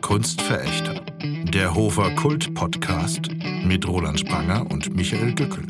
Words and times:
Kunstverächter. 0.00 1.00
Der 1.52 1.74
Hofer 1.74 2.10
Kult 2.14 2.54
Podcast 2.54 3.30
mit 3.64 3.86
Roland 3.86 4.20
Spranger 4.20 4.66
und 4.70 4.94
Michael 4.94 5.34
Dückel. 5.34 5.64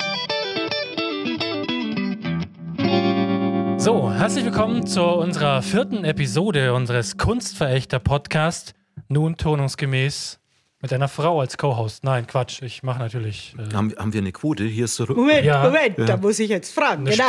So, 3.78 4.12
herzlich 4.12 4.44
willkommen 4.44 4.86
zu 4.86 5.02
unserer 5.02 5.62
vierten 5.62 6.04
Episode 6.04 6.74
unseres 6.74 7.16
Kunstverächter 7.16 7.98
Podcast. 7.98 8.74
Nun 9.08 9.36
tonungsgemäß 9.36 10.38
mit 10.80 10.92
einer 10.92 11.08
Frau 11.08 11.40
als 11.40 11.56
Co-Host. 11.56 12.04
Nein, 12.04 12.26
Quatsch, 12.26 12.62
ich 12.62 12.82
mache 12.82 12.98
natürlich 12.98 13.54
äh, 13.58 13.74
Haben, 13.74 13.94
haben 13.98 14.12
wir 14.12 14.20
eine 14.20 14.32
Quote? 14.32 14.64
Hier 14.64 14.84
ist 14.84 14.94
zurück. 14.96 15.16
Moment, 15.16 15.44
Ja. 15.44 15.62
Moment, 15.64 15.98
da 15.98 16.16
muss 16.16 16.38
ich 16.38 16.50
jetzt 16.50 16.72
fragen. 16.74 17.06
eine 17.06 17.16
Genau. 17.16 17.28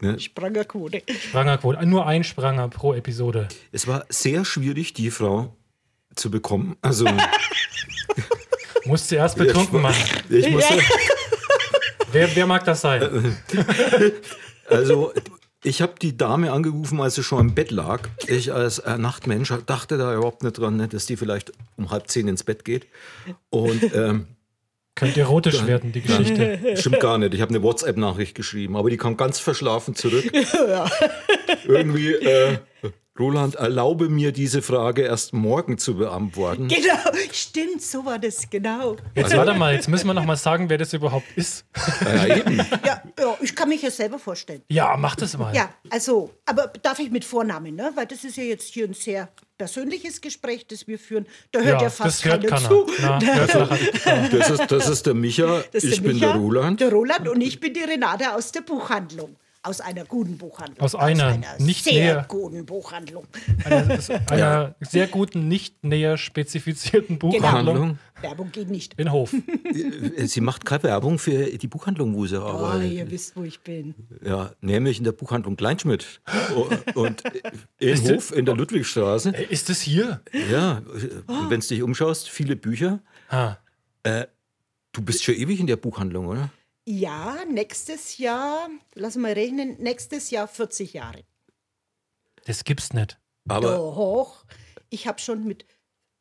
Sprangerquote. 0.00 0.18
Sprangerquote. 0.18 1.02
Sprangerquote. 1.18 1.86
Nur 1.86 2.06
ein 2.06 2.24
Spranger 2.24 2.68
pro 2.68 2.94
Episode. 2.94 3.48
Es 3.72 3.86
war 3.86 4.04
sehr 4.08 4.44
schwierig, 4.44 4.94
die 4.94 5.10
Frau 5.10 5.56
zu 6.14 6.30
bekommen. 6.30 6.76
Also, 6.82 7.06
Musst 8.84 9.10
du 9.10 9.16
erst 9.16 9.36
betrunken 9.36 9.82
machen. 9.82 10.22
ich 10.28 10.48
muss, 10.48 10.64
Wer, 12.12 12.34
wer 12.34 12.46
mag 12.46 12.64
das 12.64 12.80
sein? 12.80 13.36
also 14.70 15.12
ich 15.64 15.82
habe 15.82 15.94
die 16.00 16.16
Dame 16.16 16.52
angerufen, 16.52 17.00
als 17.00 17.16
sie 17.16 17.24
schon 17.24 17.48
im 17.48 17.54
Bett 17.54 17.72
lag. 17.72 18.08
Ich 18.28 18.52
als 18.52 18.78
äh, 18.78 18.96
Nachtmensch 18.96 19.52
dachte 19.66 19.98
da 19.98 20.14
überhaupt 20.14 20.44
nicht 20.44 20.58
dran, 20.58 20.76
ne, 20.76 20.86
dass 20.86 21.06
die 21.06 21.16
vielleicht 21.16 21.52
um 21.76 21.90
halb 21.90 22.08
zehn 22.08 22.28
ins 22.28 22.44
Bett 22.44 22.64
geht. 22.64 22.86
Und 23.50 23.82
ähm, 23.94 24.28
Könnte 24.96 25.20
erotisch 25.20 25.66
werden, 25.66 25.92
die 25.92 26.00
Geschichte. 26.00 26.58
stimmt 26.76 27.00
gar 27.00 27.18
nicht. 27.18 27.34
Ich 27.34 27.42
habe 27.42 27.50
eine 27.50 27.62
WhatsApp-Nachricht 27.62 28.34
geschrieben, 28.34 28.76
aber 28.76 28.88
die 28.88 28.96
kam 28.96 29.18
ganz 29.18 29.38
verschlafen 29.38 29.94
zurück. 29.94 30.24
Irgendwie, 31.66 32.14
äh, 32.14 32.58
Roland, 33.18 33.56
erlaube 33.56 34.08
mir 34.08 34.32
diese 34.32 34.62
Frage 34.62 35.02
erst 35.02 35.34
morgen 35.34 35.76
zu 35.76 35.96
beantworten. 35.96 36.68
Genau, 36.68 36.94
stimmt, 37.30 37.82
so 37.82 38.06
war 38.06 38.18
das, 38.18 38.48
genau. 38.48 38.96
Jetzt 39.14 39.36
warte 39.36 39.52
mal, 39.52 39.74
jetzt 39.74 39.88
müssen 39.88 40.06
wir 40.06 40.14
noch 40.14 40.24
mal 40.24 40.36
sagen, 40.36 40.70
wer 40.70 40.78
das 40.78 40.94
überhaupt 40.94 41.26
ist. 41.36 41.66
Ja, 42.02 42.34
eben. 42.34 42.56
Ja, 42.56 43.02
ja, 43.18 43.36
ich 43.42 43.54
kann 43.54 43.68
mich 43.68 43.82
ja 43.82 43.90
selber 43.90 44.18
vorstellen. 44.18 44.62
Ja, 44.68 44.96
mach 44.98 45.16
das 45.16 45.36
mal. 45.36 45.54
Ja, 45.54 45.68
also, 45.90 46.30
aber 46.46 46.72
darf 46.82 46.98
ich 47.00 47.10
mit 47.10 47.24
Vornamen, 47.26 47.74
ne? 47.74 47.92
Weil 47.94 48.06
das 48.06 48.24
ist 48.24 48.38
ja 48.38 48.44
jetzt 48.44 48.72
hier 48.72 48.86
ein 48.86 48.94
sehr 48.94 49.28
persönliches 49.58 50.20
Gespräch, 50.20 50.66
das 50.66 50.86
wir 50.86 50.98
führen. 50.98 51.26
Da 51.52 51.60
hört 51.60 51.82
ja, 51.82 51.90
fast 51.90 52.22
das 52.22 52.24
hört 52.24 52.42
keiner 52.44 52.56
keiner. 52.56 52.68
zu. 52.68 52.86
Na, 53.00 53.20
hört 53.34 53.54
nachher 53.54 53.92
keiner. 53.92 54.28
Das 54.28 54.50
ist, 54.50 54.70
das 54.70 54.88
ist 54.88 55.06
der 55.06 55.14
Micha, 55.14 55.62
Das 55.72 55.84
ist 55.84 55.92
ich 55.92 56.00
der 56.02 56.08
bin 56.08 56.20
der 56.20 56.28
Micha, 56.28 56.38
Roland. 56.40 56.80
Der 56.80 56.90
Roland 56.90 57.28
und 57.28 57.40
ich 57.40 57.60
bin 57.60 57.74
die 57.74 57.82
Renate 57.82 58.34
aus 58.34 58.52
der 58.52 58.60
Buchhandlung. 58.62 59.36
Aus 59.66 59.80
einer 59.80 60.04
guten 60.04 60.38
Buchhandlung. 60.38 60.78
Aus 60.80 60.94
einer, 60.94 61.38
nicht 61.58 61.82
sehr 61.84 61.92
näher. 62.14 62.24
guten 62.28 62.64
Buchhandlung. 62.64 63.26
Einer, 63.64 63.98
einer 64.30 64.74
sehr 64.80 65.08
guten, 65.08 65.48
nicht 65.48 65.82
näher 65.84 66.16
spezifizierten 66.16 67.18
Buchhandlung 67.18 67.52
Handlung. 67.52 67.98
Werbung 68.20 68.52
geht 68.52 68.70
nicht. 68.70 68.94
in 68.98 69.10
Hof. 69.10 69.34
Sie 70.24 70.40
macht 70.40 70.64
keine 70.64 70.84
Werbung 70.84 71.18
für 71.18 71.46
die 71.58 71.66
Buchhandlung, 71.66 72.14
wo 72.14 72.26
sie 72.26 72.40
Oh, 72.40 72.46
arbeitet. 72.46 72.92
ihr 72.92 73.10
wisst, 73.10 73.36
wo 73.36 73.42
ich 73.42 73.60
bin. 73.60 73.94
Ja, 74.24 74.52
nämlich 74.60 74.98
in 74.98 75.04
der 75.04 75.12
Buchhandlung 75.12 75.56
Kleinschmidt. 75.56 76.20
Und 76.94 77.22
in 77.78 77.88
Ist 77.88 78.08
Hof 78.10 78.32
in 78.34 78.46
der 78.46 78.54
Ludwigstraße. 78.54 79.34
Ey, 79.34 79.46
Ist 79.50 79.68
das 79.68 79.80
hier? 79.80 80.20
Ja, 80.50 80.80
wenn 81.48 81.60
du 81.60 81.66
dich 81.66 81.82
umschaust, 81.82 82.28
viele 82.28 82.54
Bücher. 82.56 83.00
Ah, 83.28 83.56
Du 84.92 85.02
bist 85.02 85.24
schon 85.24 85.34
ewig 85.34 85.60
in 85.60 85.66
der 85.66 85.76
Buchhandlung, 85.76 86.26
oder? 86.28 86.50
Ja, 86.88 87.38
nächstes 87.50 88.18
Jahr, 88.18 88.68
lass 88.94 89.16
mal 89.16 89.32
rechnen, 89.32 89.76
nächstes 89.80 90.30
Jahr 90.30 90.46
40 90.46 90.92
Jahre. 90.92 91.24
das 92.44 92.62
gibt's 92.62 92.92
nicht. 92.92 93.18
Aber 93.48 93.72
Doch, 93.72 94.44
ich 94.88 95.08
habe 95.08 95.18
schon 95.18 95.44
mit 95.44 95.66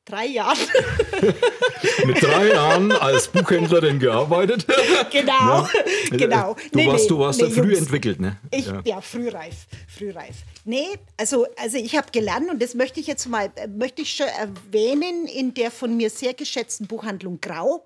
drei 0.06 0.26
Jahren, 0.26 0.58
mit 2.08 2.20
drei 2.22 2.48
Jahren 2.50 2.92
als 2.92 3.28
Buchhändlerin 3.28 4.00
gearbeitet. 4.00 4.66
genau, 5.12 5.68
genau. 6.10 6.56
Du 6.72 6.86
warst, 6.88 7.10
du 7.12 7.20
warst 7.20 7.42
ja 7.42 7.50
früh 7.52 7.74
Jungs, 7.74 7.80
entwickelt, 7.82 8.20
ne? 8.20 8.38
Ich, 8.50 8.66
ja. 8.66 8.82
ja. 8.86 9.02
frühreif, 9.02 9.68
frühreif. 9.88 10.38
Nee, 10.64 10.98
also, 11.18 11.46
also 11.58 11.78
ich 11.78 11.96
habe 11.96 12.08
gelernt 12.12 12.50
und 12.50 12.60
das 12.60 12.74
möchte 12.74 13.00
ich 13.00 13.06
jetzt 13.06 13.28
mal, 13.28 13.52
äh, 13.54 13.68
möchte 13.68 14.02
ich 14.02 14.16
schon 14.16 14.28
erwähnen, 14.28 15.28
in 15.28 15.54
der 15.54 15.70
von 15.70 15.96
mir 15.96 16.10
sehr 16.10 16.34
geschätzten 16.34 16.88
Buchhandlung 16.88 17.40
Grau. 17.40 17.86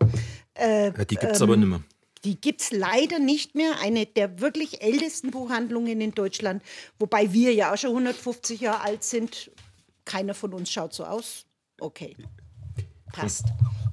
Ja, 0.57 0.91
die 0.91 1.15
gibt 1.15 1.23
es 1.23 1.39
ähm, 1.39 1.43
aber 1.43 1.57
nicht 1.57 1.67
mehr. 1.67 1.83
Die 2.25 2.39
gibt 2.39 2.61
es 2.61 2.71
leider 2.71 3.19
nicht 3.19 3.55
mehr. 3.55 3.79
Eine 3.81 4.05
der 4.05 4.39
wirklich 4.41 4.81
ältesten 4.81 5.31
Buchhandlungen 5.31 6.01
in 6.01 6.11
Deutschland, 6.11 6.63
wobei 6.97 7.33
wir 7.33 7.53
ja 7.53 7.73
auch 7.73 7.77
schon 7.77 7.91
150 7.91 8.61
Jahre 8.61 8.81
alt 8.81 9.03
sind. 9.03 9.51
Keiner 10.05 10.33
von 10.33 10.53
uns 10.53 10.71
schaut 10.71 10.93
so 10.93 11.05
aus. 11.05 11.45
Okay, 11.79 12.15
passt. 13.13 13.45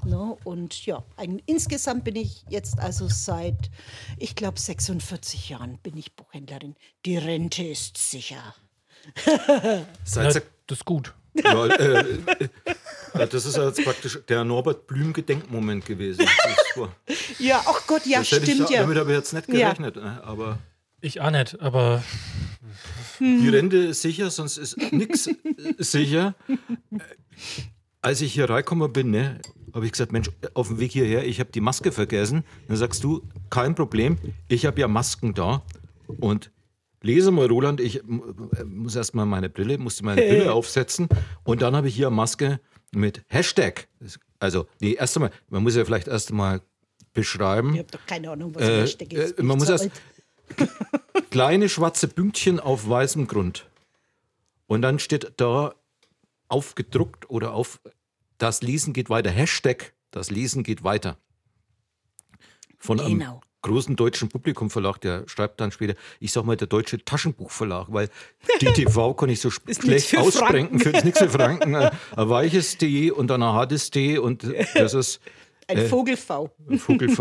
No, 0.05 0.39
und 0.45 0.87
ja, 0.87 1.05
ein, 1.17 1.43
insgesamt 1.47 2.05
bin 2.05 2.15
ich 2.15 2.45
jetzt 2.49 2.79
also 2.79 3.09
seit, 3.09 3.71
ich 4.19 4.37
glaube, 4.37 4.59
46 4.59 5.49
Jahren 5.49 5.79
bin 5.79 5.97
ich 5.97 6.15
Buchhändlerin. 6.15 6.77
Die 7.05 7.17
Rente 7.17 7.65
ist 7.65 7.97
sicher. 7.99 8.55
Ja, 10.15 10.23
das 10.23 10.79
ist 10.79 10.85
gut. 10.85 11.15
Ja, 11.45 11.67
äh, 11.67 12.19
äh, 13.15 13.27
das 13.29 13.45
ist 13.47 13.57
jetzt 13.57 13.85
praktisch 13.85 14.19
der 14.29 14.45
Norbert 14.45 14.87
Blüm-Gedenkmoment 14.87 15.85
gewesen. 15.87 16.25
Das, 16.27 16.77
war, 16.77 16.95
Ja, 17.39 17.63
ach 17.67 17.87
Gott, 17.87 18.07
ja, 18.07 18.19
das 18.19 18.29
stimmt 18.29 18.49
ich, 18.49 18.59
ja. 18.71 18.83
Damit 18.83 18.99
habe 18.99 19.11
ich 19.13 19.17
jetzt 19.19 19.33
nicht 19.33 19.49
Ja. 19.49 19.67
gerechnet. 19.73 19.97
ne? 19.97 20.21
Aber 20.25 20.59
Ich 21.01 21.21
auch 21.21 21.31
nicht, 21.31 21.61
aber 21.61 22.03
die 23.21 23.49
Rente 23.49 23.77
ist 23.79 24.03
sicher, 24.03 24.31
sonst 24.31 24.57
ist 24.59 24.77
nichts 24.93 25.29
sicher. 25.79 26.35
Äh, 26.49 26.99
Als 28.03 28.21
ich 28.21 28.35
hier 28.35 28.49
reingekommen 28.49 28.93
bin, 28.93 29.11
ne, 29.11 29.41
habe 29.75 29.85
ich 29.87 29.93
gesagt, 29.93 30.13
Mensch, 30.13 30.31
auf 30.55 30.69
dem 30.69 30.79
Weg 30.79 30.93
hierher, 30.93 31.27
ich 31.27 31.41
habe 31.41 31.51
die 31.53 31.61
Maske 31.61 31.93
vergessen. 31.93 32.45
Dann 32.69 32.77
sagst 32.77 33.03
du, 33.05 33.23
kein 33.51 33.75
Problem, 33.75 34.17
ich 34.49 34.65
habe 34.67 34.81
ja 34.81 34.89
Masken 34.89 35.35
da. 35.35 35.63
Und 36.19 36.51
lese 37.03 37.31
mal, 37.31 37.47
Roland, 37.47 37.81
ich 37.81 37.97
äh, 38.03 38.65
muss 38.65 38.97
erst 38.97 39.15
mal 39.15 39.27
meine 39.27 39.49
Brille, 39.49 39.79
musste 39.79 40.05
meine 40.05 40.21
Brille 40.23 40.53
aufsetzen. 40.53 41.09
Und 41.45 41.63
dann 41.63 41.75
habe 41.77 41.89
ich 41.89 41.95
hier 41.97 42.09
eine 42.09 42.17
Maske 42.17 42.61
mit 42.93 43.23
Hashtag. 43.29 43.89
Also, 44.39 44.67
nee, 44.81 44.93
erst 44.95 45.17
einmal, 45.17 45.31
man 45.49 45.63
muss 45.63 45.75
ja 45.77 45.85
vielleicht 45.85 46.09
erst 46.09 46.31
einmal 46.31 46.61
beschreiben. 47.13 47.73
Ich 47.75 47.79
habe 47.81 47.91
doch 47.93 48.07
keine 48.07 48.31
Ahnung, 48.31 48.55
was 48.55 48.63
ein 48.63 48.69
Äh, 48.71 48.81
Hashtag 48.83 49.13
ist. 49.13 49.39
äh, 49.39 49.43
man 49.43 49.59
muss 49.59 49.69
erst 49.69 49.91
kleine 51.31 51.69
schwarze 51.69 52.09
Pünktchen 52.09 52.61
auf 52.61 52.89
weißem 52.89 53.27
Grund. 53.27 53.69
Und 54.67 54.83
dann 54.83 54.99
steht 54.99 55.33
da 55.37 55.75
aufgedruckt 56.49 57.29
oder 57.31 57.53
auf 57.53 57.81
das 58.39 58.63
Lesen 58.63 58.93
geht 58.93 59.11
weiter. 59.11 59.31
Hashtag 59.31 59.93
das 60.11 60.31
Lesen 60.31 60.63
geht 60.63 60.85
weiter. 60.85 61.17
Von 62.79 63.01
einem 63.01 63.19
Genau. 63.19 63.41
Großen 63.67 63.97
deutschen 63.97 64.29
Publikumverlag, 64.29 65.01
der 65.01 65.25
schreibt 65.27 65.61
dann 65.61 65.73
später, 65.73 65.95
ich 66.21 66.33
sag 66.33 66.45
mal, 66.45 66.57
der 66.57 66.67
deutsche 66.67 67.05
Taschenbuchverlag, 67.05 67.87
weil 67.91 68.09
DTV 68.61 69.15
kann 69.15 69.29
ich 69.29 69.41
so 69.41 69.51
schlecht 69.51 70.09
für 70.09 70.21
aussprechen, 70.21 70.79
Franken. 70.79 70.81
für 70.81 71.05
nichts 71.05 71.19
für 71.19 71.29
Franken. 71.29 71.75
Ein 71.75 71.91
ein 72.17 72.29
weiches 72.29 72.79
D 72.79 73.11
und 73.11 73.29
dann 73.29 73.43
ein 73.43 73.53
hartes 73.53 73.91
D 73.91 74.19
und 74.19 74.47
das 74.75 74.95
ist 74.95 75.21
Ein 75.69 75.79
äh, 75.79 75.85
Vogel-V. 75.87 76.51
ein 76.71 76.79
Vogelv. 76.79 77.19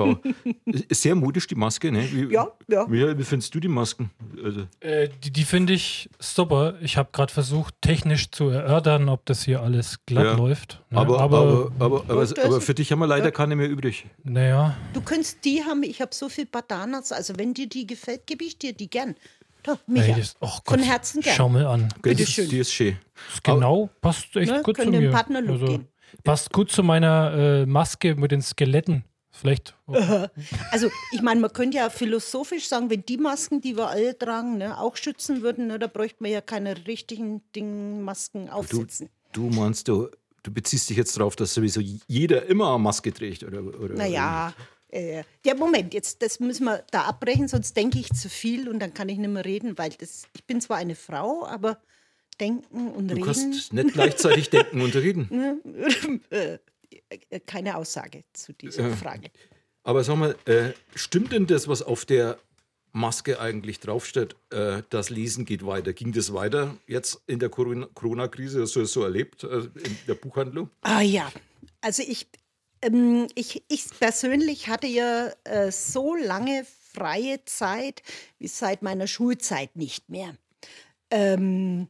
Ist 0.65 1.01
Sehr 1.01 1.15
modisch, 1.15 1.47
die 1.47 1.55
Maske, 1.55 1.91
ne? 1.91 2.07
Wie, 2.11 2.31
Ja, 2.31 2.47
ja. 2.67 2.85
Wie, 2.91 3.17
wie 3.17 3.23
findest 3.23 3.55
du 3.55 3.59
die 3.59 3.67
Masken? 3.67 4.11
Also, 4.43 4.67
äh, 4.81 5.09
die, 5.23 5.31
die 5.31 5.43
finde 5.43 5.73
ich 5.73 6.09
super. 6.19 6.75
Ich 6.81 6.97
habe 6.97 7.09
gerade 7.11 7.33
versucht, 7.33 7.73
technisch 7.81 8.29
zu 8.29 8.49
erörtern, 8.49 9.09
ob 9.09 9.25
das 9.25 9.43
hier 9.43 9.61
alles 9.63 9.97
glatt 10.05 10.25
Ja. 10.25 10.33
läuft. 10.35 10.81
Ne? 10.91 10.99
aber, 10.99 11.19
aber, 11.19 11.71
aber, 11.79 12.03
aber, 12.07 12.21
aber 12.43 12.61
für 12.61 12.75
dich 12.75 12.91
haben 12.91 12.99
wir 12.99 13.07
leider 13.07 13.31
keine 13.31 13.55
mehr 13.55 13.69
übrig. 13.69 14.05
naja, 14.23 14.77
Du 14.93 15.01
könntest 15.01 15.43
die 15.43 15.63
haben, 15.63 15.81
ich 15.83 15.99
habe 16.01 16.13
so 16.13 16.29
viel 16.29 16.45
Badanas, 16.45 17.11
also 17.11 17.33
wenn 17.37 17.53
dir 17.55 17.67
die 17.67 17.87
gefällt, 17.87 18.27
gebe 18.27 18.43
ich 18.43 18.57
dir 18.59 18.73
die 18.73 18.89
gern. 18.89 19.15
Da, 19.63 19.79
Micha, 19.87 20.13
ey, 20.13 20.19
das, 20.19 20.35
oh 20.41 20.47
Gott, 20.63 20.79
von 20.79 20.79
Herzen 20.79 21.21
gern. 21.21 21.35
Schau 21.35 21.49
mal 21.49 21.65
an. 21.65 21.79
Die 21.81 22.09
ist- 22.11 22.17
Bitteschön. 22.17 22.49
Die 22.49 22.59
ist 22.59 22.71
schön. 22.71 22.97
Das 23.31 23.41
genau, 23.41 23.89
passt 24.01 24.35
echt 24.35 24.51
Ne, 24.51 24.61
gut 24.61 24.77
zu 24.77 24.85
mir. 24.91 24.99
im 25.07 25.11
Partnerlook 25.11 25.65
gehen. 25.65 25.87
Passt 26.23 26.51
gut 26.53 26.71
zu 26.71 26.83
meiner 26.83 27.33
äh, 27.33 27.65
Maske 27.65 28.15
mit 28.15 28.31
den 28.31 28.41
Skeletten. 28.41 29.03
Vielleicht. 29.31 29.75
Also 30.71 30.89
ich 31.11 31.21
meine, 31.21 31.41
man 31.41 31.51
könnte 31.51 31.77
ja 31.77 31.89
philosophisch 31.89 32.67
sagen, 32.67 32.89
wenn 32.89 33.05
die 33.05 33.17
Masken, 33.17 33.59
die 33.61 33.75
wir 33.75 33.89
alle 33.89 34.17
tragen, 34.17 34.57
ne, 34.57 34.79
auch 34.79 34.95
schützen 34.95 35.41
würden, 35.41 35.67
ne, 35.67 35.77
da 35.77 35.87
bräuchte 35.87 36.23
man 36.23 36.31
ja 36.31 36.39
keine 36.41 36.87
richtigen 36.87 37.41
Ding 37.53 38.01
Masken 38.01 38.45
Du, 38.45 38.51
aufsetzen. 38.53 39.09
du 39.33 39.49
meinst, 39.49 39.87
du, 39.89 40.09
du 40.43 40.51
beziehst 40.53 40.89
dich 40.89 40.95
jetzt 40.97 41.17
darauf, 41.17 41.35
dass 41.35 41.53
sowieso 41.53 41.81
jeder 42.07 42.45
immer 42.45 42.69
eine 42.69 42.79
Maske 42.79 43.11
trägt? 43.13 43.43
Oder, 43.43 43.61
oder, 43.61 43.95
Naja, 43.95 44.53
äh, 44.89 45.23
der 45.43 45.55
Moment, 45.55 45.93
jetzt 45.93 46.21
das 46.21 46.39
müssen 46.39 46.63
wir 46.65 46.83
da 46.91 47.01
abbrechen, 47.03 47.49
sonst 47.49 47.75
denke 47.75 47.99
ich 47.99 48.13
zu 48.13 48.29
viel 48.29 48.69
und 48.69 48.79
dann 48.79 48.93
kann 48.93 49.09
ich 49.09 49.17
nicht 49.17 49.29
mehr 49.29 49.43
reden, 49.43 49.77
weil 49.77 49.89
das, 49.99 50.27
ich 50.33 50.45
bin 50.45 50.61
zwar 50.61 50.77
eine 50.77 50.95
Frau, 50.95 51.45
aber 51.45 51.77
denken 52.39 52.91
und 52.91 53.07
Du 53.07 53.15
reden, 53.15 53.25
kannst 53.25 53.73
nicht 53.73 53.93
gleichzeitig 53.93 54.49
denken 54.49 54.81
und 54.81 54.95
reden. 54.95 55.61
äh, 56.29 56.57
keine 57.45 57.77
Aussage 57.77 58.23
zu 58.33 58.53
dieser 58.53 58.91
Frage. 58.95 59.29
Aber 59.83 60.03
sag 60.03 60.17
mal, 60.17 60.35
äh, 60.45 60.71
stimmt 60.95 61.31
denn 61.31 61.47
das, 61.47 61.67
was 61.67 61.81
auf 61.81 62.05
der 62.05 62.37
Maske 62.91 63.39
eigentlich 63.39 63.79
draufsteht, 63.79 64.35
äh, 64.51 64.81
das 64.89 65.09
Lesen 65.09 65.45
geht 65.45 65.65
weiter. 65.65 65.93
Ging 65.93 66.13
das 66.13 66.33
weiter 66.33 66.77
jetzt 66.87 67.21
in 67.27 67.39
der 67.39 67.49
Corona- 67.49 67.89
Corona-Krise? 67.93 68.61
Hast 68.61 68.75
du 68.75 68.79
das 68.79 68.93
so 68.93 69.03
erlebt 69.03 69.43
äh, 69.43 69.57
in 69.57 69.97
der 70.07 70.15
Buchhandlung? 70.15 70.69
Ah 70.81 71.01
ja, 71.01 71.29
also 71.81 72.03
ich, 72.07 72.27
ähm, 72.81 73.27
ich, 73.35 73.63
ich 73.67 73.85
persönlich 73.99 74.69
hatte 74.69 74.87
ja 74.87 75.31
äh, 75.43 75.71
so 75.71 76.15
lange 76.15 76.65
freie 76.93 77.43
Zeit 77.43 78.01
wie 78.39 78.47
seit 78.47 78.81
meiner 78.81 79.07
Schulzeit 79.07 79.75
nicht 79.75 80.09
mehr. 80.09 80.35
Ähm, 81.11 81.89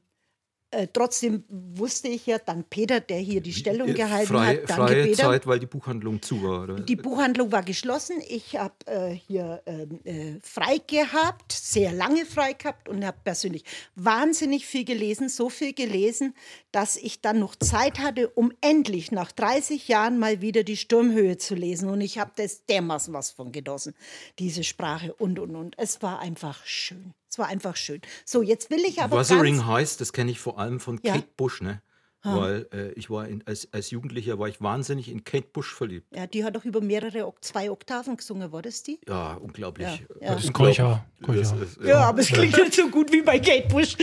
äh, 0.75 0.87
trotzdem 0.91 1.43
wusste 1.49 2.07
ich 2.09 2.25
ja, 2.25 2.37
dank 2.37 2.69
Peter, 2.69 2.99
der 2.99 3.19
hier 3.19 3.41
die 3.41 3.53
Stellung 3.53 3.89
Äh, 3.89 3.93
gehalten 3.93 4.27
frei, 4.27 4.57
hat, 4.57 4.69
danke 4.69 4.87
freie 4.91 5.03
Peter. 5.03 5.23
Zeit, 5.23 5.47
weil 5.47 5.59
die 5.59 5.65
Buchhandlung 5.65 6.21
zu 6.21 6.43
war. 6.43 6.63
Oder? 6.63 6.79
Die 6.81 6.95
Buchhandlung 6.95 7.51
war 7.51 7.63
geschlossen. 7.63 8.21
Ich 8.27 8.57
habe 8.57 8.73
äh, 8.85 9.11
hier 9.13 9.61
ähm, 9.65 9.99
äh, 10.03 10.39
frei 10.43 10.79
gehabt, 10.85 11.51
sehr 11.53 11.91
lange 11.91 12.25
frei 12.25 12.53
gehabt 12.53 12.89
und 12.89 13.05
habe 13.05 13.17
persönlich 13.23 13.63
wahnsinnig 13.95 14.65
viel 14.65 14.83
gelesen, 14.83 15.29
so 15.29 15.49
viel 15.49 15.73
gelesen, 15.73 16.33
dass 16.71 16.97
ich 16.97 17.21
dann 17.21 17.39
noch 17.39 17.55
Zeit 17.55 17.99
hatte, 17.99 18.29
um 18.29 18.51
endlich 18.61 19.11
nach 19.11 19.31
30 19.31 19.87
Jahren 19.87 20.19
mal 20.19 20.41
wieder 20.41 20.63
die 20.63 20.77
Sturmhöhe 20.77 21.37
zu 21.37 21.55
lesen. 21.55 21.89
Und 21.89 22.01
ich 22.01 22.19
habe 22.19 22.31
das 22.35 22.65
dermaßen 22.65 23.13
was 23.13 23.31
von 23.31 23.51
genossen, 23.51 23.95
diese 24.39 24.63
Sprache 24.63 25.13
und 25.13 25.39
und 25.39 25.55
und. 25.55 25.75
Es 25.77 26.01
war 26.01 26.19
einfach 26.19 26.65
schön. 26.65 27.13
Es 27.35 27.39
war 27.39 27.47
einfach 27.47 27.75
schön. 27.75 27.99
So, 28.23 28.41
jetzt 28.41 28.69
will 28.69 28.79
ich 28.87 29.01
aber 29.01 29.17
Wuthering 29.19 29.65
Heights, 29.67 29.97
das 29.97 30.13
kenne 30.13 30.31
ich 30.31 30.39
vor 30.39 30.57
allem 30.57 30.79
von 30.79 31.01
Ja. 31.03 31.15
Kate 31.15 31.27
Bush, 31.35 31.59
ne? 31.61 31.81
Weil 32.23 32.65
äh, 32.73 32.91
ich 32.93 33.09
war 33.09 33.27
in, 33.27 33.45
als, 33.45 33.67
als 33.73 33.91
Jugendlicher 33.91 34.39
war 34.39 34.47
ich 34.47 34.61
wahnsinnig 34.61 35.09
in 35.09 35.25
Kate 35.25 35.47
Bush 35.51 35.75
verliebt. 35.75 36.07
ja, 36.15 36.25
die 36.27 36.45
hat 36.45 36.55
doch 36.55 36.63
über 36.63 36.79
mehrere 36.79 37.31
zwei 37.41 37.69
Oktaven 37.69 38.15
gesungen, 38.15 38.53
war 38.53 38.61
das 38.61 38.83
die? 38.83 38.99
Ja, 39.05 39.33
unglaublich. 39.33 39.85
Ja, 39.85 39.93
Äh, 40.21 40.25
ja. 40.25 40.33
Das 40.35 40.45
ist 40.45 40.53
Keucher. 40.53 41.05
Das 41.27 41.51
ist, 41.51 41.77
Ja, 41.83 41.99
aber 42.05 42.21
es 42.21 42.27
klingt 42.29 42.55
nicht 42.57 42.73
so 42.73 42.87
gut 42.89 43.11
wie 43.11 43.21
bei 43.21 43.37
Kate 43.37 43.67
Bush. 43.67 43.97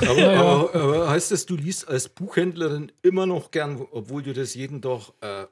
Aber, 0.00 0.34
aber, 0.34 0.74
aber 0.74 1.10
heißt 1.10 1.30
das, 1.30 1.44
du 1.46 1.56
liest 1.56 1.86
als 1.88 2.08
Buchhändlerin 2.08 2.90
immer 3.02 3.26
noch 3.26 3.50
gern, 3.50 3.86
obwohl 3.90 4.22
du 4.22 4.32
das 4.32 4.54
jeden 4.54 4.80
Tag 4.80 5.10
äh, 5.20 5.44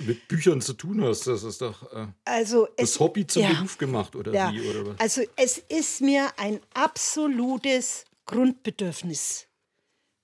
mit 0.00 0.28
Büchern 0.28 0.60
zu 0.60 0.74
tun 0.74 1.02
hast? 1.02 1.26
Das 1.26 1.42
ist 1.42 1.60
doch 1.60 1.92
äh, 1.92 2.06
Also 2.24 2.66
es, 2.76 2.92
das 2.92 3.00
Hobby 3.00 3.26
zum 3.26 3.42
ja. 3.42 3.52
Beruf 3.52 3.78
gemacht, 3.78 4.16
oder 4.16 4.32
Ja, 4.32 4.52
wie? 4.52 4.68
Oder 4.68 4.86
was? 4.86 5.00
also 5.00 5.22
es 5.36 5.58
ist 5.58 6.00
mir 6.00 6.30
ein 6.38 6.60
absolutes 6.74 8.04
Grundbedürfnis. 8.26 9.46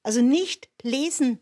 Also 0.03 0.23
nicht 0.23 0.69
lesen 0.83 1.39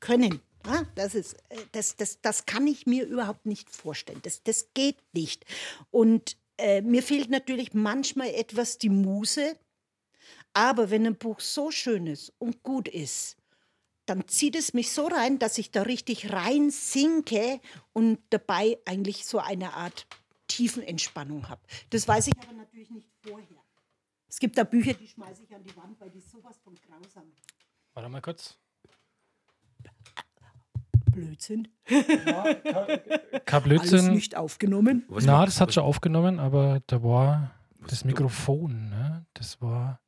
können. 0.00 0.40
Ja, 0.66 0.86
das, 0.94 1.14
ist, 1.14 1.34
äh, 1.48 1.56
das, 1.72 1.96
das, 1.96 2.20
das 2.20 2.46
kann 2.46 2.66
ich 2.66 2.86
mir 2.86 3.06
überhaupt 3.06 3.46
nicht 3.46 3.70
vorstellen. 3.70 4.20
Das, 4.22 4.42
das 4.42 4.68
geht 4.74 4.98
nicht. 5.12 5.44
Und 5.90 6.36
äh, 6.58 6.80
mir 6.82 7.02
fehlt 7.02 7.30
natürlich 7.30 7.74
manchmal 7.74 8.28
etwas 8.28 8.78
die 8.78 8.88
Muse. 8.88 9.56
Aber 10.54 10.90
wenn 10.90 11.06
ein 11.06 11.16
Buch 11.16 11.40
so 11.40 11.70
schön 11.70 12.06
ist 12.06 12.32
und 12.38 12.62
gut 12.62 12.86
ist, 12.86 13.36
dann 14.06 14.26
zieht 14.28 14.56
es 14.56 14.74
mich 14.74 14.90
so 14.90 15.06
rein, 15.06 15.38
dass 15.38 15.58
ich 15.58 15.70
da 15.70 15.82
richtig 15.82 16.32
rein 16.32 16.70
sinke 16.70 17.60
und 17.92 18.18
dabei 18.30 18.78
eigentlich 18.84 19.24
so 19.26 19.38
eine 19.38 19.74
Art 19.74 20.06
Tiefenentspannung 20.48 21.48
habe. 21.48 21.60
Das 21.90 22.06
weiß 22.08 22.26
ich 22.28 22.34
aber 22.38 22.52
natürlich 22.52 22.90
nicht 22.90 23.08
vorher. 23.22 23.46
Es 24.28 24.38
gibt 24.38 24.56
da 24.58 24.64
Bücher, 24.64 24.94
die 24.94 25.06
schmeiße 25.06 25.44
ich 25.44 25.54
an 25.54 25.62
die 25.62 25.76
Wand, 25.76 26.00
weil 26.00 26.10
die 26.10 26.20
sowas 26.20 26.58
von 26.64 26.74
grausam 26.74 27.32
Warte 27.94 28.08
mal 28.08 28.20
kurz. 28.22 28.58
blöd 31.12 31.40
sind. 31.42 31.68
Kein 31.84 32.02
Alles 33.46 33.62
Blödsinn. 33.62 34.14
nicht 34.14 34.36
aufgenommen. 34.36 35.04
Na, 35.08 35.44
das 35.44 35.60
hat 35.60 35.72
schon 35.74 35.84
aufgenommen, 35.84 36.38
aber 36.40 36.80
da 36.86 37.02
war 37.02 37.54
das 37.86 38.04
Mikrofon, 38.04 38.88
ne? 38.88 39.26
Das 39.34 39.60
war. 39.60 40.00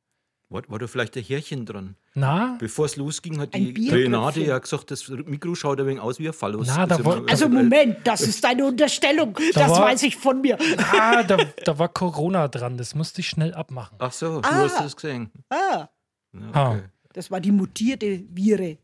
War, 0.49 0.61
war 0.67 0.77
da 0.79 0.85
vielleicht 0.87 1.17
ein 1.17 1.23
Härchen 1.23 1.65
dran? 1.65 1.95
Na, 2.13 2.55
Bevor 2.59 2.85
es 2.85 2.95
losging, 2.97 3.39
hat 3.39 3.55
Ein 3.55 3.73
die. 3.73 3.89
Renate 3.89 4.41
ja 4.41 4.57
gesagt, 4.59 4.91
das 4.91 5.09
Mikro 5.09 5.55
schaut 5.55 5.79
ein 5.81 5.87
wenig 5.87 5.99
aus 6.01 6.19
wie 6.19 6.27
ein 6.27 6.33
Phallus. 6.33 6.67
Na, 6.67 6.85
da 6.85 6.97
immer- 6.97 7.23
Also 7.29 7.49
Moment, 7.49 7.97
das 8.03 8.21
ist 8.21 8.43
deine 8.43 8.65
Unterstellung. 8.65 9.35
Das 9.53 9.71
war- 9.71 9.81
weiß 9.87 10.03
ich 10.03 10.15
von 10.15 10.41
mir. 10.41 10.57
ah, 10.93 11.23
da, 11.23 11.37
da 11.63 11.79
war 11.79 11.89
Corona 11.89 12.47
dran. 12.47 12.77
Das 12.77 12.93
musste 12.93 13.21
ich 13.21 13.27
schnell 13.29 13.53
abmachen. 13.55 13.95
Ach 13.99 14.11
so, 14.11 14.39
du 14.39 14.47
Ah. 14.47 14.53
hast 14.63 14.79
das 14.81 14.95
gesehen. 14.95 15.31
Ah, 15.49 15.87
Ja, 16.33 16.39
Ah. 16.53 16.71
okay. 16.73 16.83
das 17.13 17.31
war 17.31 17.39
die 17.41 17.51
mutierte 17.51 18.23
Viren. 18.29 18.77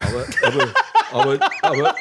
Aber, 0.00 0.24
aber, 0.42 0.72
aber, 1.12 1.50
aber, 1.62 1.94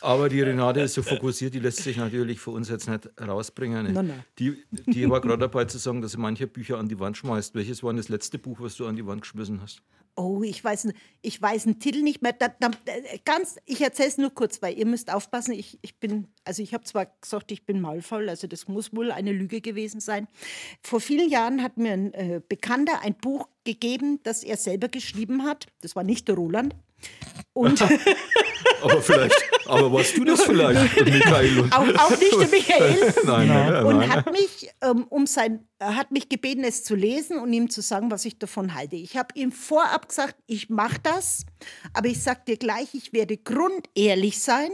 aber 0.00 0.28
die 0.28 0.40
Renate 0.40 0.80
ist 0.80 0.94
so 0.94 1.02
fokussiert, 1.02 1.54
die 1.54 1.60
lässt 1.60 1.78
sich 1.78 1.96
natürlich 1.96 2.40
für 2.40 2.50
uns 2.50 2.68
jetzt 2.68 2.88
nicht 2.88 3.08
rausbringen. 3.20 3.86
Ne? 3.86 3.92
Nein, 3.92 4.06
nein. 4.08 4.24
Die, 4.38 4.64
die 4.86 5.08
war 5.08 5.20
gerade 5.20 5.38
dabei 5.38 5.64
zu 5.64 5.78
sagen, 5.78 6.02
dass 6.02 6.12
sie 6.12 6.18
manche 6.18 6.46
Bücher 6.46 6.78
an 6.78 6.88
die 6.88 6.98
Wand 6.98 7.16
schmeißt. 7.16 7.54
Welches 7.54 7.82
war 7.82 7.90
denn 7.90 7.98
das 7.98 8.08
letzte 8.08 8.38
Buch, 8.38 8.60
was 8.60 8.76
du 8.76 8.86
an 8.86 8.96
die 8.96 9.06
Wand 9.06 9.22
geschmissen 9.22 9.60
hast? 9.60 9.82
Oh, 10.18 10.42
ich 10.42 10.64
weiß, 10.64 10.88
ich 11.22 11.40
weiß 11.40 11.64
den 11.64 11.78
Titel 11.78 12.02
nicht 12.02 12.22
mehr. 12.22 12.32
Da, 12.32 12.48
da, 12.48 12.70
äh, 12.86 13.18
ganz, 13.24 13.56
ich 13.66 13.80
erzähle 13.80 14.08
es 14.08 14.18
nur 14.18 14.34
kurz, 14.34 14.60
weil 14.62 14.76
ihr 14.76 14.86
müsst 14.86 15.12
aufpassen. 15.12 15.52
Ich, 15.52 15.78
ich 15.80 16.00
bin, 16.00 16.26
also 16.44 16.60
ich 16.60 16.74
habe 16.74 16.82
zwar 16.82 17.06
gesagt, 17.20 17.52
ich 17.52 17.64
bin 17.64 17.80
maulfaul, 17.80 18.28
also 18.28 18.48
das 18.48 18.66
muss 18.66 18.94
wohl 18.94 19.12
eine 19.12 19.30
Lüge 19.30 19.60
gewesen 19.60 20.00
sein. 20.00 20.26
Vor 20.82 21.00
vielen 21.00 21.30
Jahren 21.30 21.62
hat 21.62 21.76
mir 21.76 21.92
ein 21.92 22.12
äh, 22.14 22.40
Bekannter 22.48 23.00
ein 23.02 23.14
Buch 23.14 23.48
gegeben, 23.62 24.18
das 24.24 24.42
er 24.42 24.56
selber 24.56 24.88
geschrieben 24.88 25.44
hat. 25.44 25.66
Das 25.82 25.94
war 25.94 26.02
nicht 26.02 26.26
der 26.26 26.34
Roland. 26.34 26.74
Und 27.52 27.82
Aber 28.82 29.02
vielleicht, 29.02 29.34
aber 29.66 29.92
warst 29.92 30.16
du 30.16 30.24
das 30.24 30.42
vielleicht, 30.42 31.00
Michael? 31.04 31.60
Und, 31.60 31.72
auch, 31.72 31.88
auch 31.98 32.10
nicht 32.10 32.32
der 32.32 32.48
Michael. 32.48 33.14
nein, 33.24 33.48
nein, 33.48 33.84
und 33.84 33.96
nein. 33.98 34.10
hat 34.10 34.32
mich 34.32 34.70
ähm, 34.82 35.04
um 35.08 35.26
sein 35.26 35.66
hat 35.80 36.10
mich 36.10 36.28
gebeten 36.28 36.64
es 36.64 36.84
zu 36.84 36.94
lesen 36.94 37.38
und 37.38 37.52
ihm 37.52 37.70
zu 37.70 37.82
sagen, 37.82 38.10
was 38.10 38.24
ich 38.24 38.38
davon 38.38 38.74
halte. 38.74 38.96
Ich 38.96 39.16
habe 39.16 39.28
ihm 39.34 39.52
vorab 39.52 40.08
gesagt, 40.08 40.36
ich 40.46 40.70
mache 40.70 40.98
das, 41.02 41.44
aber 41.92 42.08
ich 42.08 42.22
sage 42.22 42.40
dir 42.46 42.56
gleich, 42.56 42.94
ich 42.94 43.12
werde 43.12 43.36
grundehrlich 43.36 44.40
sein 44.40 44.70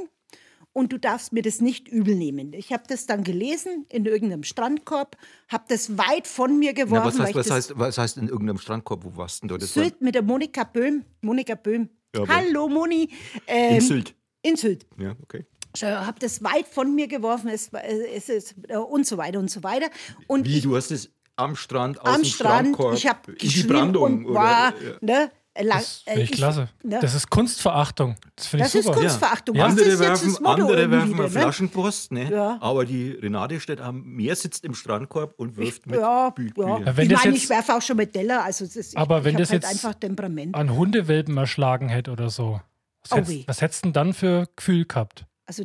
und 0.73 0.93
du 0.93 0.99
darfst 0.99 1.33
mir 1.33 1.43
das 1.43 1.61
nicht 1.61 1.89
übel 1.89 2.15
nehmen. 2.15 2.53
Ich 2.53 2.73
habe 2.73 2.85
das 2.87 3.07
dann 3.07 3.23
gelesen 3.23 3.87
in 3.91 4.05
irgendeinem 4.05 4.43
Strandkorb, 4.43 5.17
habe 5.49 5.65
das 5.69 5.97
weit 5.97 6.27
von 6.27 6.59
mir 6.59 6.73
Na, 6.77 6.85
geworfen. 6.85 7.07
was, 7.07 7.19
weil 7.19 7.27
heißt, 7.27 7.37
was, 7.37 7.47
das 7.47 7.57
heißt, 7.57 7.73
was 7.77 7.99
heißt 7.99 8.17
in 8.19 8.29
irgendeinem 8.29 8.59
Strandkorb? 8.59 9.05
Wo 9.05 9.17
warst 9.17 9.43
denn 9.43 9.49
du? 9.49 9.57
Das 9.57 9.75
war 9.77 9.85
Sylt 9.85 10.01
mit 10.01 10.15
der 10.15 10.23
Monika 10.23 10.65
Böhm. 10.65 11.05
Monika 11.21 11.55
Böhm. 11.55 11.89
Ja, 12.15 12.25
Hallo 12.29 12.69
Moni. 12.69 13.09
Ähm, 13.47 13.75
in 13.77 13.81
Sylt. 13.81 14.15
In 14.43 14.57
Sylt. 14.57 14.87
Ja, 14.99 15.15
okay. 15.23 15.45
Ich 15.75 15.83
habe 15.83 16.19
das 16.21 16.43
weit 16.45 16.69
von 16.69 16.95
mir 16.95 17.09
geworfen 17.09 17.49
es, 17.49 17.73
war- 17.73 17.83
es 17.85 18.29
ist, 18.29 18.55
äh, 18.69 18.77
und 18.77 19.07
so 19.07 19.17
weiter 19.17 19.41
und 19.41 19.51
so 19.51 19.63
weiter. 19.65 19.89
Und 20.29 20.47
Wie, 20.47 20.59
ich, 20.59 20.63
du 20.63 20.77
hast 20.77 20.93
es 20.93 21.11
am 21.37 21.57
Strand, 21.57 22.01
aus 22.01 22.07
am 22.09 22.23
dem 22.23 22.25
Strand, 22.27 22.69
Strandkorb 22.77 22.95
ich 22.95 23.07
habe 23.09 23.33
in 23.33 23.49
die 23.49 23.63
Brandung. 23.65 24.25
und 24.27 24.35
war, 24.35 24.73
oder? 24.77 24.99
ne, 25.01 25.33
lang, 25.63 25.79
Das 25.79 25.99
finde 25.99 26.23
ich 26.23 26.33
äh, 26.33 26.35
klasse. 26.35 26.69
ne, 26.83 26.99
Das 27.01 27.15
ist 27.15 27.31
Kunstverachtung. 27.31 28.17
Das 28.37 28.47
finde 28.47 28.67
ich 28.67 28.73
das 28.73 28.81
ist 28.81 28.87
super. 28.87 28.99
Kunstverachtung. 29.01 29.55
Ja. 29.57 29.63
Das 29.65 29.71
Andere 29.73 29.87
ist 29.87 30.01
jetzt 30.01 30.09
werfen, 30.09 30.29
das 30.33 30.41
Motto 30.41 30.63
andere 30.63 30.91
werfen 30.91 31.09
wieder, 31.11 31.25
eine 31.25 31.33
ne? 31.35 31.41
Flaschenpost, 31.41 32.13
ne? 32.13 32.31
Ja. 32.31 32.59
aber 32.61 32.85
die 32.85 33.11
Renate 33.11 33.61
steht 33.61 33.81
am 33.81 34.03
Meer, 34.03 34.35
sitzt 34.37 34.65
im 34.65 34.75
Strandkorb 34.75 35.35
und 35.39 35.57
wirft 35.57 35.87
mit 35.87 36.01
Ja, 36.01 36.29
Bü- 36.29 36.53
ja. 36.85 36.97
Wenn 36.97 37.11
ich 37.11 37.17
meine, 37.25 37.37
ich 37.37 37.49
werfe 37.49 37.75
auch 37.75 37.83
schon 37.83 37.97
mit 37.97 38.13
Teller. 38.13 38.43
Also 38.45 38.65
das, 38.65 38.77
ich, 38.77 38.99
Aber 38.99 39.25
wenn 39.25 39.31
ich 39.31 39.35
hab 39.37 39.41
das 39.43 39.51
halt 39.51 39.63
jetzt 39.63 39.73
einfach 39.73 39.95
Temperament. 39.99 40.55
An 40.55 40.75
Hundewelpen 40.75 41.37
erschlagen 41.37 41.89
hätte 41.89 42.11
oder 42.11 42.31
so. 42.31 42.61
Was, 43.03 43.13
Oh 43.13 43.17
hättest, 43.17 43.49
was 43.49 43.61
hättest 43.61 43.85
du 43.85 43.89
denn 43.89 43.93
dann 43.93 44.15
für 44.15 44.49
Gefühl 44.57 44.87
gehabt? 44.87 45.27
Also, 45.47 45.65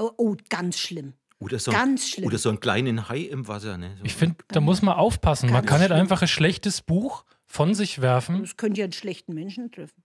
oh, 0.00 0.10
oh, 0.16 0.36
ganz 0.48 0.78
schlimm. 0.78 1.12
Oder 1.40 1.60
so, 1.60 1.70
Ganz 1.70 2.08
schlimm. 2.08 2.26
oder 2.26 2.36
so 2.38 2.48
einen 2.48 2.58
kleinen 2.58 3.08
Hai 3.08 3.20
im 3.20 3.46
Wasser. 3.46 3.78
Ne? 3.78 3.94
So. 3.98 4.04
Ich 4.04 4.14
finde, 4.14 4.36
da 4.48 4.60
muss 4.60 4.82
man 4.82 4.96
aufpassen. 4.96 5.52
Man 5.52 5.64
kann 5.64 5.78
nicht 5.78 5.86
schlimm. 5.90 6.00
einfach 6.00 6.20
ein 6.22 6.26
schlechtes 6.28 6.80
Buch 6.82 7.24
von 7.48 7.74
sich 7.74 8.00
werfen. 8.00 8.42
Das 8.42 8.56
könnte 8.56 8.80
ja 8.80 8.84
einen 8.84 8.92
schlechten 8.92 9.34
Menschen 9.34 9.72
treffen. 9.72 10.04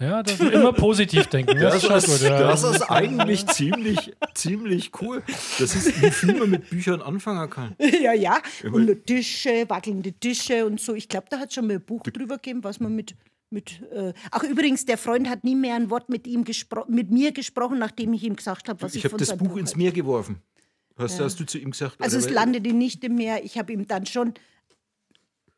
Ja, 0.00 0.24
das 0.24 0.40
ist 0.40 0.52
immer 0.52 0.72
positiv 0.72 1.26
denken. 1.28 1.56
Das, 1.58 1.80
Das, 1.82 2.08
ist 2.08 2.20
gut. 2.20 2.28
Ja. 2.28 2.40
das 2.40 2.64
ist 2.64 2.82
eigentlich 2.90 3.46
ziemlich, 3.46 4.12
ziemlich 4.34 4.90
cool. 5.00 5.22
Das 5.58 5.74
ist, 5.76 6.02
wie 6.02 6.10
viel 6.10 6.34
man 6.34 6.50
mit 6.50 6.68
Büchern 6.68 7.00
anfangen 7.00 7.48
kann. 7.48 7.76
ja, 8.02 8.12
ja. 8.12 8.42
Und 8.64 9.06
Tische, 9.06 9.64
wackelnde 9.68 10.12
Tische 10.12 10.66
und 10.66 10.80
so. 10.80 10.94
Ich 10.94 11.08
glaube, 11.08 11.26
da 11.30 11.38
hat 11.38 11.52
schon 11.52 11.68
mal 11.68 11.74
ein 11.74 11.80
Buch 11.84 12.02
drüber 12.02 12.36
gegeben, 12.36 12.64
was 12.64 12.80
man 12.80 12.94
mit. 12.96 13.14
mit 13.50 13.82
äh 13.92 14.12
Ach, 14.32 14.42
übrigens, 14.42 14.84
der 14.84 14.98
Freund 14.98 15.28
hat 15.28 15.44
nie 15.44 15.54
mehr 15.54 15.76
ein 15.76 15.90
Wort 15.90 16.08
mit, 16.08 16.26
ihm 16.26 16.44
gespro 16.44 16.84
mit 16.88 17.12
mir 17.12 17.30
gesprochen, 17.30 17.78
nachdem 17.78 18.12
ich 18.14 18.24
ihm 18.24 18.34
gesagt 18.34 18.68
habe, 18.68 18.82
was 18.82 18.94
ich, 18.94 18.98
Ich 18.98 19.04
habe 19.04 19.10
von 19.10 19.18
das 19.18 19.28
seinem 19.28 19.38
Buch 19.38 19.56
ins 19.56 19.70
halte. 19.70 19.78
Meer 19.78 19.92
geworfen. 19.92 20.42
Hast, 20.96 21.20
hast 21.20 21.38
du 21.38 21.46
zu 21.46 21.58
ihm 21.58 21.70
gesagt? 21.70 22.00
Also, 22.00 22.18
es 22.18 22.28
landete 22.28 22.72
nicht 22.72 23.02
im 23.04 23.14
Meer. 23.14 23.44
Ich 23.44 23.58
habe 23.58 23.72
ihm 23.72 23.86
dann 23.86 24.06
schon. 24.06 24.34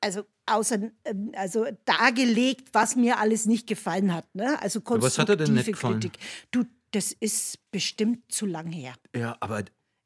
Also, 0.01 0.25
außer, 0.47 0.91
ähm, 1.05 1.33
also 1.37 1.67
dargelegt, 1.85 2.69
was 2.73 2.97
mir 2.97 3.19
alles 3.19 3.47
nicht 3.47 3.67
gefallen 3.67 4.15
hat. 4.15 4.33
Ne? 4.35 4.61
Also 4.63 4.81
was 4.85 5.19
hat 5.19 5.29
er 5.29 5.37
denn 5.37 5.55
nicht 5.55 5.67
konstruktive 5.67 5.73
gefallen? 5.73 6.01
Kritik. 6.01 6.19
Du, 6.51 6.65
das 6.93 7.13
ist 7.13 7.59
bestimmt 7.71 8.31
zu 8.33 8.47
lang 8.47 8.71
her. 8.71 8.95
Ja, 9.15 9.37
aber 9.41 9.65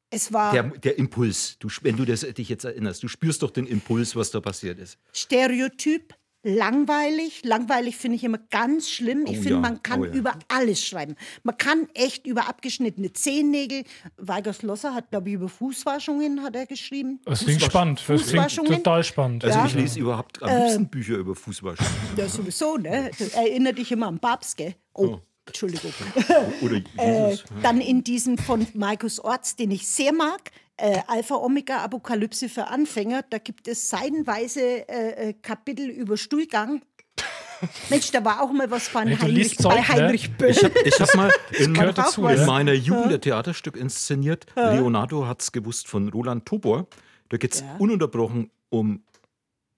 Es 0.09 0.33
war 0.33 0.51
der, 0.51 0.63
der 0.63 0.97
Impuls, 0.97 1.57
du, 1.59 1.69
wenn 1.83 1.95
du 1.95 2.05
das, 2.05 2.21
dich 2.21 2.49
jetzt 2.49 2.65
erinnerst, 2.65 3.01
du 3.03 3.07
spürst 3.07 3.43
doch 3.43 3.51
den 3.51 3.65
Impuls, 3.65 4.15
was 4.15 4.31
da 4.31 4.41
passiert 4.41 4.79
ist. 4.79 4.97
Stereotyp, 5.13 6.13
langweilig. 6.43 7.41
Langweilig 7.43 7.97
finde 7.97 8.15
ich 8.17 8.23
immer 8.23 8.39
ganz 8.49 8.89
schlimm. 8.89 9.25
Ich 9.25 9.31
Oh 9.39 9.41
finde, 9.41 9.49
ja, 9.49 9.59
man 9.59 9.83
kann 9.83 10.01
oh 10.01 10.05
ja. 10.05 10.11
über 10.13 10.33
alles 10.47 10.83
schreiben. 10.85 11.15
Man 11.43 11.57
kann 11.57 11.87
echt 11.93 12.25
über 12.27 12.47
abgeschnittene 12.47 13.13
Zehennägel. 13.13 13.83
Weigers 14.17 14.61
Losser 14.61 14.93
hat, 14.93 15.09
glaube 15.11 15.29
ich, 15.29 15.35
über 15.35 15.49
Fußwaschungen 15.49 16.41
hat 16.43 16.55
er 16.55 16.65
geschrieben. 16.65 17.19
Das 17.25 17.43
klingt 17.43 17.61
spannend. 17.61 17.99
Das 17.99 18.05
klingt 18.05 18.21
Fußwaschungen? 18.23 18.73
total 18.83 19.03
spannend. 19.03 19.45
Also 19.45 19.57
Ja. 19.59 19.65
ich 19.65 19.73
lese 19.75 19.99
überhaupt 19.99 20.41
am 20.41 20.49
Äh. 20.49 20.63
liebsten 20.65 20.87
Bücher 20.89 21.15
über 21.15 21.35
Fußwaschen. 21.35 21.85
Ja, 22.17 22.27
sowieso, 22.27 22.77
ne? 22.77 23.11
Das 23.17 23.29
erinnert 23.29 23.77
dich 23.77 23.91
immer 23.91 24.07
an 24.07 24.19
Papst, 24.19 24.57
gell? 24.57 24.75
Oh, 24.93 25.19
Entschuldigung. 25.45 25.91
Oder 26.61 26.81
Äh, 26.97 27.29
Jesus. 27.31 27.43
dann 27.61 27.79
in 27.81 28.03
diesem 28.03 28.37
von 28.37 28.65
Markus 28.73 29.19
Orts, 29.19 29.55
den 29.55 29.71
ich 29.71 29.87
sehr 29.87 30.13
mag, 30.13 30.51
äh, 30.81 31.01
Alpha 31.07 31.35
Omega 31.35 31.77
Apokalypse 31.83 32.49
für 32.49 32.67
Anfänger, 32.67 33.23
da 33.29 33.37
gibt 33.37 33.67
es 33.67 33.89
seidenweise 33.89 34.61
äh, 34.89 35.29
äh, 35.29 35.33
Kapitel 35.33 35.89
über 35.89 36.17
Stuhlgang. 36.17 36.81
Mensch, 37.89 38.09
da 38.11 38.25
war 38.25 38.41
auch 38.41 38.51
mal 38.51 38.69
was 38.71 38.87
von 38.87 39.07
Hey, 39.07 39.15
Heinrich, 39.17 39.57
Zeug, 39.57 39.73
bei 39.73 39.79
ne? 39.81 39.87
Heinrich 39.87 40.31
Böll. 40.37 40.49
Ich 40.49 40.63
habe 40.63 40.73
hab 41.11 41.15
mal 41.15 41.31
in, 41.59 41.71
mein- 41.73 41.93
dazu, 41.93 42.25
in 42.27 42.45
meiner 42.45 42.73
Jugend 42.73 43.13
ein 43.13 43.21
Theaterstück 43.21 43.75
inszeniert. 43.77 44.47
Leonardo 44.55 45.27
hat 45.27 45.41
es 45.41 45.51
gewusst 45.51 45.87
von 45.87 46.09
Roland 46.09 46.45
Tobor. 46.45 46.87
Da 47.29 47.37
geht 47.37 47.53
es 47.53 47.61
Ja. 47.61 47.75
ununterbrochen 47.77 48.49
um 48.69 49.03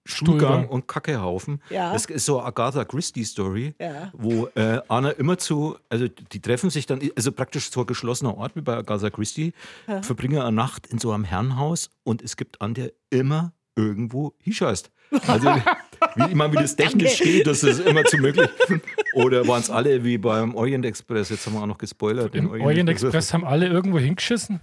Stuhlgang, 0.05 0.67
und 0.67 0.87
Kackehaufen. 0.87 1.61
Ja. 1.69 1.93
Das 1.93 2.05
ist 2.05 2.25
so 2.25 2.41
Agatha 2.41 2.83
Christie-Story, 2.83 3.73
Ja. 3.79 4.11
wo 4.13 4.47
äh, 4.55 4.79
Anna 4.89 5.11
immer 5.11 5.37
zu, 5.37 5.77
also 5.89 6.07
die 6.07 6.41
treffen 6.41 6.69
sich 6.69 6.85
dann, 6.85 6.99
also 7.15 7.31
praktisch 7.31 7.71
so 7.71 7.81
ein 7.81 7.85
geschlossener 7.87 8.37
Ort 8.37 8.55
wie 8.55 8.61
bei 8.61 8.75
Agatha 8.75 9.09
Christie, 9.09 9.53
verbringen 10.01 10.39
eine 10.39 10.51
Nacht 10.51 10.87
in 10.87 10.99
so 10.99 11.11
einem 11.11 11.23
Herrenhaus 11.23 11.89
und 12.03 12.21
es 12.21 12.35
gibt 12.37 12.61
an 12.61 12.73
der 12.73 12.91
immer 13.09 13.53
irgendwo 13.75 14.33
hinscheißt. 14.39 14.91
Also, 15.27 15.47
wie, 16.15 16.23
ich 16.29 16.35
meine, 16.35 16.53
wie 16.53 16.57
das 16.57 16.75
technisch 16.75 17.17
Danke. 17.19 17.31
geht, 17.33 17.47
das 17.47 17.63
ist 17.63 17.79
immer 17.79 18.03
zu 18.03 18.17
möglich. 18.17 18.49
Oder 19.13 19.47
waren 19.47 19.61
es 19.61 19.69
alle 19.69 20.03
wie 20.03 20.17
beim 20.17 20.55
Orient 20.55 20.85
Express? 20.85 21.29
Jetzt 21.29 21.45
haben 21.45 21.53
wir 21.53 21.61
auch 21.61 21.67
noch 21.67 21.77
gespoilert. 21.77 22.33
Im 22.35 22.49
Orient 22.49 22.89
Express 22.89 23.31
haben 23.33 23.45
alle 23.45 23.67
irgendwo 23.67 23.99
hingeschissen. 23.99 24.59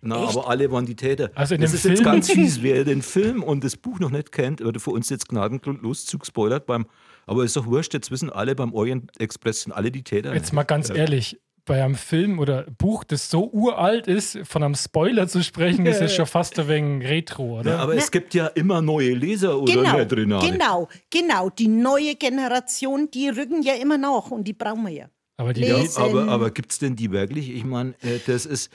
Na, 0.00 0.16
aber 0.16 0.48
alle 0.48 0.70
waren 0.70 0.86
die 0.86 0.94
Täter. 0.96 1.30
Also 1.34 1.54
in 1.54 1.60
das 1.60 1.70
dem 1.72 1.76
ist 1.76 1.84
jetzt 1.84 1.94
Film- 1.98 2.04
ganz 2.04 2.30
fies. 2.30 2.62
Wer 2.62 2.84
den 2.84 3.02
Film 3.02 3.42
und 3.42 3.64
das 3.64 3.76
Buch 3.76 3.98
noch 3.98 4.10
nicht 4.10 4.30
kennt, 4.32 4.60
wird 4.60 4.80
für 4.80 4.90
uns 4.90 5.08
jetzt 5.10 5.28
gnadenlos 5.28 6.04
zugespoilert. 6.06 6.66
Beim, 6.66 6.86
aber 7.26 7.44
ist 7.44 7.56
doch 7.56 7.66
wurscht, 7.66 7.94
jetzt 7.94 8.10
wissen 8.10 8.30
alle, 8.30 8.54
beim 8.54 8.72
Orient 8.74 9.10
Express 9.20 9.62
sind 9.62 9.72
alle 9.72 9.90
die 9.90 10.02
Täter. 10.04 10.34
Jetzt 10.34 10.52
mal 10.52 10.62
ganz 10.62 10.88
ehrlich, 10.90 11.38
bei 11.64 11.84
einem 11.84 11.96
Film 11.96 12.38
oder 12.38 12.62
Buch, 12.78 13.04
das 13.04 13.28
so 13.28 13.50
uralt 13.50 14.06
ist, 14.06 14.38
von 14.44 14.62
einem 14.62 14.74
Spoiler 14.74 15.28
zu 15.28 15.42
sprechen, 15.44 15.84
ist 15.84 16.00
ja 16.00 16.08
schon 16.08 16.24
fast 16.24 16.58
ein 16.58 16.66
wenig 16.68 17.06
retro, 17.06 17.60
oder? 17.60 17.72
Ja, 17.72 17.78
aber 17.80 17.94
es 17.94 18.10
gibt 18.10 18.32
ja 18.32 18.46
immer 18.46 18.80
neue 18.80 19.12
Leser 19.12 19.60
oder 19.60 19.74
Genau, 19.74 19.96
Renate? 19.96 20.50
genau, 20.50 20.88
genau. 21.10 21.50
Die 21.50 21.68
neue 21.68 22.14
Generation, 22.14 23.10
die 23.10 23.28
rücken 23.28 23.62
ja 23.62 23.74
immer 23.74 23.98
nach 23.98 24.30
und 24.30 24.44
die 24.44 24.54
brauchen 24.54 24.84
wir 24.84 24.92
ja. 24.92 25.06
Aber 25.38 25.52
die 25.52 25.62
Lesen. 25.62 26.02
aber, 26.02 26.26
aber 26.26 26.50
gibt 26.50 26.72
es 26.72 26.80
denn 26.80 26.96
die 26.96 27.12
wirklich? 27.12 27.50
Ich 27.50 27.64
meine, 27.64 27.94
äh, 28.02 28.18
das 28.26 28.44
ist, 28.44 28.72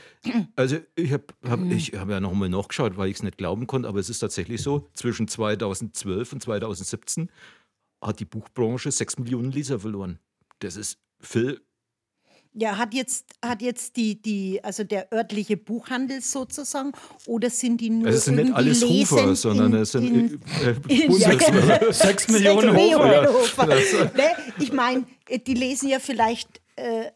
also 0.55 0.77
ich 0.95 1.11
habe 1.11 1.25
hab, 1.45 1.59
ich 1.69 1.93
hab 1.93 2.09
ja 2.09 2.21
nochmal 2.21 2.47
nachgeschaut, 2.47 2.95
weil 2.95 3.09
ich 3.09 3.17
es 3.17 3.23
nicht 3.23 3.37
glauben 3.37 3.67
konnte, 3.67 3.89
aber 3.89 3.99
es 3.99 4.09
ist 4.09 4.19
tatsächlich 4.19 4.61
so, 4.61 4.89
zwischen 4.93 5.27
2012 5.27 6.31
und 6.31 6.41
2017 6.41 7.29
hat 8.01 8.21
die 8.21 8.25
Buchbranche 8.25 8.91
6 8.91 9.19
Millionen 9.19 9.51
Leser 9.51 9.81
verloren. 9.81 10.19
Das 10.59 10.77
ist 10.77 10.99
viel. 11.19 11.61
Ja, 12.55 12.77
hat 12.77 12.93
jetzt, 12.93 13.25
hat 13.43 13.61
jetzt 13.63 13.95
die, 13.95 14.21
die, 14.21 14.63
also 14.63 14.83
der 14.83 15.11
örtliche 15.11 15.57
Buchhandel 15.57 16.21
sozusagen, 16.21 16.91
oder 17.25 17.49
sind 17.49 17.81
die 17.81 17.89
nur 17.89 18.07
es 18.09 18.25
sind 18.25 18.35
nicht 18.35 18.53
alles 18.53 18.83
Hofer, 18.83 19.35
sondern 19.35 19.73
in- 19.73 19.81
es 19.81 19.91
sind 19.91 20.05
in- 20.05 20.39
äh, 20.63 20.69
äh, 20.69 20.75
in- 21.03 21.07
Bundesländer. 21.09 21.91
Sechs 21.93 22.27
Millionen 22.29 22.75
Hofer. 22.75 23.33
Hofer. 23.33 23.65
ne? 23.65 24.11
Ich 24.59 24.71
meine, 24.71 25.05
die 25.47 25.53
lesen 25.55 25.89
ja 25.89 25.97
vielleicht 25.99 26.61
äh, 26.75 27.05
äh, 27.05 27.09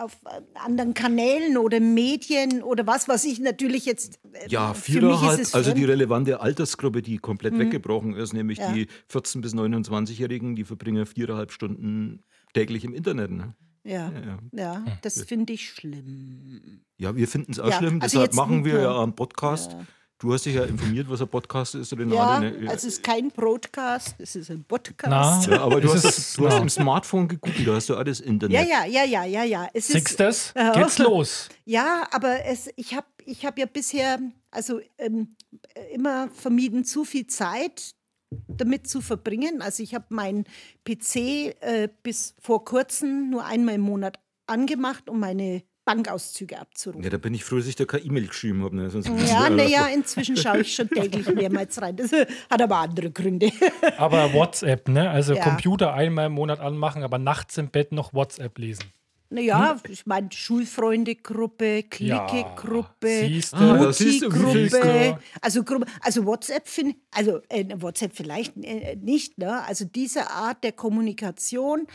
auf 0.00 0.12
äh, 0.24 0.40
anderen 0.54 0.94
Kanälen 0.94 1.56
oder 1.58 1.78
Medien 1.80 2.62
oder 2.62 2.86
was, 2.86 3.08
was 3.08 3.24
ich 3.24 3.38
natürlich 3.40 3.86
jetzt. 3.86 4.18
äh, 4.32 4.48
Ja, 4.48 4.72
viereinhalb, 4.74 5.40
es 5.40 5.54
also 5.54 5.72
die 5.72 5.84
relevante 5.84 6.40
Altersgruppe, 6.40 7.02
die 7.02 7.18
komplett 7.18 7.58
weggebrochen 7.58 8.14
ist, 8.14 8.32
nämlich 8.32 8.58
die 8.74 8.86
14- 9.12 9.40
bis 9.40 9.54
29-Jährigen, 9.54 10.54
die 10.56 10.64
verbringen 10.64 11.06
viereinhalb 11.06 11.50
Stunden 11.52 12.22
täglich 12.54 12.84
im 12.84 12.94
Internet. 12.94 13.30
Ne? 13.32 13.54
Ja, 13.84 14.12
ja. 14.12 14.38
ja, 14.52 14.84
das 15.02 15.22
finde 15.22 15.52
ich 15.52 15.70
schlimm. 15.70 16.82
Ja, 16.98 17.16
wir 17.16 17.26
finden 17.26 17.52
es 17.52 17.58
auch 17.58 17.68
Ja, 17.68 17.78
schlimm, 17.78 18.00
also 18.00 18.18
deshalb 18.18 18.34
machen 18.34 18.64
wir 18.64 18.80
ja 18.80 19.02
einen 19.02 19.14
Podcast. 19.14 19.76
Du 20.18 20.32
hast 20.32 20.46
dich 20.46 20.54
ja 20.54 20.62
informiert, 20.62 21.10
was 21.10 21.20
ein 21.20 21.26
Podcast 21.26 21.74
ist, 21.74 21.92
Renate. 21.94 22.14
Ja, 22.14 22.38
ne? 22.38 22.70
also 22.70 22.86
es 22.86 22.94
ist 22.94 23.02
kein 23.02 23.32
Broadcast, 23.32 24.14
es 24.20 24.36
ist 24.36 24.52
ein 24.52 24.58
Na, 24.58 24.64
Podcast. 24.68 25.48
ja, 25.48 25.60
aber 25.62 25.80
du 25.80 25.92
hast, 25.92 26.04
das, 26.04 26.34
du 26.34 26.46
hast 26.46 26.54
na. 26.54 26.62
im 26.62 26.68
Smartphone 26.68 27.26
gegoogelt, 27.26 27.66
da 27.66 27.74
hast 27.74 27.88
du 27.88 27.96
alles 27.96 28.20
Internet. 28.20 28.68
Ja, 28.68 28.84
ja, 28.84 28.84
ja, 28.84 29.04
ja, 29.04 29.24
ja, 29.24 29.42
ja. 29.42 29.68
Es 29.72 29.88
Siehst 29.88 30.10
ist, 30.10 30.20
das? 30.20 30.54
Ja. 30.54 30.74
Geht's 30.74 30.98
los. 30.98 31.48
Ja, 31.64 32.06
aber 32.12 32.44
es, 32.44 32.70
ich 32.76 32.94
habe 32.94 33.06
ich 33.24 33.44
hab 33.44 33.58
ja 33.58 33.66
bisher 33.66 34.20
also 34.52 34.80
ähm, 34.98 35.34
äh, 35.74 35.94
immer 35.94 36.28
vermieden, 36.28 36.84
zu 36.84 37.04
viel 37.04 37.26
Zeit 37.26 37.94
damit 38.48 38.88
zu 38.88 39.00
verbringen. 39.00 39.62
Also 39.62 39.82
ich 39.82 39.94
habe 39.94 40.06
meinen 40.10 40.44
PC 40.84 41.16
äh, 41.16 41.88
bis 42.02 42.34
vor 42.40 42.64
kurzem 42.64 43.30
nur 43.30 43.44
einmal 43.44 43.76
im 43.76 43.82
Monat 43.82 44.18
angemacht, 44.46 45.08
um 45.08 45.20
meine 45.20 45.62
Bankauszüge 45.84 46.60
abzurufen. 46.60 47.02
Ja, 47.02 47.10
da 47.10 47.18
bin 47.18 47.34
ich 47.34 47.44
froh, 47.44 47.56
dass 47.56 47.66
ich 47.66 47.74
da 47.74 47.84
keine 47.84 48.04
E-Mail 48.04 48.28
geschrieben 48.28 48.62
habe. 48.62 48.76
Ne? 48.76 48.90
Sonst 48.90 49.08
Ja, 49.28 49.50
naja, 49.50 49.86
inzwischen 49.86 50.36
schaue 50.36 50.60
ich 50.60 50.74
schon 50.74 50.88
täglich 50.88 51.26
mehrmals 51.34 51.80
rein. 51.82 51.96
Das 51.96 52.12
hat 52.12 52.62
aber 52.62 52.76
andere 52.76 53.10
Gründe. 53.10 53.50
Aber 53.96 54.32
WhatsApp, 54.32 54.88
ne? 54.88 55.10
Also 55.10 55.34
Ja. 55.34 55.42
Computer 55.42 55.92
einmal 55.94 56.26
im 56.26 56.32
Monat 56.32 56.60
anmachen, 56.60 57.02
aber 57.02 57.18
nachts 57.18 57.58
im 57.58 57.68
Bett 57.68 57.90
noch 57.90 58.14
WhatsApp 58.14 58.58
lesen. 58.58 58.84
Naja, 59.32 59.80
ich 59.88 60.06
meine, 60.06 60.28
Schulfreunde-Gruppe, 60.30 61.84
Clique-Gruppe, 61.84 63.08
viel 63.26 63.40
Mutti-Gruppe. 64.30 65.18
Also, 65.40 65.64
Gruppe, 65.64 65.86
also 66.00 66.26
WhatsApp 66.26 66.68
finde 66.68 66.96
also 67.10 67.40
äh, 67.48 67.64
WhatsApp 67.76 68.12
vielleicht 68.14 68.56
äh, 68.58 68.96
nicht, 68.96 69.38
ne? 69.38 69.62
Also 69.64 69.84
diese 69.84 70.30
Art 70.30 70.62
der 70.64 70.72
Kommunikation 70.72 71.86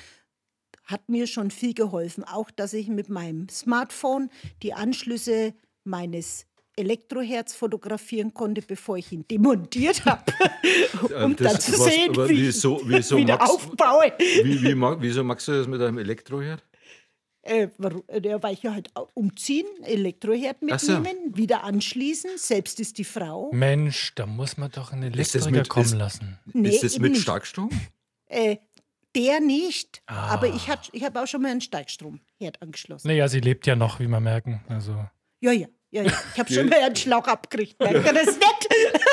hat 0.83 1.09
mir 1.09 1.27
schon 1.27 1.51
viel 1.51 1.73
geholfen. 1.73 2.23
Auch, 2.23 2.49
dass 2.51 2.73
ich 2.73 2.87
mit 2.87 3.09
meinem 3.09 3.49
Smartphone 3.49 4.29
die 4.63 4.73
Anschlüsse 4.73 5.53
meines 5.83 6.45
Elektroherz 6.79 7.55
fotografieren 7.55 8.33
konnte, 8.35 8.61
bevor 8.61 8.97
ich 8.97 9.11
ihn 9.11 9.25
demontiert 9.27 10.05
habe, 10.05 10.21
um 11.25 11.35
das- 11.35 11.53
dann 11.53 11.61
zu 11.61 11.71
was- 11.79 11.85
sehen, 11.93 12.15
wie 12.15 12.33
ich 12.33 12.39
wieso- 12.47 12.81
wieso 12.85 13.17
wieder 13.17 13.35
magst- 13.39 13.49
aufbaue. 13.49 14.13
Wie, 14.19 14.61
wie, 14.63 14.75
wieso 15.01 15.23
magst 15.23 15.47
du 15.47 15.53
das 15.53 15.67
mit 15.67 15.81
einem 15.81 15.97
Elektroherd? 15.97 16.63
Äh, 17.47 17.69
warum- 17.77 18.03
äh, 18.07 18.21
ja, 18.27 18.41
weil 18.43 18.53
ich 18.53 18.63
ja 18.63 18.73
halt 18.73 18.89
umziehen, 19.13 19.65
Elektroherd 19.83 20.57
Ach 20.69 20.79
so. 20.79 20.99
mitnehmen, 20.99 21.35
wieder 21.37 21.63
anschließen, 21.63 22.31
selbst 22.37 22.79
ist 22.79 22.97
die 22.97 23.03
Frau. 23.03 23.51
Mensch, 23.53 24.13
da 24.15 24.25
muss 24.25 24.57
man 24.57 24.69
doch 24.71 24.91
einen 24.91 25.03
Elektriker 25.13 25.49
mit- 25.51 25.69
kommen 25.69 25.85
ist- 25.85 25.93
lassen. 25.93 26.39
Nee, 26.53 26.69
ist 26.69 26.83
das 26.83 26.93
eben 26.95 27.03
mit 27.03 27.11
nicht. 27.13 27.21
Starkstrom? 27.21 27.69
Äh, 28.27 28.57
der 29.15 29.39
nicht, 29.39 30.01
Ah. 30.05 30.27
aber 30.33 30.47
ich, 30.47 30.67
hat- 30.67 30.89
ich 30.91 31.03
habe 31.03 31.21
auch 31.21 31.27
schon 31.27 31.41
mal 31.41 31.49
einen 31.51 31.61
Steigstromherd 31.61 32.61
angeschlossen. 32.61 33.07
Naja, 33.07 33.27
sie 33.27 33.39
lebt 33.39 33.65
ja 33.65 33.75
noch, 33.75 33.99
wie 33.99 34.07
wir 34.07 34.19
merken. 34.19 34.63
Also. 34.69 34.91
Ja, 35.39 35.51
ja, 35.51 35.67
ja, 35.91 36.03
ja. 36.03 36.11
Ich 36.33 36.39
habe 36.39 36.53
schon 36.53 36.69
mal 36.69 36.79
einen 36.81 36.95
Schlauch 36.95 37.27
abgekriegt. 37.27 37.79
Merkt 37.79 38.05
ihr 38.05 38.13
das 38.13 38.25
nicht? 38.35 38.67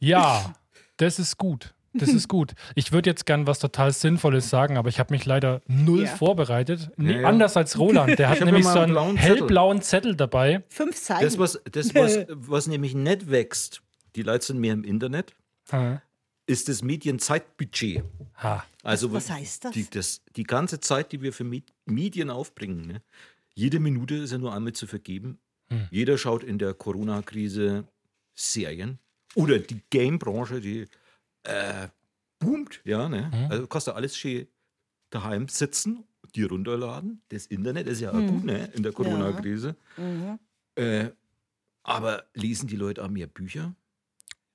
Ja, 0.00 0.54
das 0.96 1.18
ist 1.18 1.36
gut. 1.36 1.74
Das 1.92 2.08
ist 2.10 2.28
gut. 2.28 2.52
Ich 2.76 2.92
würde 2.92 3.10
jetzt 3.10 3.26
gern 3.26 3.46
was 3.48 3.58
total 3.58 3.92
Sinnvolles 3.92 4.48
sagen, 4.48 4.76
aber 4.76 4.88
ich 4.88 5.00
habe 5.00 5.12
mich 5.12 5.24
leider 5.26 5.60
null 5.66 6.04
Ja. 6.04 6.14
vorbereitet. 6.16 6.90
Nee, 6.96 7.14
Ja, 7.14 7.20
ja. 7.22 7.28
Anders 7.28 7.56
als 7.56 7.78
Roland. 7.78 8.18
Der 8.18 8.28
hat 8.30 8.40
nämlich 8.40 8.62
immer 8.64 8.72
so 8.72 8.78
einen 8.78 8.96
einen 8.96 9.14
blauen 9.14 9.16
Zettel. 9.18 9.36
hellblauen 9.38 9.82
Zettel 9.82 10.14
dabei. 10.16 10.62
Fünf 10.68 10.96
Seiten. 10.96 11.24
Das, 11.24 11.38
was, 11.38 11.60
das 11.70 11.94
was, 11.94 12.18
was 12.28 12.66
nämlich 12.68 12.94
nicht 12.94 13.30
wächst, 13.30 13.82
die 14.14 14.22
Leute 14.22 14.46
sind 14.46 14.60
mehr 14.60 14.72
im 14.74 14.84
Internet, 14.84 15.34
Ha. 15.72 16.00
ist 16.46 16.68
das 16.68 16.82
Medienzeitbudget. 16.82 18.02
Ha. 18.42 18.64
Also 18.82 19.12
Was 19.12 19.30
heißt 19.30 19.64
das? 19.66 19.72
Die, 19.72 19.88
das, 19.90 20.22
die 20.36 20.44
ganze 20.44 20.80
Zeit, 20.80 21.12
die 21.12 21.20
wir 21.22 21.32
für 21.32 21.44
Med- 21.44 21.72
Medien 21.86 22.30
aufbringen, 22.30 22.86
ne? 22.86 23.02
jede 23.54 23.78
Minute 23.80 24.14
ist 24.14 24.30
ja 24.32 24.38
nur 24.38 24.54
einmal 24.54 24.72
zu 24.72 24.86
vergeben. 24.86 25.38
Hm. 25.70 25.88
Jeder 25.90 26.16
schaut 26.18 26.44
in 26.44 26.58
der 26.58 26.72
Corona-Krise 26.74 27.84
Serien. 28.34 28.98
Oder 29.34 29.58
die 29.58 29.80
Game-Branche, 29.90 30.60
die 30.60 30.86
äh, 31.44 31.88
boomt. 32.38 32.80
Ja, 32.84 33.08
ne? 33.08 33.30
Hm. 33.32 33.50
Also 33.50 33.66
du 33.88 33.92
alles 33.94 34.16
schön 34.16 34.46
daheim 35.10 35.48
sitzen, 35.48 36.04
dir 36.34 36.48
runterladen. 36.48 37.22
Das 37.30 37.46
Internet 37.46 37.86
ist 37.88 38.00
ja 38.00 38.10
auch 38.10 38.14
Hm. 38.14 38.26
gut 38.28 38.44
ne? 38.44 38.70
in 38.74 38.82
der 38.82 38.92
Corona-Krise. 38.92 39.76
Mhm. 39.96 40.38
Äh, 40.76 41.10
aber 41.82 42.24
lesen 42.34 42.68
die 42.68 42.76
Leute 42.76 43.02
auch 43.04 43.08
mehr 43.08 43.26
Bücher? 43.26 43.74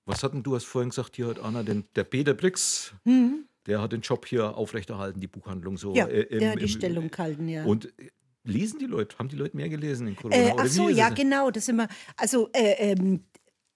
Was 0.05 0.23
hatten 0.23 0.43
du 0.43 0.55
hast 0.55 0.65
vorhin 0.65 0.89
gesagt, 0.91 1.15
hier 1.15 1.27
hat 1.27 1.39
Anna, 1.39 1.63
den, 1.63 1.85
der 1.95 2.03
Peter 2.03 2.33
Brix, 2.35 2.93
Mhm. 3.03 3.45
der 3.65 3.81
hat 3.81 3.91
den 3.91 4.01
Job 4.01 4.25
hier 4.27 4.55
aufrechterhalten, 4.55 5.19
die 5.19 5.27
Buchhandlung 5.27 5.77
so. 5.77 5.95
Ja, 5.95 6.05
äh, 6.07 6.21
im- 6.21 6.39
der 6.39 6.51
hat 6.51 6.59
die 6.59 6.63
im- 6.63 6.69
Stellung 6.69 7.09
gehalten, 7.09 7.47
ja. 7.49 7.65
Und 7.65 7.87
äh, 7.99 8.09
lesen 8.43 8.77
die 8.79 8.85
Leute, 8.85 9.17
haben 9.17 9.27
die 9.29 9.35
Leute 9.35 9.57
mehr 9.57 9.67
gelesen 9.69 10.07
in 10.07 10.15
Corona? 10.15 10.35
Äh, 10.35 10.53
ach 10.55 10.67
so, 10.67 10.87
ja, 10.89 11.09
genau, 11.09 11.49
das 11.49 11.67
immer. 11.67 11.87
Also, 12.15 12.49
äh, 12.53 12.91
ähm, 12.93 13.23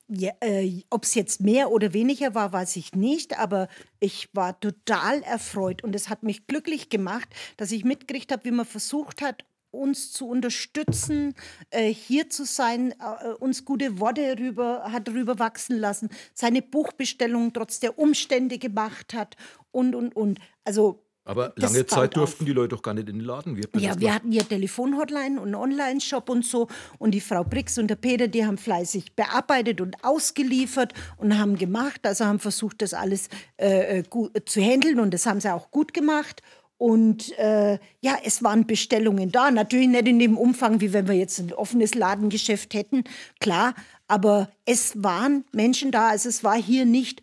ja, 0.09 0.31
äh, 0.41 0.81
ob 0.89 1.03
es 1.03 1.13
jetzt 1.13 1.41
mehr 1.41 1.71
oder 1.71 1.93
weniger 1.93 2.33
war, 2.33 2.51
weiß 2.51 2.75
ich 2.77 2.93
nicht, 2.93 3.37
aber 3.37 3.67
ich 3.99 4.29
war 4.33 4.59
total 4.59 5.21
erfreut 5.21 5.83
und 5.83 5.95
es 5.95 6.09
hat 6.09 6.23
mich 6.23 6.47
glücklich 6.47 6.89
gemacht, 6.89 7.29
dass 7.57 7.71
ich 7.71 7.85
mitgekriegt 7.85 8.31
habe, 8.31 8.43
wie 8.45 8.51
man 8.51 8.65
versucht 8.65 9.21
hat, 9.21 9.45
uns 9.71 10.11
zu 10.11 10.27
unterstützen, 10.27 11.35
äh, 11.69 11.93
hier 11.93 12.29
zu 12.29 12.43
sein, 12.45 12.91
äh, 12.93 13.29
uns 13.39 13.65
gute 13.65 13.99
Worte 13.99 14.37
rüber, 14.39 14.91
hat 14.91 15.09
rüber 15.09 15.37
wachsen 15.37 15.77
lassen, 15.77 16.09
seine 16.33 16.63
Buchbestellung 16.63 17.53
trotz 17.53 17.79
der 17.79 17.99
Umstände 17.99 18.57
gemacht 18.57 19.13
hat 19.13 19.35
und, 19.71 19.93
und, 19.93 20.15
und. 20.15 20.39
Also 20.63 21.03
Aber 21.29 21.49
Das 21.49 21.71
lange 21.71 21.85
Zeit 21.85 22.15
durften 22.15 22.43
auf. 22.43 22.47
die 22.47 22.53
Leute 22.53 22.69
doch 22.69 22.81
gar 22.81 22.95
nicht 22.95 23.07
in 23.07 23.19
den 23.19 23.23
Laden. 23.23 23.53
Man 23.53 23.61
ja, 23.61 23.89
wir 23.89 23.95
gemacht? 23.97 24.15
hatten 24.15 24.31
ja 24.31 24.41
Telefonhotline 24.41 25.39
und 25.39 25.53
Online-Shop 25.53 26.27
und 26.27 26.43
so. 26.43 26.67
Und 26.97 27.11
die 27.11 27.21
Frau 27.21 27.43
Brix 27.43 27.77
und 27.77 27.87
der 27.87 27.97
Peter, 27.97 28.27
die 28.27 28.43
haben 28.43 28.57
fleißig 28.57 29.13
bearbeitet 29.13 29.79
und 29.79 30.03
ausgeliefert 30.03 30.95
und 31.17 31.37
haben 31.37 31.55
gemacht. 31.55 31.99
Also 32.07 32.25
haben 32.25 32.39
versucht, 32.39 32.81
das 32.81 32.95
alles 32.95 33.29
äh, 33.57 33.99
äh, 33.99 34.03
gut, 34.09 34.49
zu 34.49 34.59
handeln 34.59 34.99
und 34.99 35.13
das 35.13 35.27
haben 35.27 35.39
sie 35.39 35.53
auch 35.53 35.69
gut 35.69 35.93
gemacht. 35.93 36.41
Und 36.79 37.37
äh, 37.37 37.77
ja, 38.01 38.17
es 38.23 38.41
waren 38.41 38.65
Bestellungen 38.65 39.31
da. 39.31 39.51
Natürlich 39.51 39.89
nicht 39.89 40.07
in 40.07 40.17
dem 40.17 40.35
Umfang, 40.35 40.81
wie 40.81 40.93
wenn 40.93 41.07
wir 41.07 41.15
jetzt 41.15 41.37
ein 41.37 41.53
offenes 41.53 41.93
Ladengeschäft 41.93 42.73
hätten, 42.73 43.03
klar. 43.39 43.75
Aber 44.07 44.49
es 44.65 45.03
waren 45.03 45.45
Menschen 45.51 45.91
da. 45.91 46.07
Also 46.07 46.27
es 46.27 46.43
war 46.43 46.59
hier 46.59 46.85
nicht 46.85 47.21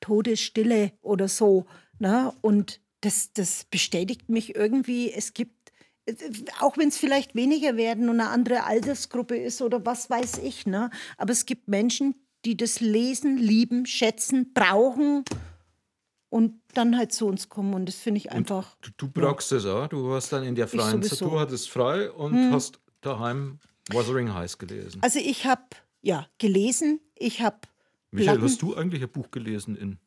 Todesstille 0.00 0.90
oder 1.02 1.28
so. 1.28 1.66
Ne? 2.00 2.32
Und 2.40 2.80
das, 3.04 3.32
das 3.32 3.64
bestätigt 3.64 4.28
mich 4.28 4.54
irgendwie. 4.54 5.12
Es 5.12 5.34
gibt, 5.34 5.72
äh, 6.06 6.14
auch 6.60 6.76
wenn 6.78 6.88
es 6.88 6.96
vielleicht 6.96 7.34
weniger 7.34 7.76
werden 7.76 8.08
und 8.08 8.20
eine 8.20 8.30
andere 8.30 8.64
Altersgruppe 8.64 9.36
ist 9.36 9.62
oder 9.62 9.84
was 9.84 10.08
weiß 10.10 10.38
ich, 10.38 10.66
ne? 10.66 10.90
aber 11.18 11.32
es 11.32 11.46
gibt 11.46 11.68
Menschen, 11.68 12.14
die 12.44 12.56
das 12.56 12.80
lesen, 12.80 13.36
lieben, 13.38 13.86
schätzen, 13.86 14.52
brauchen 14.52 15.24
und 16.28 16.60
dann 16.74 16.96
halt 16.96 17.12
zu 17.12 17.26
uns 17.26 17.48
kommen. 17.48 17.74
Und 17.74 17.86
das 17.86 17.96
finde 17.96 18.18
ich 18.18 18.32
einfach. 18.32 18.76
Du, 18.80 18.90
du 18.96 19.08
brauchst 19.08 19.52
das 19.52 19.64
auch. 19.66 19.88
Du 19.88 20.08
warst 20.08 20.32
dann 20.32 20.44
in 20.44 20.54
der 20.54 20.68
freien. 20.68 21.02
Hm. 21.02 21.18
du 21.18 21.38
hattest 21.40 21.70
frei 21.70 22.10
und 22.10 22.52
hast 22.52 22.80
daheim 23.00 23.60
Wuthering 23.90 24.34
Heights 24.34 24.58
gelesen. 24.58 25.00
Also 25.02 25.18
ich 25.18 25.46
habe 25.46 25.62
ja 26.02 26.26
gelesen, 26.38 27.00
ich 27.14 27.40
habe 27.40 27.60
Michael, 28.10 28.38
Platten- 28.38 28.44
hast 28.44 28.62
du 28.62 28.74
eigentlich 28.74 29.02
ein 29.02 29.10
Buch 29.10 29.30
gelesen 29.30 29.76
in, 29.76 29.98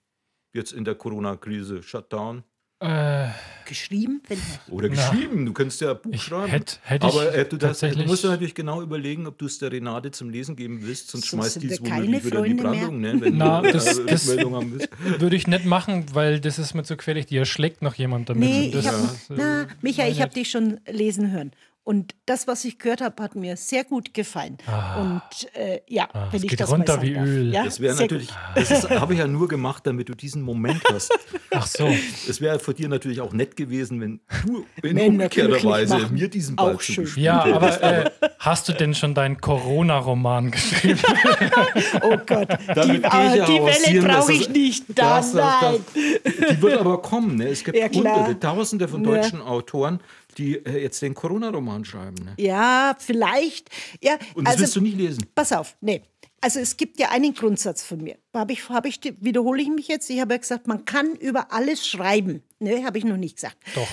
jetzt 0.54 0.74
in 0.74 0.86
der 0.86 0.96
Corona-Krise? 0.96 1.82
Shutdown? 1.82 2.44
Äh, 2.80 3.30
geschrieben, 3.66 4.22
wenn 4.28 4.38
Oder 4.70 4.88
geschrieben? 4.90 5.46
Du 5.48 5.52
könntest 5.54 5.82
ja 5.82 5.92
ein 5.92 5.98
Buch 6.02 6.12
Ich 6.14 6.22
schreiben. 6.22 6.52
hätt- 6.52 6.80
hätt 6.84 7.04
ich 7.04 7.10
Aber 7.10 7.34
äh, 7.34 7.44
du, 7.44 7.58
das, 7.58 7.80
du 7.80 8.04
musst 8.06 8.24
ja 8.24 8.30
natürlich 8.30 8.54
genau 8.54 8.84
überlegen, 8.84 9.26
ob 9.26 9.38
du 9.40 9.48
es 9.48 9.58
der 9.58 9.72
Renate 9.72 10.12
zum 10.12 10.30
Lesen 10.30 10.56
geben 10.56 10.80
willst, 10.84 11.10
sonst 11.10 11.28
Sonst 11.28 11.44
schmeißt 11.58 11.64
die 11.64 11.68
es 11.74 11.82
womöglich 11.82 12.24
wieder 12.24 12.46
in 12.46 12.58
die. 12.58 12.64
Brandung, 12.64 13.00
ne, 13.02 13.20
wenn 13.20 13.36
Na, 13.38 13.62
du 13.62 13.72
das- 13.74 13.98
äh, 13.98 14.06
das- 14.06 14.28
Rückmeldung 14.30 14.56
haben 14.56 14.72
willst. 14.74 14.90
würde 15.20 15.36
ich 15.36 15.48
nicht 15.48 15.66
machen, 15.66 16.06
weil 16.14 16.40
das 16.40 16.60
ist 16.60 16.76
mir 16.76 16.84
zu 16.84 16.96
gefährlich. 16.98 17.26
Die 17.26 17.38
erschlägt 17.38 17.82
noch 17.82 17.96
jemand 17.96 18.30
damit. 18.30 18.48
Nee, 18.48 18.70
das, 18.72 18.86
ich 18.86 18.92
hab, 18.92 18.96
äh, 19.02 19.08
na, 19.36 19.68
Micha, 19.82 20.08
ich 20.08 20.22
habe 20.22 20.34
dich 20.34 20.50
schon 20.52 20.80
lesen 20.88 21.32
hören. 21.32 21.52
Und 21.88 22.16
das, 22.26 22.48
was 22.48 22.66
ich 22.66 22.80
gehört 22.80 23.00
habe, 23.00 23.24
hat 23.24 23.36
mir 23.36 23.56
sehr 23.56 23.86
gut 23.86 24.14
gefallen. 24.14 24.58
Und 25.00 25.22
äh, 25.56 25.80
ja, 25.88 26.10
Ah, 26.12 26.28
wenn 26.32 26.40
es 26.40 26.44
ich 26.44 26.50
geht 26.50 26.60
das 26.60 26.70
runter 26.70 26.98
mal 26.98 27.06
sagen 27.06 27.26
wie. 27.26 27.30
Öl. 27.30 27.54
Ja, 27.54 27.64
Das 27.64 27.80
wäre 27.80 27.96
natürlich, 27.96 28.28
gut. 28.28 28.38
das 28.70 28.90
habe 28.90 29.14
ich 29.14 29.20
ja 29.20 29.28
nur 29.28 29.48
gemacht, 29.48 29.88
damit 29.88 30.10
du 30.10 30.14
diesen 30.14 30.42
Moment 30.42 30.82
hast. 30.92 31.18
Ach 31.52 31.66
so. 31.66 31.88
Es 32.28 32.42
wäre 32.42 32.60
für 32.60 32.74
dir 32.74 32.90
natürlich 32.90 33.22
auch 33.22 33.32
nett 33.32 33.56
gewesen, 33.56 34.02
wenn 34.02 34.20
du 34.46 34.66
in 34.86 35.00
umgekehrter 35.00 35.64
Weise 35.64 36.10
mir 36.12 36.28
diesen 36.28 36.58
Ball 36.58 36.76
Auch 36.76 36.82
schön. 36.82 36.96
zugespielt 36.96 37.26
Ja, 37.26 37.46
aber 37.56 37.82
äh, 37.82 38.12
hast 38.40 38.68
du 38.68 38.74
denn 38.74 38.94
schon 38.94 39.14
deinen 39.16 39.40
Corona-Roman 39.40 40.52
geschrieben? 40.52 41.00
Oh 42.02 42.18
Gott, 42.26 42.50
die, 42.68 42.74
Damit 42.74 43.02
gehe 43.04 43.12
ah, 43.12 43.32
ich 43.34 43.36
ja 43.40 43.46
die 43.46 43.54
Welle 43.94 44.02
brauche 44.08 44.34
ich 44.34 44.46
das- 44.48 44.50
nicht. 44.50 44.84
Da, 44.90 45.18
Das- 45.18 45.32
das- 45.32 45.62
nein. 45.62 45.80
Die 46.52 46.62
wird 46.62 46.80
aber 46.80 47.02
kommen. 47.02 47.36
Ne? 47.38 47.48
Es 47.48 47.64
gibt 47.64 47.78
Ja, 47.78 47.88
hunderte, 47.90 48.38
tausende 48.40 48.88
von 48.90 49.04
Ja. 49.06 49.12
deutschen 49.12 49.42
Autoren, 49.42 50.00
die 50.38 50.56
äh, 50.56 50.82
jetzt 50.82 51.02
den 51.02 51.14
Corona-Roman 51.14 51.86
schreiben. 51.86 52.24
Ne? 52.24 52.36
Ja, 52.38 52.96
vielleicht. 53.00 53.70
Ja, 54.02 54.18
Und 54.34 54.46
das 54.46 54.54
also, 54.54 54.62
willst 54.62 54.76
du 54.76 54.82
nicht 54.82 54.98
lesen. 54.98 55.26
Pass 55.34 55.52
auf, 55.52 55.76
nee. 55.82 56.02
Also 56.40 56.60
es 56.60 56.78
gibt 56.78 57.00
ja 57.00 57.10
einen 57.10 57.34
Grundsatz 57.34 57.84
von 57.84 58.02
mir. 58.04 58.18
Hab 58.34 58.52
ich, 58.52 58.70
hab 58.70 58.86
ich, 58.86 59.00
wiederhole 59.20 59.62
ich 59.62 59.70
mich 59.70 59.88
jetzt. 59.88 60.10
Ich 60.10 60.22
habe 60.22 60.36
ja 60.36 60.38
gesagt, 60.38 60.68
man 60.68 60.86
kann 60.86 61.16
über 61.16 61.52
alles 61.52 61.88
schreiben. 61.88 62.44
Ne, 62.60 62.86
habe 62.86 62.98
ich 63.00 63.06
noch 63.06 63.18
nicht 63.18 63.38
gesagt. 63.38 63.58
Doch. 63.74 63.88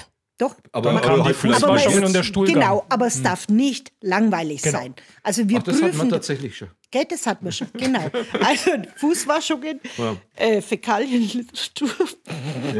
Doch. 0.48 0.56
Aber, 0.72 0.90
die 1.00 1.22
halt 1.24 1.36
vielleicht 1.36 1.62
Aber 1.64 1.74
es- 1.76 1.82
Fußwaschung 1.82 1.92
jetzt- 2.00 2.06
und 2.08 2.12
der 2.14 2.22
Stuhlgang. 2.22 2.54
Genau, 2.54 2.84
aber 2.88 3.06
es 3.06 3.22
darf 3.22 3.48
nicht 3.48 3.92
langweilig 4.00 4.62
Genau. 4.62 4.78
sein. 4.78 4.94
Also 5.22 5.48
wir 5.48 5.58
Ach, 5.58 5.62
das 5.62 5.74
hat 5.76 5.82
man 5.82 5.90
prüfen. 5.92 6.10
tatsächlich 6.10 6.56
schon. 6.56 6.68
Gell, 6.90 7.04
das 7.08 7.26
hat 7.26 7.42
man 7.42 7.52
schon, 7.52 7.68
genau. 7.74 8.08
Also 8.40 8.70
Fußwaschungen, 8.96 9.80
Ja. 9.96 10.16
äh, 10.36 10.60
Fäkalienliteratur. 10.60 11.88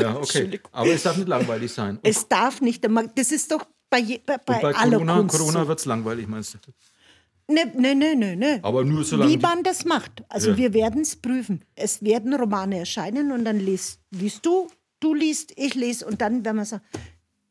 Ja, 0.01 0.17
okay. 0.17 0.61
Aber 0.73 0.89
es 0.89 1.03
darf 1.03 1.17
nicht 1.17 1.29
langweilig 1.29 1.73
sein. 1.73 1.97
Und, 1.97 2.07
Es 2.07 2.27
darf 2.29 2.61
nicht, 2.61 2.85
das 3.17 3.33
ist 3.33 3.51
doch 3.51 3.65
bei, 3.91 3.99
je, 3.99 4.21
bei, 4.25 4.39
bei, 4.39 4.61
bei 4.61 4.75
aller 4.75 4.93
Corona, 4.99 5.17
Kunst 5.19 5.39
Corona 5.39 5.63
so. 5.63 5.69
wird 5.69 5.79
es 5.79 5.85
langweilig, 5.85 6.27
meinst 6.27 6.55
du? 6.55 6.59
Ne, 7.53 7.71
ne, 7.77 7.95
ne, 7.95 8.17
ne, 8.17 8.37
ne. 8.37 8.61
Aber 8.63 8.85
nur 8.85 9.05
solange 9.05 9.31
Wie 9.31 9.37
die- 9.37 9.43
man 9.43 9.63
das 9.63 9.85
macht. 9.85 10.23
Also 10.29 10.51
Ja. 10.53 10.57
wir 10.57 10.73
werden 10.75 11.03
es 11.03 11.15
prüfen. 11.17 11.63
Es 11.75 12.03
werden 12.03 12.33
Romane 12.35 12.79
erscheinen 12.79 13.33
und 13.33 13.45
dann 13.45 13.61
liest, 13.61 14.01
liest 14.13 14.47
du, 14.47 14.69
du 15.01 15.13
liest, 15.15 15.53
ich 15.57 15.75
lese 15.75 16.07
und 16.07 16.21
dann 16.23 16.45
werden 16.45 16.57
wir 16.57 16.65
sagen, 16.65 16.83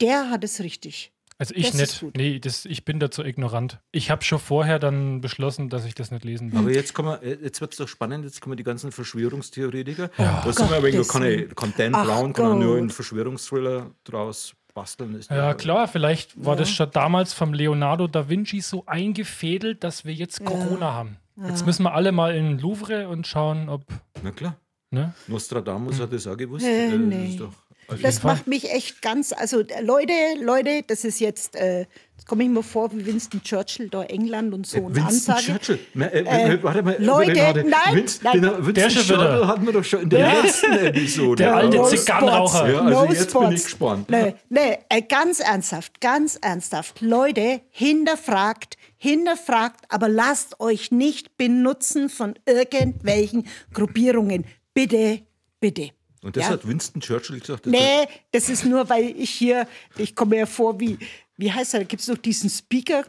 der 0.01 0.29
hat 0.29 0.43
es 0.43 0.59
richtig. 0.61 1.11
Also 1.37 1.55
ich 1.55 1.71
Das 1.71 2.01
nicht. 2.01 2.15
Nee, 2.15 2.39
das, 2.39 2.65
ich 2.65 2.85
bin 2.85 2.99
dazu 2.99 3.23
ignorant. 3.23 3.79
Ich 3.91 4.11
habe 4.11 4.23
schon 4.23 4.39
vorher 4.39 4.79
dann 4.79 5.19
beschlossen, 5.19 5.69
dass 5.69 5.83
ich 5.85 5.95
das 5.95 6.11
nicht 6.11 6.23
lesen 6.23 6.51
will. 6.51 6.59
Aber 6.59 6.71
jetzt, 6.71 6.97
äh, 6.97 7.37
jetzt 7.43 7.59
wird 7.59 7.73
es 7.73 7.77
doch 7.77 7.87
spannend, 7.87 8.23
jetzt 8.23 8.39
kommen 8.39 8.55
die 8.55 8.63
ganzen 8.63 8.91
Verschwörungstheoretiker. 8.91 10.09
Das 10.17 10.55
sind 10.57 10.69
wir 10.69 10.83
wegen, 10.83 10.97
da 10.97 11.03
kann, 11.03 11.25
ich, 11.25 11.55
kann 11.55 11.73
Dan 11.75 11.95
Ach 11.95 12.05
Brown 12.05 12.33
kann 12.33 12.45
er 12.45 12.55
nur 12.55 12.77
einen 12.77 12.89
Verschwörungsthriller 12.89 13.91
draus 14.03 14.53
basteln. 14.73 15.15
Ist 15.15 15.31
Ja, 15.31 15.53
klar, 15.53 15.87
vielleicht 15.87 16.43
war 16.43 16.55
das 16.55 16.69
schon 16.69 16.89
damals 16.91 17.33
vom 17.33 17.53
Leonardo 17.53 18.07
da 18.07 18.29
Vinci 18.29 18.61
so 18.61 18.85
eingefädelt, 18.85 19.83
dass 19.83 20.05
wir 20.05 20.13
jetzt 20.13 20.43
Corona 20.45 20.93
haben. 20.93 21.17
Jetzt 21.47 21.65
müssen 21.65 21.83
wir 21.83 21.93
alle 21.93 22.11
mal 22.11 22.35
in 22.35 22.45
den 22.45 22.59
Louvre 22.59 23.07
und 23.07 23.25
schauen, 23.25 23.69
ob. 23.69 23.83
Na 24.21 24.31
klar. 24.31 24.55
Ne? 24.91 25.11
Nostradamus 25.27 25.99
hat 25.99 26.13
das 26.13 26.27
auch 26.27 26.37
gewusst. 26.37 26.63
Äh, 26.63 26.93
Äh, 26.93 26.97
nee. 26.97 27.23
Das 27.23 27.29
ist 27.31 27.39
doch, 27.39 27.53
Das 28.01 28.23
macht 28.23 28.47
mich 28.47 28.71
echt 28.71 29.01
ganz, 29.01 29.33
also 29.33 29.61
äh, 29.61 29.81
Leute, 29.81 30.13
Leute, 30.41 30.83
das 30.87 31.03
ist 31.03 31.19
jetzt, 31.19 31.55
äh, 31.55 31.81
jetzt 32.15 32.27
komme 32.27 32.43
ich 32.43 32.49
mir 32.49 32.63
vor 32.63 32.91
wie 32.93 33.05
Winston 33.05 33.41
Churchill 33.43 33.89
da 33.89 34.03
England 34.03 34.53
und 34.53 34.65
so 34.67 34.77
eine 34.77 34.95
Winston 34.95 35.35
Ansage. 35.35 35.59
Churchill. 35.59 35.79
Na, 35.93 36.05
äh, 36.07 36.53
äh, 36.53 36.63
warte 36.63 36.81
mal, 36.83 36.95
Leute, 36.99 37.33
nein, 37.33 37.95
Winston, 37.95 38.31
nein. 38.31 38.41
Den, 38.41 38.51
Winston 38.57 38.73
Der. 38.73 38.89
Churchill 38.89 39.47
hatten 39.47 39.65
wir 39.65 39.73
doch 39.73 39.83
schon 39.83 40.01
in 40.01 40.09
der 40.09 40.43
letzten 40.43 40.73
Episode. 40.73 41.43
Der 41.43 41.55
alte 41.55 41.77
Ja. 41.77 41.83
No 41.83 41.89
Zigarrenraucher. 41.89 42.71
Ja, 42.71 42.79
also 42.81 43.05
no 43.05 43.11
jetzt 43.11 43.19
bin 43.19 43.29
spots. 43.29 43.53
ich 43.53 43.63
gespannt. 43.63 44.09
Nee, 44.09 44.35
nee, 44.49 44.77
äh, 44.89 45.01
ganz 45.01 45.39
ernsthaft, 45.39 45.99
ganz 46.01 46.37
ernsthaft. 46.41 47.01
Leute, 47.01 47.61
hinterfragt, 47.69 48.77
hinterfragt, 48.97 49.85
aber 49.89 50.07
lasst 50.07 50.59
euch 50.59 50.91
nicht 50.91 51.37
benutzen 51.37 52.09
von 52.09 52.35
irgendwelchen 52.45 53.47
Gruppierungen. 53.73 54.45
Bitte, 54.73 55.21
bitte. 55.59 55.89
Und 56.23 56.35
das 56.37 56.45
Ja? 56.45 56.49
hat 56.51 56.67
Winston 56.67 57.01
Churchill 57.01 57.39
gesagt. 57.39 57.65
das 57.65 57.71
Nee, 57.71 58.07
das 58.31 58.49
ist 58.49 58.65
nur, 58.65 58.89
weil 58.89 59.13
ich 59.17 59.29
hier, 59.29 59.67
ich 59.97 60.15
komme 60.15 60.37
mir 60.37 60.47
vor, 60.47 60.79
wie, 60.79 60.97
wie 61.37 61.51
heißt 61.51 61.73
er, 61.73 61.81
da 61.81 61.85
gibt 61.85 62.01
es 62.01 62.07
noch 62.07 62.17
diesen 62.17 62.49
Speaker, 62.49 63.03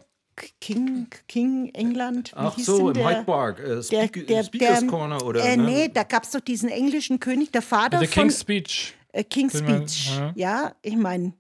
King, 0.61 1.07
King 1.29 1.70
England. 1.74 2.33
Wie 2.33 2.37
Ach 2.38 2.57
hieß 2.57 2.66
so, 2.66 2.79
denn 2.79 2.87
im 2.88 2.94
der? 2.94 3.09
Hyde 3.18 3.24
Park. 3.24 3.61
Äh, 3.61 3.81
Der, 3.90 4.09
der, 4.09 4.42
Speakers 4.44 4.81
der, 4.81 4.88
Corner 4.88 5.24
oder. 5.24 5.44
Äh, 5.44 5.57
ne? 5.57 5.62
nee, 5.64 5.88
da 5.88 6.03
gab 6.03 6.24
es 6.24 6.31
doch 6.33 6.40
diesen 6.40 6.68
englischen 6.70 7.20
König, 7.20 7.53
der 7.53 7.62
Vater 7.62 8.00
Der 8.00 8.09
von 8.09 8.22
King's 8.24 8.40
Speech. 8.40 8.94
äh, 9.12 9.22
King's 9.22 9.57
Speech. 9.59 10.11
ja. 10.16 10.33
Ja, 10.35 10.74
ich 10.83 10.96
meine, 10.96 11.35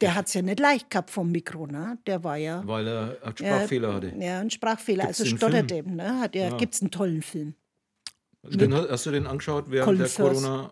der 0.00 0.14
hat 0.16 0.26
es 0.26 0.34
ja 0.34 0.42
nicht 0.42 0.58
leicht 0.58 0.90
gehabt 0.90 1.10
vom 1.10 1.30
Mikro, 1.30 1.66
ne? 1.68 1.96
Der 2.08 2.24
war 2.24 2.36
ja. 2.36 2.62
Weil 2.66 2.88
er 2.88 3.18
einen 3.22 3.36
Sprachfehler 3.36 3.94
hatte. 3.94 4.12
Ja, 4.18 4.40
ein 4.40 4.50
Sprachfehler, 4.50 5.04
Gibt's 5.04 5.20
also 5.20 5.36
stottert 5.36 5.70
eben, 5.70 5.94
ne? 5.94 6.18
Hat 6.20 6.34
ja, 6.34 6.50
Gibt 6.56 6.74
es 6.74 6.80
einen 6.82 6.90
tollen 6.90 7.22
Film. 7.22 7.54
Den, 8.42 8.74
hast 8.74 9.06
du 9.06 9.10
den 9.10 9.26
angeschaut 9.26 9.66
während 9.68 9.84
Colin 9.86 9.98
der 10.00 10.08
Firth. 10.08 10.70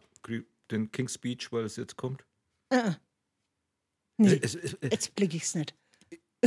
Den 0.70 0.90
King's 0.90 1.14
Speech, 1.14 1.52
weil 1.52 1.64
es 1.64 1.76
jetzt 1.76 1.96
kommt? 1.96 2.24
Nee, 4.18 4.38
Es, 4.42 4.54
es, 4.54 4.74
es, 4.80 4.90
jetzt 4.90 5.14
blicke 5.14 5.36
ich 5.36 5.42
es 5.44 5.54
nicht. 5.54 5.74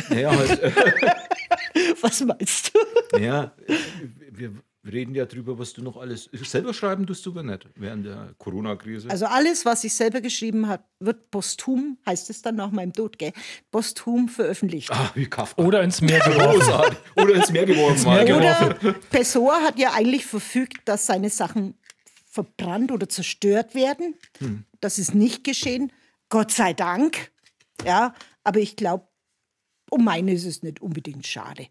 naja, 0.09 0.31
halt, 0.35 0.59
äh, 0.59 0.71
Was 2.01 2.21
meinst 2.21 2.73
du? 2.73 2.79
naja, 3.17 3.55
wir 4.31 4.53
reden 4.85 5.13
ja 5.13 5.25
drüber, 5.25 5.59
was 5.59 5.73
du 5.73 5.81
noch 5.83 5.97
alles. 5.97 6.29
Selber 6.33 6.73
schreiben 6.73 7.05
tust 7.05 7.25
du 7.25 7.31
aber 7.31 7.43
nicht 7.43 7.67
während 7.75 8.05
der 8.05 8.33
Corona-Krise. 8.37 9.09
Also 9.09 9.25
alles, 9.27 9.65
was 9.65 9.83
ich 9.83 9.93
selber 9.93 10.19
geschrieben 10.21 10.67
habe, 10.67 10.83
wird 10.99 11.29
posthum, 11.31 11.97
heißt 12.05 12.29
es 12.29 12.41
dann 12.41 12.55
nach 12.55 12.71
meinem 12.71 12.93
Tod, 12.93 13.17
gell? 13.19 13.33
Posthum 13.71 14.29
veröffentlicht. 14.29 14.89
ah, 14.91 15.11
wie 15.15 15.25
Kafka. 15.27 15.61
Oder 15.61 15.83
ins 15.83 16.01
Meer 16.01 16.19
geworfen. 16.19 16.97
Oder 17.15 17.35
ins 17.35 17.51
Meer 17.51 17.65
geworfen. 17.65 18.03
Meer 18.09 18.19
Alter. 18.19 18.33
geworfen. 18.73 18.87
Oder 18.89 18.99
Pessoa 19.09 19.61
hat 19.61 19.77
ja 19.77 19.93
eigentlich 19.93 20.25
verfügt, 20.25 20.77
dass 20.85 21.05
seine 21.05 21.29
Sachen 21.29 21.75
verbrannt 22.43 22.91
oder 22.91 23.09
zerstört 23.09 23.75
werden. 23.75 24.15
Hm. 24.39 24.63
Das 24.79 24.97
ist 24.99 25.13
nicht 25.13 25.43
geschehen. 25.43 25.91
Gott 26.29 26.51
sei 26.51 26.73
Dank. 26.73 27.31
Ja, 27.85 28.13
aber 28.43 28.59
ich 28.59 28.75
glaube, 28.75 29.07
um 29.89 30.03
meine 30.05 30.31
ist 30.33 30.45
es 30.45 30.63
nicht 30.63 30.81
unbedingt 30.81 31.25
schade. 31.27 31.67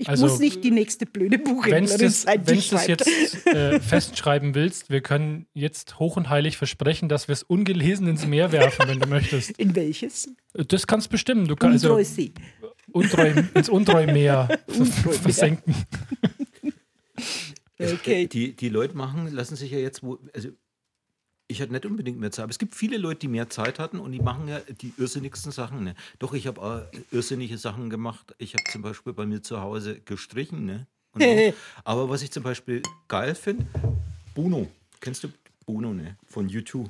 Ich 0.00 0.08
Also, 0.08 0.26
muss 0.26 0.38
nicht 0.38 0.62
die 0.62 0.70
nächste 0.70 1.06
blöde 1.06 1.38
Wenn 1.38 1.44
du 1.44 1.54
Buchhändlerin 1.54 2.06
das, 2.06 2.22
sein, 2.22 2.44
die 2.44 2.50
wenn's 2.52 2.68
das 2.68 2.86
jetzt 2.86 3.46
äh, 3.46 3.80
festschreiben 3.80 4.54
willst, 4.54 4.90
wir 4.90 5.00
können 5.00 5.46
jetzt 5.54 5.98
hoch 5.98 6.16
und 6.16 6.28
heilig 6.28 6.56
versprechen, 6.56 7.08
dass 7.08 7.26
wir 7.26 7.32
es 7.32 7.42
ungelesen 7.42 8.06
ins 8.06 8.24
Meer 8.24 8.52
werfen, 8.52 8.86
wenn 8.88 9.00
du 9.00 9.08
möchtest. 9.08 9.50
In 9.58 9.74
welches? 9.74 10.30
Das 10.52 10.86
kannst 10.86 11.08
du 11.08 11.10
bestimmen. 11.10 11.48
Du 11.48 11.56
kannst 11.56 11.84
also 11.84 11.96
Untreu 11.96 12.30
untreu, 12.92 13.42
ins 13.54 13.68
Untreumeer 13.68 14.48
Untreumeer. 14.68 15.12
versenken. 15.14 15.74
Okay. 17.80 18.26
Die, 18.26 18.54
die 18.54 18.68
Leute 18.68 18.96
machen, 18.96 19.32
lassen 19.32 19.56
sich 19.56 19.70
ja 19.70 19.78
jetzt, 19.78 20.02
wo, 20.02 20.18
also 20.34 20.50
ich 21.46 21.62
hatte 21.62 21.72
nicht 21.72 21.86
unbedingt 21.86 22.20
mehr 22.20 22.30
Zeit, 22.30 22.44
aber 22.44 22.50
es 22.50 22.58
gibt 22.58 22.74
viele 22.74 22.98
Leute, 22.98 23.20
die 23.20 23.28
mehr 23.28 23.48
Zeit 23.48 23.78
hatten 23.78 23.98
und 23.98 24.12
die 24.12 24.20
machen 24.20 24.48
ja 24.48 24.60
die 24.60 24.92
irrsinnigsten 24.98 25.50
Sachen. 25.50 25.82
Ne? 25.82 25.94
Doch, 26.18 26.34
ich 26.34 26.46
habe 26.46 26.60
auch 26.60 26.82
irrsinnige 27.10 27.56
Sachen 27.56 27.88
gemacht. 27.88 28.34
Ich 28.38 28.54
habe 28.54 28.64
zum 28.70 28.82
Beispiel 28.82 29.14
bei 29.14 29.24
mir 29.24 29.42
zu 29.42 29.60
Hause 29.60 30.00
gestrichen. 30.00 30.66
Ne? 30.66 30.86
Und 31.12 31.22
aber 31.84 32.10
was 32.10 32.22
ich 32.22 32.30
zum 32.30 32.42
Beispiel 32.42 32.82
geil 33.08 33.34
finde, 33.34 33.66
Bono. 34.34 34.68
Kennst 35.00 35.24
du 35.24 35.28
Bono, 35.64 35.94
ne? 35.94 36.16
Von 36.26 36.48
U2. 36.48 36.88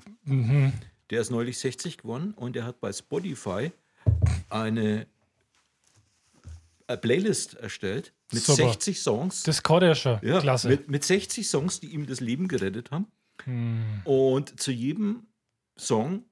Der 1.10 1.20
ist 1.20 1.30
neulich 1.30 1.58
60 1.58 1.98
geworden 1.98 2.34
und 2.36 2.56
der 2.56 2.64
hat 2.64 2.80
bei 2.80 2.92
Spotify 2.92 3.70
eine, 4.50 5.06
eine 6.86 6.98
Playlist 6.98 7.54
erstellt 7.54 8.12
mit 8.32 8.42
Super. 8.42 8.68
60 8.68 9.00
Songs. 9.00 9.42
Das 9.42 9.62
Kordische. 9.62 10.20
Ja, 10.22 10.40
Klasse. 10.40 10.68
Mit, 10.68 10.88
mit 10.88 11.04
60 11.04 11.48
Songs, 11.48 11.80
die 11.80 11.88
ihm 11.88 12.06
das 12.06 12.20
Leben 12.20 12.48
gerettet 12.48 12.90
haben. 12.90 13.06
Und 14.04 14.60
zu 14.60 14.72
jedem 14.72 15.26
Song 15.78 16.24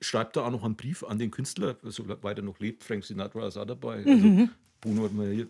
schreibt 0.00 0.36
er 0.36 0.46
auch 0.46 0.50
noch 0.50 0.64
einen 0.64 0.76
Brief 0.76 1.04
an 1.04 1.18
den 1.18 1.30
Künstler, 1.30 1.76
soweit 1.82 2.38
er 2.38 2.42
noch 2.42 2.58
lebt. 2.58 2.82
Frank 2.82 3.04
Sinatra 3.04 3.46
ist 3.46 3.56
auch 3.56 3.66
dabei. 3.66 4.04
Also 4.04 4.48
Bruno 4.80 5.04
hat 5.04 5.12
mal 5.12 5.30
hier 5.30 5.46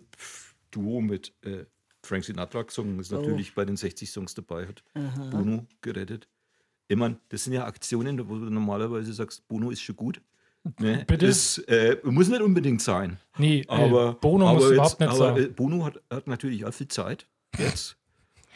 Duo 0.71 1.01
mit 1.01 1.33
äh, 1.43 1.65
Frank 2.03 2.25
Sinatra 2.25 2.63
gesungen, 2.63 2.99
ist 2.99 3.13
natürlich 3.13 3.55
bei 3.55 3.65
den 3.65 3.77
60 3.77 4.11
Songs 4.11 4.35
dabei, 4.35 4.67
hat 4.67 4.83
Bruno 5.31 5.67
gerettet. 5.81 6.29
Ich 6.89 6.97
meine, 6.97 7.19
das 7.31 7.45
sind 7.45 7.55
ja 7.55 7.65
Aktionen, 7.65 8.29
wo 8.29 8.37
du 8.37 8.51
normalerweise 8.51 9.13
sagst, 9.15 9.47
Bono 9.49 9.71
ist 9.71 9.81
schon 9.81 9.97
gut. 9.97 10.21
Ne? 10.79 11.05
Bitte? 11.09 11.27
Das 11.27 11.59
äh, 11.59 11.97
muss 12.05 12.29
nicht 12.29 12.41
unbedingt 12.41 12.83
sein. 12.83 13.19
Nee, 13.39 13.61
äh, 13.63 13.67
Aber 13.69 14.15
Bono 14.15 14.47
aber 14.49 14.55
muss 14.55 14.65
jetzt, 14.65 14.73
überhaupt 14.75 15.01
nicht 15.01 15.09
aber, 15.09 15.19
sagen. 15.19 15.43
äh, 15.43 15.47
Bono 15.49 15.85
hat, 15.85 16.01
hat 16.11 16.27
natürlich 16.29 16.65
auch 16.65 16.73
viel 16.75 16.89
Zeit 16.89 17.27
jetzt. 17.59 17.97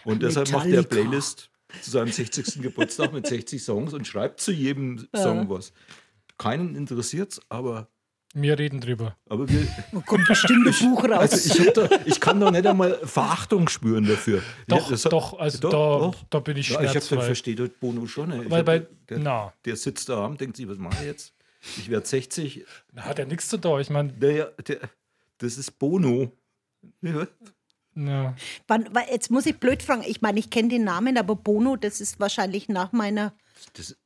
Und 0.05 0.23
deshalb 0.23 0.51
macht 0.53 0.67
er. 0.69 0.83
Playlist 0.85 1.51
zu 1.83 1.91
seinem 1.91 2.13
60. 2.13 2.63
Geburtstag 2.63 3.13
mit 3.13 3.27
60 3.27 3.63
Songs 3.63 3.93
und 3.93 4.07
schreibt 4.07 4.41
zu 4.41 4.53
jedem 4.53 5.09
Song 5.15 5.51
was. 5.51 5.73
Keinen 6.39 6.77
interessiert's, 6.77 7.41
aber, 7.49 7.89
Wir 8.35 8.57
reden 8.57 8.81
drüber. 8.81 9.17
aber 9.29 9.49
wir. 9.49 9.67
Kommt 10.07 10.29
bestimmt 10.29 10.65
ein 10.69 10.75
Buch 10.91 11.03
raus. 11.05 11.19
Also 11.33 11.61
ich, 11.65 11.73
da, 11.73 11.89
ich 12.05 12.21
kann 12.21 12.39
doch 12.39 12.53
nicht 12.53 12.67
einmal 12.67 12.95
Verachtung 13.03 13.69
spüren 13.69 14.07
dafür. 14.07 14.43
Doch, 14.69 14.89
das 14.91 15.05
hat- 15.07 15.13
doch, 15.13 15.39
also 15.41 15.59
doch, 15.59 15.71
da, 15.71 15.77
doch. 16.07 16.25
da 16.31 16.39
bin 16.39 16.57
ich 16.57 16.69
Ja, 16.69 16.83
ich 16.83 16.91
schmerzfrei. 16.91 17.23
verstehe 17.23 17.57
dort 17.57 17.81
Bono 17.81 18.07
schon. 18.07 18.31
ey. 18.31 18.45
Ich 18.45 18.51
Weil 18.51 18.59
hab- 18.61 18.67
bei- 18.67 18.87
der, 19.09 19.19
na. 19.19 19.53
der 19.65 19.75
sitzt 19.77 20.09
da 20.09 20.25
und 20.27 20.41
denkt 20.41 20.57
sich, 20.57 20.69
was 20.69 20.79
mache 20.79 20.97
ich 21.01 21.07
jetzt? 21.07 21.33
Ich 21.61 21.89
werde 21.91 22.07
60. 22.07 22.65
Da 22.93 23.03
hat 23.05 23.19
er 23.19 23.27
nichts 23.27 23.49
zu 23.49 23.59
tun. 23.59 23.81
Ich 23.81 23.91
meine, 23.91 24.13
der, 24.13 24.55
das 25.39 25.59
ist 25.59 25.79
Bono. 25.79 26.33
Ja. 27.03 27.27
ja. 27.95 28.37
Wann, 28.67 28.95
weil 28.95 29.07
jetzt 29.11 29.31
muss 29.31 29.47
ich 29.47 29.59
blöd 29.59 29.83
fragen. 29.83 30.05
Ich 30.07 30.23
meine, 30.23 30.39
ich 30.39 30.51
kenne 30.51 30.69
den 30.69 30.85
Namen, 30.85 31.19
aber 31.19 31.35
Bono, 31.37 31.77
das 31.77 32.01
ist 32.01 32.21
wahrscheinlich 32.21 32.69
nach 32.69 32.93
meiner 32.93 33.35
Das, 33.75 33.97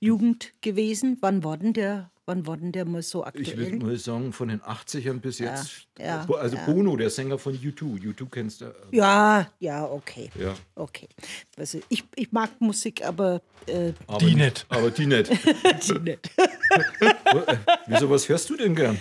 Jugend 0.00 0.54
gewesen. 0.60 1.18
Wann 1.20 1.42
war 1.42 1.56
denn 1.56 1.72
der, 1.72 2.10
wann 2.28 2.46
war 2.46 2.56
denn 2.58 2.70
der 2.70 2.84
mal 2.84 3.02
so 3.02 3.22
Ich 3.22 3.26
aktuell? 3.26 3.56
würde 3.72 3.84
mal 3.86 3.96
sagen, 3.96 4.32
von 4.32 4.48
den 4.48 4.60
80ern 4.60 5.18
bis 5.18 5.38
jetzt. 5.40 5.88
ja, 5.98 6.24
also 6.28 6.56
ja. 6.56 6.64
Bono, 6.66 6.96
der 6.96 7.10
Sänger 7.10 7.38
von 7.38 7.56
U2. 7.58 8.00
U2 8.00 8.28
kennst 8.30 8.60
du. 8.60 8.72
ja, 8.92 9.50
ja, 9.58 9.84
okay. 9.84 10.30
Ja. 10.38 10.54
Okay. 10.76 11.08
Also 11.56 11.80
ich, 11.88 12.04
ich 12.14 12.30
mag 12.30 12.60
Musik, 12.60 13.04
aber 13.04 13.42
äh, 13.66 13.92
Aber 14.06 14.18
Die 14.18 14.34
nicht. 14.34 14.66
Aber 14.68 14.90
die 14.90 15.06
nicht. 15.06 15.30
die 15.88 15.98
nicht. 15.98 16.30
Wieso, 17.86 18.10
was 18.10 18.28
hörst 18.28 18.48
du 18.50 18.56
denn 18.56 18.74
gern? 18.76 19.00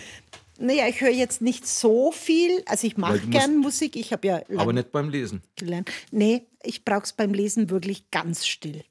Naja, 0.60 0.88
ich 0.88 1.02
höre 1.02 1.12
jetzt 1.12 1.42
nicht 1.42 1.68
so 1.68 2.12
viel. 2.12 2.64
Also 2.66 2.88
ich 2.88 2.96
du 2.96 3.20
gern 3.30 3.58
Musik. 3.58 3.96
Ich 3.96 4.12
habe 4.12 4.28
ja 4.28 4.42
Aber 4.58 4.74
nicht 4.74 4.92
beim 4.92 5.10
Lesen. 5.10 5.42
gelernt. 5.56 5.92
Nee, 6.12 6.48
ich 6.64 6.84
brauche 6.84 7.04
es 7.04 7.14
beim 7.14 7.34
Lesen 7.34 7.70
wirklich 7.70 8.10
ganz 8.10 8.48
still. 8.48 8.84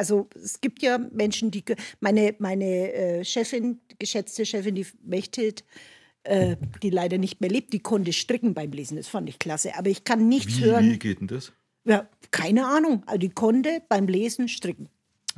Also 0.00 0.30
es 0.34 0.62
gibt 0.62 0.80
ja 0.80 0.96
Menschen, 0.96 1.50
die... 1.50 1.62
Meine, 2.00 2.34
meine 2.38 2.92
äh, 2.94 3.22
Chefin, 3.22 3.80
geschätzte 3.98 4.46
Chefin, 4.46 4.74
die 4.74 4.86
Mechthild, 5.04 5.62
äh, 6.22 6.56
die 6.82 6.88
leider 6.88 7.18
nicht 7.18 7.42
mehr 7.42 7.50
lebt, 7.50 7.74
die 7.74 7.80
konnte 7.80 8.14
stricken 8.14 8.54
beim 8.54 8.72
Lesen. 8.72 8.96
Das 8.96 9.08
fand 9.08 9.28
ich 9.28 9.38
klasse. 9.38 9.76
Aber 9.76 9.90
ich 9.90 10.04
kann 10.04 10.26
nichts 10.26 10.56
Wie, 10.56 10.64
hören. 10.64 10.90
wie 10.90 10.98
geht 10.98 11.20
denn 11.20 11.26
das? 11.28 11.52
Ja, 11.84 12.08
keine 12.30 12.66
Ahnung. 12.66 13.02
Also 13.04 13.18
die 13.18 13.28
konnte 13.28 13.82
beim 13.90 14.08
Lesen 14.08 14.48
stricken. 14.48 14.88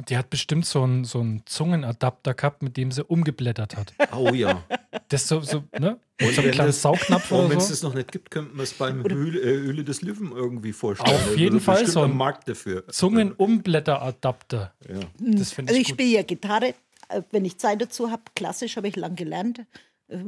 Die 0.09 0.17
hat 0.17 0.31
bestimmt 0.31 0.65
so 0.65 0.83
einen 0.83 1.05
so 1.05 1.21
einen 1.21 1.43
Zungenadapter 1.47 2.33
gehabt, 2.35 2.63
mit 2.63 2.77
dem 2.79 2.91
sie 2.93 3.05
umgeblättert 3.05 3.77
hat. 3.77 3.93
Oh 4.17 4.33
ja. 4.33 4.63
Das 5.09 5.29
so, 5.29 5.41
so 5.41 5.65
ne? 5.79 5.99
Und 6.21 6.31
so 6.33 6.39
wenn 6.39 6.47
ein 6.47 6.51
kleines 6.53 6.77
das- 6.77 6.83
Saugnapf 6.83 7.31
Und 7.31 7.39
wenn 7.41 7.47
oder 7.47 7.57
es 7.59 7.65
so. 7.65 7.71
das 7.71 7.83
noch 7.83 7.95
nicht 7.95 8.11
gibt, 8.13 8.31
könnte 8.31 8.55
man 8.55 8.65
es 8.65 8.73
beim 8.75 9.03
Höhle, 9.05 9.41
äh, 9.41 9.45
Höhle 9.61 9.85
des 9.85 10.03
Löwen 10.03 10.33
irgendwie 10.33 10.73
vorstellen. 10.73 11.15
Auf 11.15 11.23
Also 11.27 11.37
jeden 11.39 11.59
da 11.59 11.63
Fall 11.65 11.87
so 11.87 12.03
ein 12.03 12.17
Markt 12.17 12.49
dafür. 12.49 12.87
Zungenumblätteradapter. 12.89 14.73
Ja. 14.89 15.01
Das 15.19 15.53
finde 15.53 15.71
Also 15.71 15.81
ich 15.81 15.89
ich 15.89 15.93
gut. 15.93 16.01
spiele 16.01 16.17
ja 16.17 16.23
Gitarre, 16.23 16.75
äh, 17.09 17.23
wenn 17.31 17.45
ich 17.45 17.59
Zeit 17.59 17.81
dazu 17.81 18.11
habe. 18.11 18.23
Klassisch 18.35 18.77
habe 18.77 18.89
ich 18.89 18.97
lang 18.97 19.17
gelernt, 19.17 19.61
äh, 20.09 20.19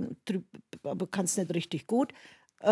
aber 0.83 1.07
kann 1.07 1.24
es 1.27 1.37
nicht 1.37 1.53
richtig 1.55 1.87
gut. 1.87 2.12
Äh, 2.61 2.66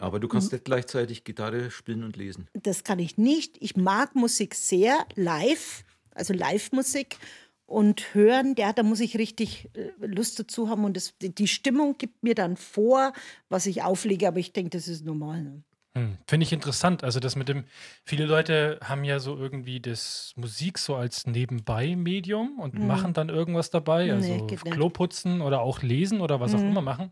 Aber 0.00 0.20
du 0.20 0.28
kannst 0.28 0.52
nicht 0.52 0.64
gleichzeitig 0.64 1.24
Gitarre 1.24 1.70
spielen 1.70 2.04
und 2.04 2.16
lesen. 2.16 2.48
Das 2.54 2.84
kann 2.84 2.98
ich 2.98 3.18
nicht. 3.18 3.56
Ich 3.60 3.76
mag 3.76 4.14
Musik 4.14 4.54
sehr 4.54 5.06
live, 5.14 5.84
also 6.18 6.34
Live-Musik. 6.34 7.16
Und 7.66 8.14
hören, 8.14 8.54
ja, 8.56 8.72
da 8.72 8.82
muss 8.82 8.98
ich 9.00 9.18
richtig 9.18 9.68
äh, 9.74 9.90
Lust 10.06 10.38
dazu 10.40 10.70
haben. 10.70 10.86
Und 10.86 10.96
das, 10.96 11.12
die- 11.20 11.46
Stimmung 11.48 11.98
gibt 11.98 12.22
mir 12.22 12.34
dann 12.34 12.56
vor, 12.56 13.12
was 13.50 13.66
ich 13.66 13.82
auflege. 13.82 14.26
Aber 14.26 14.38
ich 14.38 14.54
denke, 14.54 14.70
das 14.70 14.88
ist 14.88 15.04
normal. 15.04 15.42
Ne? 15.42 15.62
Hm, 15.94 16.16
Finde 16.26 16.44
ich 16.44 16.52
interessant. 16.54 17.04
Also 17.04 17.20
das 17.20 17.36
mit 17.36 17.50
dem, 17.50 17.64
viele 18.04 18.24
Leute 18.24 18.80
haben 18.82 19.04
ja 19.04 19.18
so 19.20 19.36
irgendwie 19.36 19.80
das 19.80 20.32
Musik 20.36 20.78
so 20.78 20.96
als 20.96 21.26
Nebenbei-Medium 21.26 22.58
und 22.58 22.72
machen 22.78 23.12
dann 23.12 23.28
irgendwas 23.28 23.68
dabei, 23.68 24.12
also 24.12 24.26
Nee, 24.32 24.46
geht 24.46 24.64
nicht. 24.64 24.74
Kloputzen 24.74 25.42
oder 25.42 25.60
auch 25.60 25.82
lesen 25.82 26.22
oder 26.22 26.40
was 26.40 26.54
auch 26.54 26.60
immer 26.60 26.80
machen. 26.80 27.10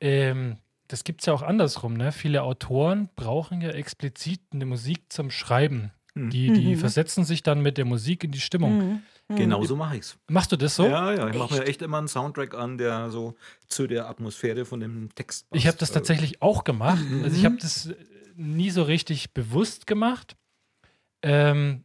Ähm, 0.00 0.56
das 0.88 1.04
gibt 1.04 1.20
es 1.22 1.26
ja 1.26 1.32
auch 1.32 1.42
andersrum. 1.42 1.94
Ne? 1.94 2.12
Viele 2.12 2.42
Autoren 2.42 3.08
brauchen 3.16 3.60
ja 3.60 3.70
explizit 3.70 4.40
eine 4.52 4.66
Musik 4.66 5.04
zum 5.12 5.30
Schreiben. 5.30 5.92
Die, 6.18 6.50
die 6.50 6.76
versetzen 6.76 7.24
sich 7.26 7.42
dann 7.42 7.60
mit 7.60 7.76
der 7.76 7.84
Musik 7.84 8.24
in 8.24 8.30
die 8.32 8.40
Stimmung. 8.40 9.02
Genau 9.28 9.62
so 9.64 9.76
mache 9.76 9.96
ich 9.96 10.02
es. 10.02 10.18
Machst 10.28 10.50
du 10.50 10.56
das 10.56 10.76
so? 10.76 10.86
Ja, 10.86 11.12
ja, 11.12 11.28
ich 11.28 11.36
mache 11.36 11.54
mir 11.54 11.66
echt 11.66 11.82
immer 11.82 11.98
einen 11.98 12.08
Soundtrack 12.08 12.54
an, 12.54 12.78
der 12.78 13.10
so 13.10 13.34
zu 13.68 13.86
der 13.86 14.08
Atmosphäre 14.08 14.64
von 14.64 14.80
dem 14.80 15.14
Text 15.14 15.50
passt. 15.50 15.60
Ich 15.60 15.66
habe 15.66 15.76
das 15.76 15.90
Also, 15.90 16.00
tatsächlich 16.00 16.40
auch 16.40 16.64
gemacht. 16.64 17.04
Also 17.22 17.36
ich 17.36 17.44
habe 17.44 17.56
das 17.56 17.86
äh, 17.86 17.94
nie 18.36 18.70
so 18.70 18.82
richtig 18.84 19.34
bewusst 19.34 19.86
gemacht. 19.86 20.36
Ähm, 21.22 21.84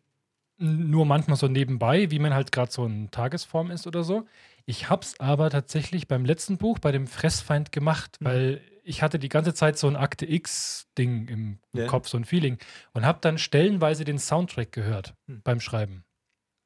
nur 0.58 1.06
manchmal 1.06 1.36
so 1.36 1.48
nebenbei, 1.48 2.12
wie 2.12 2.20
man 2.20 2.34
halt 2.34 2.52
gerade 2.52 2.72
so 2.72 2.86
in 2.86 3.10
Tagesform 3.10 3.72
ist 3.72 3.88
oder 3.88 4.04
so. 4.04 4.28
Ich 4.66 4.90
habe 4.90 5.04
es 5.04 5.20
aber 5.20 5.50
tatsächlich 5.50 6.08
beim 6.08 6.26
letzten 6.26 6.58
Buch, 6.58 6.80
bei 6.80 6.92
dem 6.92 7.08
Fressfeind, 7.08 7.72
gemacht, 7.72 8.18
weil 8.20 8.62
ich 8.84 9.02
hatte 9.02 9.20
die 9.20 9.30
ganze 9.30 9.54
Zeit 9.54 9.78
so 9.78 9.88
ein 9.88 9.96
Akte 9.96 10.26
X-Ding 10.26 11.28
im 11.28 11.60
Ja. 11.74 11.88
Kopf, 11.88 12.08
so 12.08 12.18
ein 12.18 12.26
Feeling. 12.26 12.58
Und 12.94 13.06
habe 13.06 13.20
dann 13.22 13.38
stellenweise 13.38 14.04
den 14.04 14.20
Soundtrack 14.20 14.72
gehört 14.72 15.16
beim 15.28 15.60
Schreiben. 15.60 16.04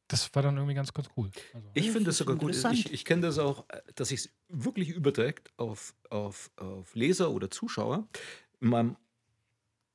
Das 0.07 0.33
war 0.35 0.43
dann 0.43 0.55
irgendwie 0.55 0.75
ganz, 0.75 0.93
ganz 0.93 1.09
cool. 1.17 1.31
Also, 1.53 1.67
Ich 1.73 1.91
finde 1.91 2.05
das 2.05 2.17
sogar 2.17 2.35
gut. 2.35 2.55
Ich, 2.71 2.93
ich 2.93 3.05
kenne 3.05 3.23
das 3.23 3.39
auch, 3.39 3.65
äh, 3.69 3.81
dass 3.95 4.11
ich 4.11 4.21
es 4.21 4.29
wirklich 4.49 4.89
überträgt 4.89 5.51
auf, 5.57 5.95
auf, 6.09 6.51
auf 6.57 6.93
Leser 6.95 7.31
oder 7.31 7.49
Zuschauer. 7.49 8.07
In 8.61 8.69
meinem 8.69 8.97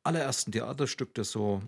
allerersten 0.02 0.50
Theaterstück, 0.50 1.14
das 1.14 1.30
so 1.30 1.62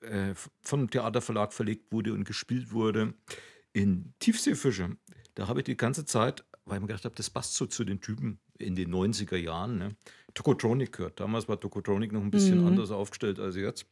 äh, 0.00 0.34
vom 0.62 0.88
Theaterverlag 0.90 1.52
verlegt 1.52 1.92
wurde 1.92 2.14
und 2.14 2.24
gespielt 2.24 2.72
wurde, 2.72 3.12
in 3.72 4.14
Tiefseefische, 4.18 4.96
da 5.34 5.48
habe 5.48 5.60
ich 5.60 5.64
die 5.64 5.76
ganze 5.76 6.04
Zeit, 6.04 6.44
weil 6.64 6.76
ich 6.76 6.80
mir 6.80 6.88
gedacht 6.88 7.04
habe, 7.04 7.14
das 7.14 7.30
passt 7.30 7.54
so 7.54 7.66
zu 7.66 7.84
den 7.84 8.00
Typen 8.00 8.40
in 8.58 8.74
den 8.74 8.92
90er 8.92 9.36
Jahren, 9.36 9.78
ne? 9.78 9.96
Tokotronic 10.34 10.92
gehört. 10.92 11.18
Damals 11.18 11.48
war 11.48 11.58
Tokotronic 11.58 12.12
noch 12.12 12.22
ein 12.22 12.30
bisschen 12.30 12.66
anders 12.66 12.90
aufgestellt 12.90 13.40
als 13.40 13.56
jetzt. 13.56 13.86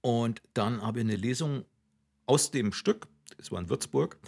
Und 0.00 0.42
dann 0.54 0.82
habe 0.82 1.00
ich 1.00 1.04
eine 1.04 1.16
Lesung 1.16 1.64
aus 2.26 2.50
dem 2.50 2.72
Stück, 2.72 3.08
es 3.38 3.50
war 3.50 3.60
in 3.60 3.70
Würzburg, 3.70 4.18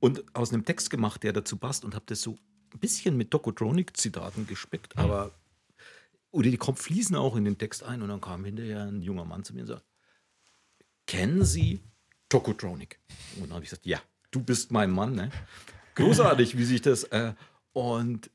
und 0.00 0.24
aus 0.34 0.52
einem 0.52 0.64
Text 0.64 0.90
gemacht, 0.90 1.22
der 1.22 1.32
dazu 1.32 1.56
passt 1.56 1.84
und 1.84 1.94
habe 1.94 2.04
das 2.06 2.20
so 2.20 2.38
ein 2.74 2.78
bisschen 2.78 3.16
mit 3.16 3.30
Tokotronic-Zitaten 3.30 4.46
gespickt, 4.46 4.96
aber 4.98 5.32
oder 6.30 6.50
die 6.50 6.58
kommen 6.58 6.76
fließen 6.76 7.16
auch 7.16 7.36
in 7.36 7.44
den 7.44 7.56
Text 7.56 7.82
ein 7.82 8.02
und 8.02 8.10
dann 8.10 8.20
kam 8.20 8.44
hinterher 8.44 8.82
ein 8.82 9.00
junger 9.00 9.24
Mann 9.24 9.42
zu 9.42 9.54
mir 9.54 9.62
und 9.62 9.68
sagt, 9.68 9.86
kennen 11.06 11.44
Sie 11.44 11.80
Tokotronic? 12.28 12.98
Und 13.36 13.44
dann 13.48 13.54
habe 13.54 13.64
ich 13.64 13.70
gesagt, 13.70 13.86
ja, 13.86 14.00
du 14.30 14.40
bist 14.42 14.70
mein 14.72 14.90
Mann. 14.90 15.14
Ne? 15.14 15.30
Großartig, 15.94 16.56
wie 16.58 16.64
sich 16.64 16.82
das 16.82 17.04
äh, 17.04 17.32
und 17.72 18.30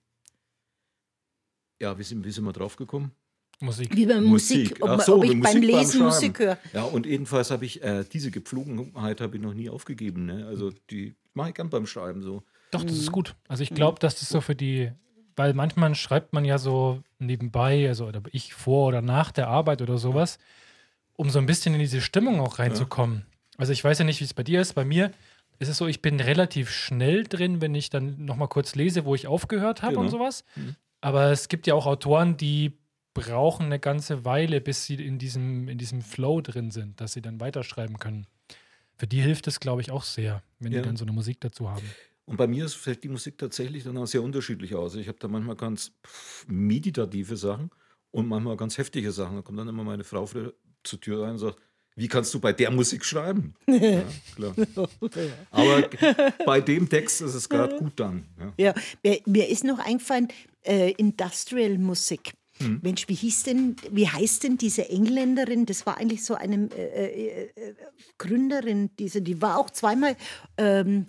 Ja, 1.80 1.98
wie 1.98 2.04
sind, 2.04 2.24
wie 2.26 2.32
sind 2.32 2.44
wir 2.44 2.54
drauf 2.54 2.76
gekommen? 2.76 3.12
Musik. 3.60 3.96
Wie 3.96 4.06
bei 4.08 4.20
Musik, 4.20 4.78
ob, 4.82 4.90
Ach 4.90 5.02
so, 5.02 5.18
ob 5.18 5.24
ich 5.24 5.34
mit 5.36 5.44
beim 5.44 5.58
Musik 5.58 5.70
Lesen 5.72 5.92
Schreiben. 5.92 6.06
Musik 6.06 6.40
höre. 6.40 6.58
Ja, 6.74 6.84
und 6.84 7.06
jedenfalls 7.06 7.52
habe 7.52 7.66
ich 7.66 7.84
äh, 7.84 8.04
diese 8.12 8.32
Gepflogenheit 8.32 9.22
habe 9.22 9.36
ich 9.38 9.42
noch 9.42 9.54
nie 9.54 9.70
aufgegeben. 9.70 10.26
Ne? 10.26 10.48
Also 10.48 10.72
die 10.90 11.16
mache 11.36 11.50
ich 11.50 11.56
gern 11.56 11.70
beim 11.70 11.86
Schreiben 11.86 12.24
so. 12.24 12.44
Doch, 12.72 12.84
das 12.84 12.94
Mhm. 12.94 13.00
ist 13.00 13.12
gut. 13.12 13.36
Also 13.48 13.62
ich 13.64 13.70
glaube, 13.74 14.00
dass 14.00 14.16
das 14.20 14.30
so 14.30 14.42
für 14.42 14.56
die, 14.56 14.92
weil 15.36 15.54
manchmal 15.54 15.94
schreibt 15.94 16.34
man 16.34 16.44
ja 16.46 16.58
so 16.58 17.04
nebenbei, 17.20 17.88
also 17.88 18.08
oder 18.08 18.24
ich 18.32 18.54
vor 18.56 18.88
oder 18.88 19.02
nach 19.04 19.32
der 19.32 19.48
Arbeit 19.48 19.82
oder 19.84 19.98
sowas, 20.00 20.40
um 21.14 21.30
so 21.30 21.38
ein 21.38 21.46
bisschen 21.46 21.74
in 21.76 21.80
diese 21.82 22.02
Stimmung 22.02 22.40
auch 22.40 22.58
reinzukommen. 22.58 23.26
Also 23.62 23.74
ich 23.74 23.84
weiß 23.84 24.00
ja 24.00 24.06
nicht, 24.06 24.20
wie 24.20 24.24
es 24.24 24.34
bei 24.34 24.42
dir 24.42 24.60
ist. 24.60 24.74
Bei 24.74 24.84
mir 24.86 25.12
ist 25.60 25.70
es 25.70 25.78
so, 25.78 25.86
ich 25.86 26.02
bin 26.02 26.20
relativ 26.20 26.72
schnell 26.72 27.24
drin, 27.26 27.62
wenn 27.62 27.76
ich 27.76 27.92
dann 27.92 28.26
nochmal 28.26 28.48
kurz 28.48 28.74
lese, 28.74 29.06
wo 29.06 29.14
ich 29.14 29.28
aufgehört 29.28 29.84
habe 29.84 29.98
und 30.00 30.08
Genau. 30.08 30.18
sowas. 30.18 30.44
Mhm. 30.56 30.76
Aber 31.02 31.32
es 31.32 31.48
gibt 31.48 31.68
ja 31.68 31.76
auch 31.76 31.86
Autoren, 31.86 32.38
die 32.38 32.74
brauchen 33.14 33.68
eine 33.68 33.78
ganze 33.78 34.26
Weile, 34.26 34.62
bis 34.62 34.86
sie 34.86 34.96
in 34.96 35.20
diesem, 35.20 35.68
in 35.68 35.78
diesem 35.78 36.02
Flow 36.02 36.42
drin 36.42 36.72
sind, 36.72 37.00
dass 37.02 37.14
sie 37.14 37.22
dann 37.22 37.40
weiterschreiben 37.40 38.00
können. 38.00 38.26
Für 38.98 39.06
die 39.06 39.22
hilft 39.22 39.46
es, 39.48 39.60
glaube 39.60 39.82
ich, 39.82 39.92
auch 39.92 40.04
sehr, 40.06 40.42
wenn 40.60 40.72
Ja. 40.72 40.80
die 40.82 40.88
dann 40.88 40.98
so 40.98 41.06
eine 41.06 41.12
Musik 41.12 41.40
dazu 41.42 41.70
haben. 41.70 41.86
Und 42.26 42.38
bei 42.38 42.48
mir 42.48 42.66
ist- 42.66 42.74
fällt 42.76 43.04
die 43.04 43.10
Musik 43.10 43.38
tatsächlich 43.38 43.84
dann 43.84 43.96
auch 43.98 44.08
sehr 44.08 44.24
unterschiedlich 44.24 44.74
aus. 44.74 44.96
Ich 44.96 45.08
habe 45.08 45.20
da 45.20 45.28
manchmal 45.28 45.56
ganz 45.56 45.92
meditative 46.48 47.38
Sachen 47.38 47.70
und 48.12 48.28
manchmal 48.28 48.58
ganz 48.58 48.78
heftige 48.78 49.12
Sachen. 49.12 49.36
Da 49.36 49.42
kommt 49.42 49.60
dann 49.60 49.68
immer 49.68 49.84
meine 49.84 50.04
Frau 50.04 50.26
zur 50.26 51.00
Tür 51.00 51.24
rein 51.24 51.32
und 51.34 51.38
sagt, 51.40 51.58
wie 51.96 52.08
kannst 52.08 52.34
du 52.34 52.40
bei 52.40 52.54
der 52.54 52.72
Musik 52.72 53.04
schreiben? 53.04 53.54
ja, 53.68 54.04
klar. 54.36 54.56
Aber 55.52 55.90
bei 56.46 56.62
dem 56.62 56.90
Text 56.90 57.22
ist 57.22 57.36
es 57.36 57.50
gerade 57.50 57.78
gut 57.78 57.94
dann. 57.98 58.26
Ja. 58.58 58.74
Ja, 59.04 59.22
mir, 59.26 59.50
ist 59.50 59.64
noch 59.64 59.80
eingefallen, 59.80 60.30
äh, 60.66 60.92
Industrial 60.92 61.78
Musik. 61.78 62.34
Hm. 62.58 62.80
Mensch, 62.84 63.08
wie 63.08 63.16
hieß 63.16 63.44
denn, 63.44 63.76
wie 63.92 64.08
heißt 64.08 64.44
denn 64.44 64.58
diese 64.58 64.88
Engländerin? 64.90 65.66
Das 65.66 65.86
war 65.86 65.98
eigentlich 65.98 66.24
so 66.24 66.36
eine 66.36 66.70
äh, 66.76 66.84
äh, 66.86 67.44
äh, 67.56 67.76
Gründerin, 68.18 68.92
diese, 68.98 69.22
die 69.22 69.42
war 69.42 69.58
auch 69.58 69.70
zweimal 69.70 70.16
ähm, 70.58 71.06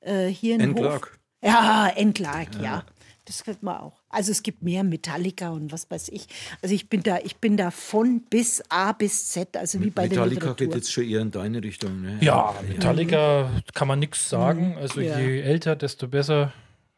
äh, 0.00 0.26
hier 0.26 0.56
in 0.56 0.62
Anne 0.62 0.72
Hof. 0.72 0.80
Clark. 0.80 1.18
Ja, 1.42 1.92
Anne 1.96 2.12
Clark, 2.12 2.60
ja. 2.60 2.84
Das 3.24 3.44
könnte 3.44 3.64
man 3.64 3.76
auch. 3.76 3.97
Also 4.10 4.32
es 4.32 4.42
gibt 4.42 4.62
mehr 4.62 4.84
Metallica 4.84 5.50
und 5.50 5.70
was 5.72 5.90
weiß 5.90 6.08
ich. 6.08 6.26
Also 6.62 6.74
ich 6.74 6.88
bin 6.88 7.02
da, 7.02 7.18
ich 7.22 7.36
bin 7.36 7.56
da 7.56 7.70
von 7.70 8.22
bis 8.22 8.62
A 8.70 8.92
bis 8.92 9.28
Z, 9.28 9.56
also 9.56 9.80
wie 9.80 9.90
bei 9.90 10.08
der 10.08 10.18
Metallica 10.18 10.40
Literatur. 10.40 10.66
geht 10.66 10.74
jetzt 10.76 10.92
schon 10.92 11.04
eher 11.04 11.20
in 11.20 11.30
deine 11.30 11.62
Richtung. 11.62 12.00
Ne? 12.02 12.18
Ja, 12.20 12.54
Metallica 12.66 13.50
kann 13.74 13.88
man 13.88 13.98
nichts 13.98 14.28
sagen. 14.28 14.76
Also 14.78 15.00
Mhm. 15.00 15.06
Ja. 15.06 15.18
je 15.18 15.40
älter, 15.40 15.76
desto 15.76 16.08
besser. 16.08 16.52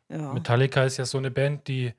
ja. 0.09 0.33
Metallica 0.33 0.85
ist 0.85 0.96
ja 0.99 1.05
so 1.05 1.18
eine 1.18 1.31
Band, 1.31 1.66
die 1.68 1.92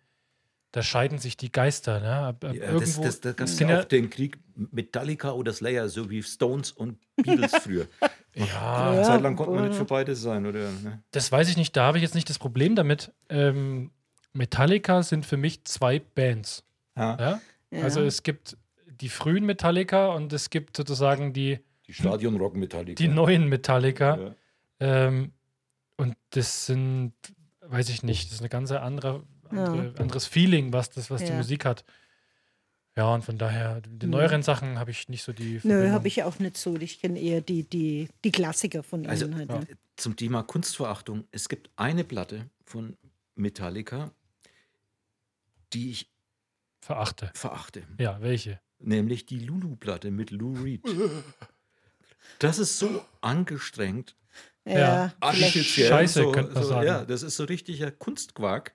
da 0.73 0.81
scheiden 0.81 1.17
sich 1.17 1.35
die 1.35 1.51
Geister. 1.51 1.99
Ne? 1.99 2.09
Ab, 2.13 2.45
ab 2.45 2.53
Ja, 2.55 2.71
das, 2.71 2.71
irgendwo 2.71 3.03
das, 3.03 3.19
da 3.19 3.33
gab 3.33 3.45
es 3.47 3.57
sind 3.57 3.67
ja 3.67 3.81
auch 3.81 3.83
den 3.83 4.09
Krieg 4.09 4.37
Metallica 4.55 5.31
oder 5.31 5.51
Slayer, 5.51 5.89
so 5.89 6.09
wie 6.09 6.23
Stones 6.23 6.71
und 6.71 6.97
Beatles 7.17 7.51
früher. 7.55 7.87
ja, 8.35 8.91
Eine 8.91 9.03
Zeit 9.03 9.21
lang 9.21 9.35
konnte 9.35 9.51
man 9.53 9.67
nicht 9.67 9.75
für 9.77 9.83
beide 9.83 10.15
sein, 10.15 10.45
oder? 10.45 10.59
Ne? 10.71 11.03
das 11.11 11.29
weiß 11.29 11.49
ich 11.49 11.57
nicht. 11.57 11.75
Da 11.75 11.83
habe 11.83 11.97
ich 11.97 12.03
jetzt 12.03 12.15
nicht 12.15 12.29
das 12.29 12.39
Problem 12.39 12.75
damit. 12.75 13.11
Ähm, 13.27 13.91
Metallica 14.33 15.03
sind 15.03 15.25
für 15.25 15.37
mich 15.37 15.63
zwei 15.65 15.99
Bands. 15.99 16.63
Ja. 16.95 17.17
Ja? 17.19 17.41
Ja. 17.71 17.83
Also 17.83 18.01
es 18.01 18.23
gibt 18.23 18.57
die 18.87 19.09
frühen 19.09 19.45
Metallica 19.45 20.07
und 20.13 20.31
es 20.33 20.49
gibt 20.49 20.77
sozusagen 20.77 21.33
die, 21.33 21.59
Die 21.87 21.93
Stadionrock 21.93 22.55
Metallica. 22.55 22.95
die 22.95 23.07
neuen 23.07 23.47
Metallica. 23.47 24.17
Ja. 24.17 24.35
Ähm, 24.79 25.31
und 25.97 26.15
das 26.31 26.65
sind, 26.65 27.13
weiß 27.61 27.89
ich 27.89 28.03
nicht, 28.03 28.27
das 28.27 28.35
ist 28.35 28.39
eine 28.41 28.49
ganz 28.49 28.71
andere, 28.71 29.23
andere 29.49 29.93
anderes 29.97 30.25
Feeling, 30.27 30.73
was 30.73 30.89
das, 30.89 31.09
was 31.11 31.23
die. 31.23 31.31
Musik 31.31 31.65
hat. 31.65 31.83
Ja, 32.97 33.13
und 33.13 33.23
von 33.23 33.37
daher, 33.37 33.81
die 33.81 34.07
neueren 34.07 34.43
Sachen 34.43 34.77
habe 34.77 34.91
ich 34.91 35.07
nicht 35.07 35.23
so 35.23 35.31
die. 35.31 35.53
Nö, 35.53 35.59
Verbindung. 35.61 35.91
habe 35.91 36.07
ich 36.09 36.23
auch 36.23 36.39
nicht 36.39 36.57
so. 36.57 36.75
Ich 36.75 36.99
kenne 36.99 37.19
eher 37.19 37.39
die, 37.41 37.63
die, 37.63 38.09
die 38.23 38.31
Klassiker 38.31 38.83
von 38.83 39.05
Also 39.07 39.25
ihnen 39.25 39.35
halt. 39.37 39.49
ja. 39.49 39.59
ne? 39.59 39.67
zum 39.95 40.15
Thema 40.15 40.43
Kunstverachtung. 40.43 41.25
Es 41.31 41.47
gibt 41.47 41.69
eine 41.77 42.03
Platte 42.03 42.49
von 42.65 42.97
Metallica, 43.35 44.11
die 45.73 45.91
ich 45.91 46.11
verachte. 46.81 47.31
verachte. 47.33 47.83
Ja, 47.99 48.21
welche? 48.21 48.59
Nämlich 48.79 49.25
die 49.25 49.39
Lulu-Platte 49.39 50.11
mit 50.11 50.31
Lou 50.31 50.53
Reed. 50.61 50.81
Das 52.39 52.59
ist 52.59 52.79
so 52.79 53.03
angestrengt. 53.21 54.15
Ja, 54.65 55.13
artifiziell, 55.19 55.89
Scheiße, 55.89 56.21
so, 56.23 56.31
könnte 56.31 56.53
man 56.53 56.63
so, 56.63 56.69
sagen. 56.69 56.87
Ja, 56.87 57.03
das 57.05 57.23
ist 57.23 57.35
so 57.35 57.43
richtiger 57.43 57.91
Kunstquark. 57.91 58.73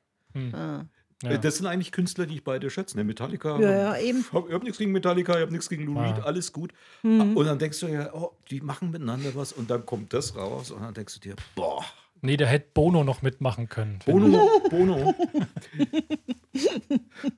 Ah. 0.53 0.85
Ja. 1.23 1.31
Äh, 1.31 1.39
Das 1.39 1.57
sind 1.57 1.67
eigentlich 1.67 1.93
Künstler, 1.93 2.27
die 2.27 2.35
ich 2.35 2.45
beide 2.45 2.69
schätze. 2.71 2.97
Ne? 2.97 3.05
Metallica. 3.05 3.59
Ja, 3.61 3.71
ja, 3.71 3.97
eben. 3.99 4.21
Ich 4.21 4.33
habe 4.33 4.53
hab 4.53 4.63
nichts 4.63 4.79
gegen 4.79 4.93
Metallica, 4.93 5.35
ich 5.35 5.41
habe 5.43 5.53
nichts 5.53 5.69
gegen 5.69 5.85
Lou 5.87 5.99
Ah. 5.99 6.11
Reed, 6.13 6.25
alles 6.25 6.53
gut. 6.53 6.73
Mhm. 7.03 7.37
Und 7.37 7.47
dann 7.47 7.59
denkst 7.59 7.81
du 7.81 7.87
ja, 7.87 8.13
oh, 8.13 8.37
die 8.51 8.61
machen 8.61 8.91
miteinander 8.91 9.35
was 9.35 9.53
und 9.53 9.71
dann 9.71 9.87
kommt 9.87 10.13
das 10.13 10.37
raus 10.37 10.71
und 10.71 10.83
dann 10.83 10.93
denkst 10.95 11.15
du 11.15 11.21
dir, 11.21 11.37
boah, 11.55 11.85
Nee, 12.27 12.37
da 12.37 12.45
hätte 12.45 12.69
Bono 12.75 13.05
noch 13.05 13.23
mitmachen 13.23 13.69
können. 13.69 14.01
Bono, 14.05 14.49
Bono. 14.69 15.15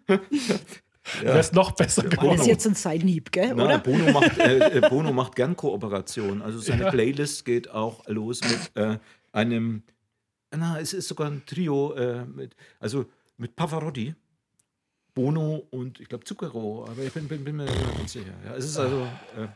Wäre 1.20 1.38
es 1.38 1.52
noch 1.52 1.72
besser 1.72 2.02
Das 2.02 2.10
geworden. 2.10 2.40
ist 2.40 2.46
jetzt 2.46 2.66
ein 2.66 2.74
Seitenhieb, 2.74 3.32
gell? 3.32 3.54
Na, 3.54 3.64
oder? 3.64 3.78
Bono, 3.78 4.12
macht, 4.12 4.38
äh, 4.38 4.78
äh, 4.78 4.88
Bono 4.88 5.12
macht 5.12 5.36
gern 5.36 5.56
Kooperation. 5.56 6.42
Also 6.42 6.58
seine 6.58 6.90
Playlist 6.90 7.44
geht 7.44 7.70
auch 7.70 8.06
los 8.06 8.40
mit 8.42 8.70
äh, 8.74 8.98
einem, 9.32 9.82
na, 10.54 10.78
es 10.80 10.92
ist 10.92 11.08
sogar 11.08 11.30
ein 11.30 11.42
Trio, 11.46 11.94
äh, 11.94 12.24
mit, 12.24 12.54
also 12.80 13.06
mit 13.36 13.56
Pavarotti, 13.56 14.14
Bono 15.14 15.66
und 15.70 16.00
ich 16.00 16.08
glaube 16.08 16.24
Zucchero, 16.24 16.86
aber 16.88 17.02
ich 17.02 17.12
bin, 17.12 17.28
bin, 17.28 17.44
bin 17.44 17.56
mir 17.56 17.64
nicht 17.64 17.96
ganz 17.96 18.12
sicher. 18.12 18.32
Ja, 18.44 18.54
es 18.54 18.64
ist 18.66 18.78
also, 18.78 19.02
äh, 19.36 19.48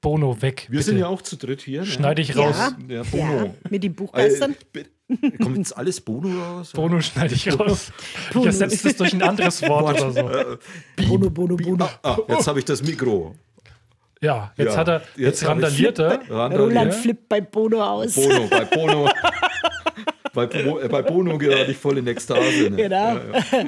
Bono 0.00 0.40
weg. 0.42 0.66
wir 0.68 0.78
bitte. 0.78 0.82
sind 0.90 0.98
ja 0.98 1.08
auch 1.08 1.22
zu 1.22 1.36
dritt 1.36 1.62
hier. 1.62 1.80
Ne? 1.80 1.86
Schneide 1.86 2.22
ich 2.22 2.28
Ja. 2.28 2.42
raus. 2.42 2.56
Ja, 2.88 3.02
Bono. 3.10 3.44
Ja, 3.46 3.54
mit 3.70 3.82
den 3.82 3.94
Buchgeistern. 3.94 4.54
Äh, 4.74 5.30
kommt 5.42 5.56
jetzt 5.56 5.76
alles 5.76 6.00
Bono 6.00 6.28
raus? 6.40 6.72
Bono 6.72 7.00
schneide 7.00 7.34
ich 7.34 7.58
raus. 7.58 7.90
Ich 8.28 8.32
Bono. 8.34 8.46
ersetze 8.46 8.88
es 8.88 8.96
durch 8.96 9.12
ein 9.12 9.22
anderes 9.22 9.60
Wort 9.62 10.00
oder 10.00 10.12
so. 10.12 10.20
Äh, 10.28 10.56
Bono, 11.08 11.30
Bono, 11.30 11.56
Bono. 11.56 11.84
ah, 11.84 11.98
ah, 12.02 12.18
jetzt 12.28 12.46
habe 12.46 12.58
ich 12.60 12.64
das 12.64 12.82
Mikro. 12.82 13.34
Ja, 14.20 14.52
jetzt 14.56 14.72
Ja, 14.72 14.76
hat 14.78 14.88
er, 14.88 14.96
jetzt 15.00 15.16
jetzt, 15.16 15.42
ich- 15.42 15.48
randaliert 15.48 15.98
er. 15.98 16.20
Randaliert. 16.30 16.60
Roland 16.60 16.94
flippt 16.94 17.28
bei 17.28 17.40
Bono 17.40 17.82
aus. 17.82 18.14
Bono, 18.14 18.46
bei 18.48 18.64
Bono. 18.76 19.08
bei, 20.34 20.46
Bo, 20.46 20.78
äh, 20.80 20.88
bei 20.88 21.02
Bono 21.02 21.38
gerade 21.38 21.70
ich 21.70 21.76
voll 21.76 21.98
in 21.98 22.06
Ekstase. 22.06 22.70
Ne? 22.70 22.76
Genau. 22.76 23.16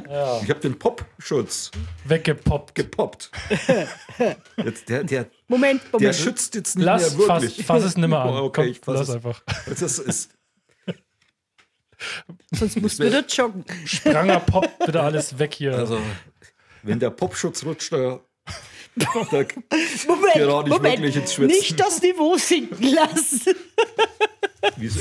Ja. 0.09 0.41
Ich 0.43 0.51
habe 0.51 0.61
den 0.61 0.79
Popschutz 0.79 1.71
Weggepoppt. 2.05 2.75
gepoppt. 2.75 3.31
Jetzt, 4.65 4.89
der, 4.89 5.05
der, 5.05 5.27
Moment, 5.51 5.83
der 5.83 5.91
Moment. 6.01 6.15
schützt 6.15 6.55
jetzt 6.55 6.77
nicht 6.77 6.85
Lass, 6.85 7.17
mehr 7.17 7.27
fass, 7.27 7.43
wirklich. 7.43 7.67
fass 7.67 7.83
es 7.85 7.97
nimmer 7.97 8.21
an. 8.21 8.29
Oh, 8.31 8.37
okay, 8.45 8.63
Komm, 8.63 8.71
ich 8.71 8.79
fass 8.81 8.95
lass 8.99 9.09
es. 9.09 9.15
einfach. 9.17 9.43
Das 9.69 9.83
ist, 9.99 10.31
Sonst 12.53 12.81
musst 12.81 12.99
du 12.99 13.05
wieder 13.05 13.25
joggen. 13.27 13.65
Spranger 13.85 14.41
poppt 14.41 14.89
wieder 14.89 15.03
alles 15.03 15.39
weg 15.39 15.55
hier. 15.55 15.77
also, 15.77 16.01
wenn 16.83 16.99
der 16.99 17.11
Popschutz 17.11 17.63
rutscht, 17.65 17.93
da, 17.93 18.21
da 18.97 19.17
Moment, 20.09 20.35
Gerade 20.35 20.69
ich 20.71 20.75
Moment. 20.77 20.83
wirklich 20.99 21.17
ins 21.17 21.35
Schwitzen. 21.35 21.57
Nicht 21.59 21.79
das 21.79 22.01
Niveau 22.01 22.37
sinken 22.39 22.83
lassen. 22.95 23.55
wie 24.77 24.89
so, 24.89 25.01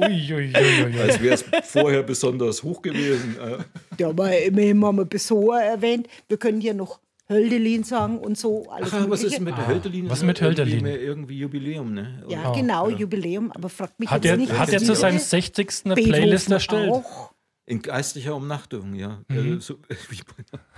Uiuiuiui. 0.00 1.00
als 1.00 1.20
wäre 1.20 1.34
es 1.34 1.44
vorher 1.70 2.02
besonders 2.02 2.62
hoch 2.62 2.80
gewesen. 2.82 3.36
Äh, 3.38 3.58
Ja, 3.98 4.08
aber 4.08 4.36
immerhin 4.38 4.82
haben 4.84 4.96
wir 4.96 5.04
bis 5.04 5.30
hoher 5.30 5.60
erwähnt. 5.60 6.08
Wir 6.28 6.36
können 6.38 6.60
hier 6.60 6.74
noch 6.74 6.98
Hölderlin 7.30 7.84
sagen 7.84 8.18
und 8.18 8.38
so. 8.38 8.68
Alles 8.70 8.90
Ach, 8.92 9.04
was 9.08 9.22
ist 9.22 9.40
mit 9.40 9.56
der 9.56 9.66
Hölderlin? 9.66 10.08
was 10.08 10.22
mit 10.22 10.40
Irgendwie 10.40 10.60
Hölderlin? 10.62 10.82
mehr 10.82 11.00
Irgendwie 11.00 11.38
Jubiläum, 11.38 11.92
ne? 11.92 12.24
Ja, 12.28 12.50
Oh, 12.50 12.54
genau, 12.54 12.88
Jubiläum. 12.88 13.52
Aber 13.52 13.68
fragt 13.68 14.00
mich 14.00 14.08
Hat 14.10 14.24
jetzt 14.24 14.30
er, 14.32 14.36
nicht. 14.38 14.52
hat 14.52 14.68
was 14.68 14.72
er 14.74 14.78
zu 14.80 14.94
seinem 14.94 15.14
Leute- 15.16 15.24
60. 15.26 15.68
eine 15.84 15.94
Playlist 15.94 16.50
erstellt? 16.50 16.90
Auch. 16.92 17.32
In 17.66 17.82
geistlicher 17.82 18.34
Umnachtung, 18.34 18.94
ja. 18.94 19.20
Mhm. 19.28 19.60
So, 19.60 19.74
wie- 20.08 20.20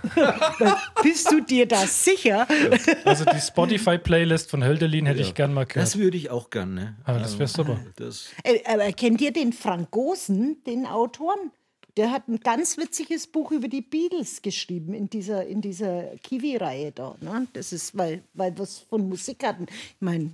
Bist 1.03 1.31
du 1.31 1.39
dir 1.41 1.65
da 1.65 1.87
sicher? 1.87 2.45
Also 3.05 3.23
die 3.25 3.39
Spotify-Playlist 3.39 4.49
von 4.49 4.63
Hölderlin 4.63 5.05
hätte 5.05 5.21
ich 5.21 5.33
gern 5.33 5.53
mal 5.53 5.65
gehört. 5.65 5.85
das 5.87 5.97
würde 5.97 6.17
ich 6.17 6.29
auch 6.29 6.49
gern, 6.49 6.73
ne? 6.73 6.97
Aber 7.05 7.19
das 7.19 7.39
wäre 7.39 7.47
super. 7.47 7.79
Das, 7.95 8.29
Äh, 8.43 8.59
Aber 8.65 8.91
kennt 8.91 9.21
ihr 9.21 9.31
den 9.31 9.53
Frank 9.53 9.91
Gosen, 9.91 10.61
den 10.65 10.85
Autoren? 10.85 11.51
Der 11.97 12.11
hat 12.11 12.27
ein 12.27 12.39
ganz 12.39 12.77
witziges 12.77 13.27
Buch 13.27 13.51
über 13.51 13.67
die 13.67 13.81
Beatles 13.81 14.41
geschrieben 14.41 14.93
in 14.93 15.09
dieser, 15.09 15.45
in 15.45 15.61
dieser 15.61 16.15
Kiwi-Reihe 16.23 16.91
da. 16.91 17.15
Ne? 17.21 17.47
Das 17.53 17.73
ist, 17.73 17.97
weil, 17.97 18.23
weil 18.33 18.55
wir 18.55 18.63
es 18.63 18.79
von 18.79 19.07
Musik 19.09 19.43
hatten. 19.45 19.65
Ich 19.69 19.95
meine, 19.99 20.31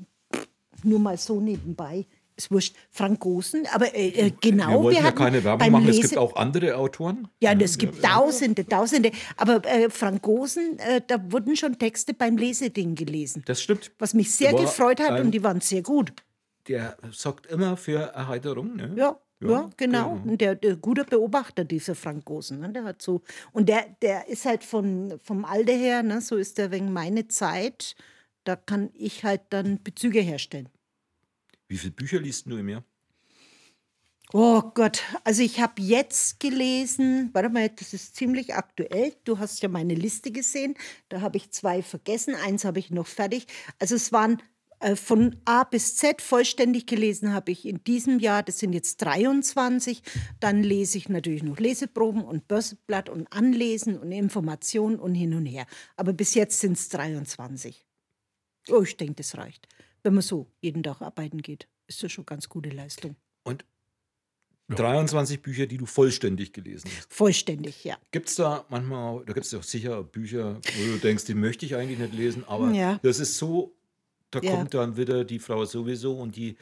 nur 0.84 1.00
mal 1.00 1.18
so 1.18 1.40
nebenbei. 1.40 2.06
Ist 2.36 2.52
wurscht. 2.52 2.76
Frank 2.92 3.20
Gosen, 3.20 3.66
aber 3.74 3.96
äh, 3.96 4.10
äh, 4.10 4.32
genau. 4.40 4.70
wir 4.70 4.84
wollten 4.84 5.00
ja 5.00 5.04
hatten 5.06 5.18
keine 5.18 5.44
Werbung 5.44 5.72
machen. 5.72 5.90
Es 5.90 5.96
Lese- 5.96 6.10
gibt 6.10 6.18
auch 6.20 6.36
andere 6.36 6.78
Autoren. 6.78 7.28
Ja, 7.42 7.54
es 7.54 7.80
gibt 7.80 8.04
Tausende, 8.04 8.64
Tausende. 8.68 9.12
Aber 9.38 9.66
äh, 9.66 9.90
Frank 9.90 10.22
Gosen, 10.22 10.78
äh, 10.78 11.02
da 11.08 11.20
wurden 11.32 11.56
schon 11.56 11.80
Texte 11.80 12.14
beim 12.14 12.38
Leseding 12.38 12.94
gelesen. 12.94 13.42
Das 13.48 13.60
stimmt. 13.60 13.90
Was 13.98 14.14
mich 14.14 14.36
sehr 14.36 14.54
War 14.54 14.62
gefreut 14.62 15.00
hat 15.00 15.14
ein- 15.14 15.26
und 15.26 15.32
die 15.32 15.44
waren 15.44 15.62
sehr 15.62 15.82
gut. 15.82 16.14
Der 16.68 16.96
sorgt 17.10 17.48
immer 17.48 17.76
für 17.76 18.02
Erheiterung. 18.14 18.76
Ne? 18.76 18.94
Ja, 18.96 19.18
Ja, 19.40 19.70
genau. 19.78 20.20
Und 20.26 20.42
der, 20.42 20.56
der 20.56 20.76
guter 20.78 21.04
Beobachter, 21.04 21.64
dieser 21.64 21.94
Frank 21.94 22.26
Gosen, 22.26 22.60
ne? 22.60 22.70
der 22.72 22.84
hat 22.84 23.02
so, 23.02 23.22
und 23.52 23.70
der, 23.70 23.96
der 24.02 24.28
ist 24.28 24.46
halt 24.46 24.64
von, 24.64 25.20
vom 25.24 25.46
Alter 25.46 25.74
her, 25.74 26.02
ne? 26.02 26.22
so 26.22 26.38
ist 26.38 26.58
der 26.58 26.72
wegen 26.72 26.92
meine 26.92 27.28
Zeit, 27.28 27.96
da 28.46 28.56
kann 28.56 28.90
ich 28.94 29.24
halt 29.24 29.42
dann 29.50 29.84
Bezüge 29.84 30.22
herstellen. 30.22 30.70
Wie 31.68 31.78
viele 31.78 31.92
Bücher 31.92 32.20
liest 32.20 32.48
du 32.48 32.58
im 32.58 32.70
Jahr? 32.70 32.84
Oh 34.34 34.62
Gott, 34.74 35.04
also 35.24 35.42
ich 35.42 35.62
habe 35.62 35.82
jetzt 35.82 36.42
gelesen, 36.42 37.30
warte 37.32 37.50
mal, 37.50 37.70
das 37.70 37.94
ist 37.94 38.16
ziemlich 38.18 38.56
aktuell. 38.56 39.14
Du 39.24 39.40
hast 39.40 39.62
ja 39.62 39.70
meine 39.70 39.94
Liste 39.94 40.32
gesehen. 40.32 40.76
Da 41.08 41.22
habe 41.22 41.38
ich 41.38 41.52
zwei 41.52 41.82
vergessen, 41.82 42.36
eins 42.36 42.66
habe 42.66 42.80
ich 42.80 42.92
noch 42.92 43.08
fertig. 43.08 43.48
Also 43.80 43.96
es 43.96 44.12
waren 44.12 44.42
von 44.96 45.36
A 45.46 45.64
bis 45.64 45.96
Z 45.96 46.22
vollständig 46.22 46.86
gelesen 46.86 47.34
habe 47.34 47.52
ich 47.52 47.66
in 47.66 47.84
diesem 47.84 48.20
Jahr, 48.20 48.44
das 48.44 48.60
sind 48.60 48.74
jetzt 48.74 48.98
23. 48.98 50.02
Dann 50.40 50.64
lese 50.64 50.98
ich 50.98 51.10
natürlich 51.10 51.44
noch 51.44 51.58
Leseproben 51.60 52.24
und 52.24 52.48
Börsenblatt 52.48 53.10
und 53.10 53.32
Anlesen 53.34 53.98
und 53.98 54.12
Informationen 54.12 55.00
und 55.00 55.16
hin 55.16 55.34
und 55.34 55.46
her. 55.46 55.66
Aber 55.96 56.14
bis 56.14 56.34
jetzt 56.36 56.60
sind 56.60 56.74
es 56.74 56.90
23. 56.90 57.86
Oh, 58.70 58.82
ich 58.84 58.98
denke, 58.98 59.16
das 59.16 59.36
reicht. 59.38 59.68
Wenn 60.04 60.14
man 60.14 60.22
so 60.22 60.48
jeden 60.62 60.84
Tag 60.84 61.02
arbeiten 61.02 61.42
geht, 61.42 61.68
ist 61.88 62.04
das 62.04 62.12
schon 62.12 62.26
ganz 62.26 62.48
gute 62.50 62.70
Leistung. 62.70 63.16
Und 63.44 63.66
23 64.70 65.42
Bücher, 65.42 65.66
die 65.66 65.78
du 65.78 65.86
vollständig 65.86 66.52
gelesen 66.52 66.90
hast. 66.98 67.14
Vollständig, 67.14 67.86
ja. 67.86 67.98
Gibt 68.12 68.28
es 68.28 68.36
da 68.36 68.66
manchmal, 68.70 69.24
da 69.26 69.32
gibt 69.34 69.46
es 69.46 69.52
doch 69.52 69.64
sicher 69.64 70.04
Bücher, 70.04 70.56
wo 70.56 70.92
du 70.92 70.98
denkst, 70.98 71.24
die 71.26 71.36
möchte 71.36 71.66
ich 71.66 71.76
eigentlich 71.76 72.00
nicht 72.00 72.14
lesen, 72.14 72.44
aber 72.46 72.72
Ja. 72.72 73.00
das 73.02 73.20
ist 73.20 73.38
so, 73.38 73.77
da 74.32 74.40
Ja. 74.40 74.52
kommt 74.52 74.74
dann 74.74 74.98
wieder 74.98 75.24
die 75.24 75.40
Frau 75.40 75.66
sowieso 75.66 76.14
und 76.18 76.36
die. 76.36 76.58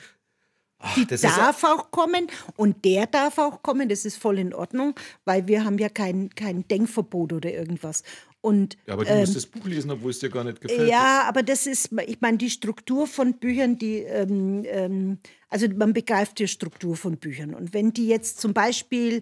Ach, 0.77 0.93
Die 0.95 1.05
darf 1.05 1.63
auch 1.63 1.89
kommen 1.89 2.27
und 2.57 2.83
der 2.83 3.07
darf 3.07 3.37
auch 3.37 3.63
kommen, 3.63 3.87
das 3.87 4.03
ist 4.03 4.17
voll 4.17 4.37
in 4.37 4.53
Ordnung, 4.53 4.93
weil 5.23 5.47
wir 5.47 5.63
haben 5.63 5.77
ja 5.77 5.87
kein, 5.87 6.29
kein 6.35 6.67
Denkverbot 6.67 7.31
oder 7.31 7.51
irgendwas. 7.51 8.03
Und 8.41 8.77
ja, 8.85 8.93
aber 8.93 9.05
du 9.05 9.11
ähm, 9.11 9.21
musst 9.21 9.35
das 9.37 9.45
Buch 9.47 9.65
lesen, 9.65 9.89
obwohl 9.89 10.11
es 10.11 10.19
dir 10.19 10.29
gar 10.29 10.43
nicht 10.43 10.61
gefällt. 10.61 10.87
Ja, 10.89 11.23
aber 11.27 11.41
das 11.43 11.65
ist, 11.65 11.89
ich 12.05 12.21
meine, 12.21 12.37
die 12.37 12.49
Struktur 12.51 13.07
von 13.07 13.35
Büchern, 13.39 13.77
die, 13.77 13.99
ähm, 13.99 14.63
ähm, 14.67 15.17
also 15.49 15.67
man 15.69 15.93
begreift 15.93 16.37
die 16.39 16.47
Struktur 16.47 16.95
von 16.95 17.17
Büchern. 17.17 17.55
Und 17.55 17.73
wenn 17.73 17.91
die 17.93 18.07
jetzt 18.07 18.39
zum 18.39 18.53
Beispiel, 18.53 19.21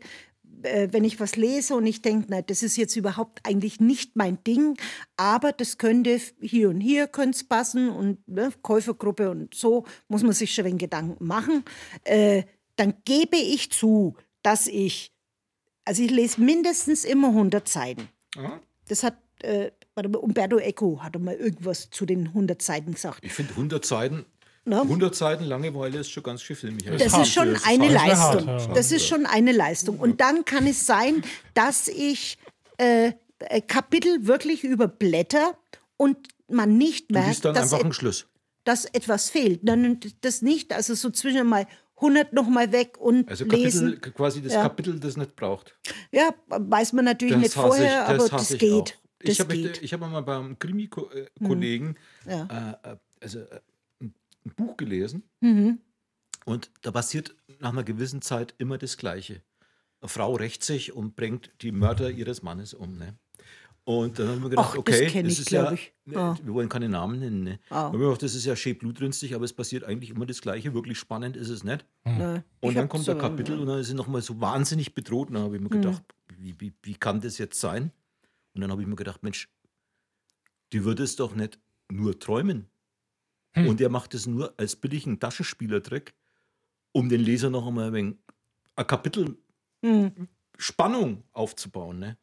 äh, 0.63 0.89
wenn 0.91 1.03
ich 1.03 1.19
was 1.19 1.35
lese 1.35 1.75
und 1.75 1.85
ich 1.85 2.01
denke, 2.01 2.27
na, 2.29 2.41
das 2.41 2.63
ist 2.63 2.77
jetzt 2.77 2.95
überhaupt 2.95 3.39
eigentlich 3.43 3.79
nicht 3.79 4.15
mein 4.15 4.43
Ding, 4.43 4.77
aber 5.17 5.51
das 5.51 5.77
könnte 5.77 6.19
hier 6.41 6.69
und 6.69 6.81
hier 6.81 7.07
könnte 7.07 7.37
es 7.37 7.43
passen 7.43 7.89
und 7.89 8.27
ne, 8.27 8.51
Käufergruppe 8.61 9.29
und 9.29 9.53
so 9.53 9.85
muss 10.07 10.23
man 10.23 10.33
sich 10.33 10.53
schon 10.53 10.65
ein 10.65 10.77
Gedanken 10.77 11.25
machen, 11.25 11.63
äh, 12.03 12.43
dann 12.75 12.95
gebe 13.05 13.37
ich 13.37 13.71
zu, 13.71 14.15
dass 14.41 14.67
ich, 14.67 15.13
also 15.85 16.03
ich 16.03 16.11
lese 16.11 16.41
mindestens 16.41 17.03
immer 17.03 17.29
100 17.29 17.67
Seiten. 17.67 18.09
Aha. 18.35 18.59
Das 18.87 19.03
hat 19.03 19.15
äh, 19.43 19.71
warte 19.95 20.09
mal, 20.09 20.19
Umberto 20.19 20.57
Eco 20.57 21.01
hat 21.01 21.19
mal 21.19 21.35
irgendwas 21.35 21.89
zu 21.89 22.05
den 22.05 22.27
100 22.27 22.61
Seiten 22.61 22.93
gesagt. 22.93 23.19
Ich 23.21 23.33
finde 23.33 23.51
100 23.51 23.85
Seiten, 23.85 24.25
Ne? 24.65 24.81
100 24.81 25.13
Seiten 25.13 25.43
Langeweile 25.43 25.99
ist 25.99 26.09
schon 26.09 26.23
ganz 26.23 26.41
schön 26.41 26.55
für 26.55 26.71
mich. 26.71 26.85
Das 26.85 27.11
hart. 27.13 27.27
ist 27.27 27.33
schon 27.33 27.53
Das 27.53 27.65
eine. 27.65 27.89
Leistung. 27.89 28.45
Das 28.45 28.61
ist 28.61 28.67
hart, 28.67 28.77
Das 28.77 28.91
ist 28.91 29.07
schon 29.07 29.25
eine 29.25 29.51
Leistung. 29.51 29.99
Und 29.99 30.21
dann 30.21 30.45
kann 30.45 30.65
es 30.67 30.85
sein, 30.85 31.21
dass 31.53 31.87
ich 31.89 32.37
äh, 32.77 33.11
äh, 33.39 33.61
Kapitel 33.61 34.25
wirklich 34.25 34.63
überblätter 34.63 35.57
und 35.97 36.17
man 36.47 36.77
nicht 36.77 37.09
Du 37.09 37.15
merkt, 37.15 37.27
liest 37.29 37.45
dann 37.45 37.55
dass, 37.55 37.73
einfach 37.73 37.83
einen 37.83 37.93
Schluss. 37.93 38.27
dass 38.63 38.85
etwas 38.85 39.29
fehlt. 39.29 39.59
Dann 39.67 39.99
das 40.21 40.41
nicht, 40.41 40.71
also 40.71 40.93
so 40.95 41.09
zwischen 41.09 41.45
mal 41.47 41.67
100 41.97 42.31
noch 42.33 42.47
mal 42.47 42.71
weg 42.71 42.97
und 42.99 43.29
Also 43.29 43.45
Kapitel, 43.45 43.63
lesen. 43.89 44.01
quasi 44.15 44.41
das 44.41 44.53
Ja. 44.53 44.61
Kapitel, 44.63 44.99
das 44.99 45.17
nicht 45.17 45.35
braucht. 45.35 45.75
Ja, 46.11 46.29
weiß 46.47 46.93
man 46.93 47.05
natürlich 47.05 47.33
Das 47.35 47.41
nicht 47.43 47.53
vorher, 47.53 48.03
ich, 48.03 48.07
aber 48.09 48.17
das 48.17 48.29
das, 48.29 48.31
hasse 48.41 48.53
ich 48.55 48.59
geht. 48.59 48.71
auch. 48.73 48.85
Das 49.19 49.29
Ich 49.31 49.39
habe 49.39 49.53
geht. 49.55 49.77
Hm. 49.77 49.83
ich 49.83 49.93
hab 49.93 49.99
mal 50.01 50.21
beim 50.21 50.57
Krimi-Kollegen 50.59 51.95
Ja. 52.27 52.77
äh, 52.83 52.91
äh, 52.91 52.95
also, 53.21 53.39
äh, 53.39 53.59
ein 54.45 54.53
Buch 54.55 54.77
gelesen 54.77 55.23
Mhm. 55.41 55.79
und 56.45 56.71
da 56.81 56.91
passiert 56.91 57.35
nach 57.59 57.71
einer 57.71 57.83
gewissen 57.83 58.21
Zeit 58.21 58.53
immer 58.57 58.77
das 58.77 58.97
Gleiche. 58.97 59.41
Eine 60.01 60.09
Frau 60.09 60.33
rächt 60.35 60.63
sich 60.63 60.93
und 60.93 61.15
bringt 61.15 61.51
die 61.61 61.71
Mörder 61.71 62.11
ihres 62.11 62.41
Mannes 62.43 62.73
um. 62.73 62.97
Ne? 62.97 63.15
Und 63.85 64.17
dann 64.19 64.27
haben 64.29 64.41
wir 64.43 64.49
gedacht, 64.49 64.67
Ach, 64.69 64.73
das 64.83 64.95
okay, 64.97 65.07
kenn 65.07 65.25
ich, 65.25 65.39
ist 65.39 65.51
ja, 65.51 65.61
glaub 65.63 65.73
ich. 65.73 65.93
ne, 66.05 66.17
Ah. 66.17 66.37
wir 66.43 66.53
wollen 66.53 66.69
keine 66.69 66.87
Namen 66.89 67.19
nennen. 67.19 67.43
Ne? 67.43 67.59
Ah. 67.69 67.83
Haben 67.91 67.99
gedacht, 67.99 68.21
das 68.23 68.33
ist 68.35 68.45
ja 68.45 68.55
schön 68.55 68.77
blutrünstig, 68.77 69.33
aber 69.35 69.43
es 69.45 69.51
passiert 69.53 69.83
eigentlich 69.83 70.09
immer 70.09 70.25
das 70.25 70.41
Gleiche. 70.41 70.73
Wirklich 70.73 70.97
spannend 70.99 71.35
ist 71.37 71.49
es 71.49 71.63
nicht. 71.65 71.85
Ne, 72.05 72.43
Und 72.61 72.71
ich 72.71 72.75
dann 72.75 72.87
kommt 72.89 73.03
so- 73.05 73.13
der 73.13 73.21
Kapitel 73.21 73.59
und 73.59 73.67
dann 73.67 73.79
ist 73.79 73.87
sie 73.87 73.93
nochmal 73.93 74.21
so 74.21 74.39
wahnsinnig 74.41 74.93
bedroht. 74.93 75.29
Und 75.29 75.35
dann 75.35 75.43
habe 75.43 75.55
ich 75.57 75.61
mir 75.61 75.69
Hm. 75.69 75.81
gedacht, 75.81 76.03
wie, 76.37 76.55
wie, 76.59 76.73
wie 76.81 76.95
kann 76.95 77.19
das 77.21 77.37
jetzt 77.37 77.59
sein? 77.59 77.91
Und 78.53 78.61
dann 78.61 78.71
habe 78.71 78.81
ich 78.81 78.87
mir 78.87 78.95
gedacht, 78.95 79.21
Mensch, 79.23 79.49
die 80.73 80.83
würde 80.85 81.03
es 81.03 81.15
doch 81.15 81.35
nicht 81.35 81.59
nur 81.89 82.17
träumen. 82.19 82.67
Hm. 83.55 83.67
Und 83.67 83.81
er 83.81 83.89
macht 83.89 84.13
es 84.13 84.27
nur 84.27 84.53
als 84.59 84.75
billigen 84.75 85.19
Taschenspielertrick, 85.19 86.15
um 86.93 87.09
den 87.09 87.21
Leser 87.21 87.49
noch 87.49 87.67
einmal 87.67 87.87
ein, 87.87 87.93
wenig 87.93 88.15
ein 88.75 88.87
Kapitel 88.87 89.37
Hm. 89.83 90.27
Spannung 90.57 91.23
aufzubauen. 91.31 91.99
Ne? 91.99 92.17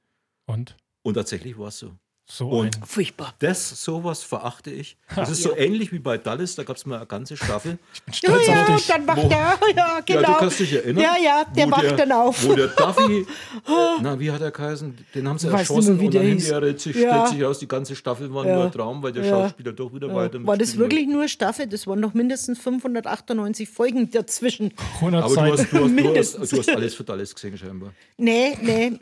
Und 0.46 0.76
Und 1.02 1.14
tatsächlich 1.14 1.58
war 1.58 1.68
es 1.68 1.78
so. 1.78 1.98
So 2.30 2.48
Und- 2.48 2.76
ein. 2.76 2.82
Furchtbar. 2.86 3.34
Das, 3.40 3.82
sowas 3.82 4.22
verachte 4.22 4.70
ich. 4.70 4.96
Das 5.16 5.28
ist 5.28 5.42
so 5.42 5.56
ähnlich 5.56 5.90
wie 5.92 5.98
bei 5.98 6.16
Dallas, 6.18 6.54
da 6.54 6.62
gab 6.62 6.76
es 6.76 6.86
mal 6.86 6.96
eine 6.96 7.06
ganze 7.06 7.36
Staffel. 7.36 7.78
Ja, 8.06 8.12
Stolz 8.14 8.46
ja, 8.46 8.62
auf 8.62 8.76
dich. 8.76 8.86
dann 8.86 9.04
macht 9.04 9.22
Wo- 9.24 9.28
er, 9.28 9.58
ja, 9.76 10.00
genau. 10.06 10.20
Ja, 10.20 10.26
du 10.26 10.34
kannst 10.38 10.60
dich 10.60 10.72
erinnern. 10.72 11.02
Ja, 11.02 11.16
ja, 11.22 11.44
der 11.44 11.66
wo 11.66 11.70
wacht 11.72 11.98
dann 11.98 12.12
auf. 12.12 12.44
Wo 12.44 12.54
der 12.54 12.68
Duffy, 12.68 13.26
na, 14.02 14.18
wie 14.18 14.30
hat 14.30 14.40
er 14.40 14.50
geheißen? 14.50 14.96
Den 15.14 15.28
haben 15.28 15.38
sie 15.38 15.50
Weiß 15.52 15.60
erschossen 15.68 15.94
mehr, 15.94 16.00
wie 16.02 16.06
und 16.06 16.14
der 16.14 16.22
dann 16.22 16.30
hinterher 16.30 16.78
sich, 16.78 16.96
Ja. 16.96 17.26
sich 17.26 17.42
raus, 17.42 17.58
die 17.58 17.68
ganze 17.68 17.94
Staffel 17.96 18.32
war 18.32 18.46
Ja. 18.46 18.54
nur 18.56 18.64
ein 18.66 18.72
Traum, 18.72 19.02
weil 19.02 19.12
der 19.12 19.24
Ja. 19.24 19.30
Schauspieler 19.30 19.72
doch 19.72 19.92
wieder 19.92 20.12
weiter 20.14 20.44
War 20.46 20.56
das 20.56 20.76
wirklich 20.78 21.06
nur 21.08 21.26
Staffel? 21.28 21.66
Das 21.66 21.86
waren 21.86 22.00
noch 22.00 22.14
mindestens 22.14 22.58
598 22.60 23.68
Folgen 23.68 24.10
dazwischen. 24.10 24.72
100 25.00 25.24
wollte. 25.24 25.40
Aber 25.40 25.46
du 25.48 25.52
hast, 25.52 25.72
du, 25.72 25.78
hast, 25.84 26.36
du, 26.36 26.40
hast, 26.42 26.52
du 26.52 26.58
hast 26.58 26.68
alles 26.70 26.94
für 26.94 27.04
Dallas 27.04 27.34
gesehen, 27.34 27.56
scheinbar. 27.58 27.92
Nee, 28.16 28.56
nee, 28.62 28.92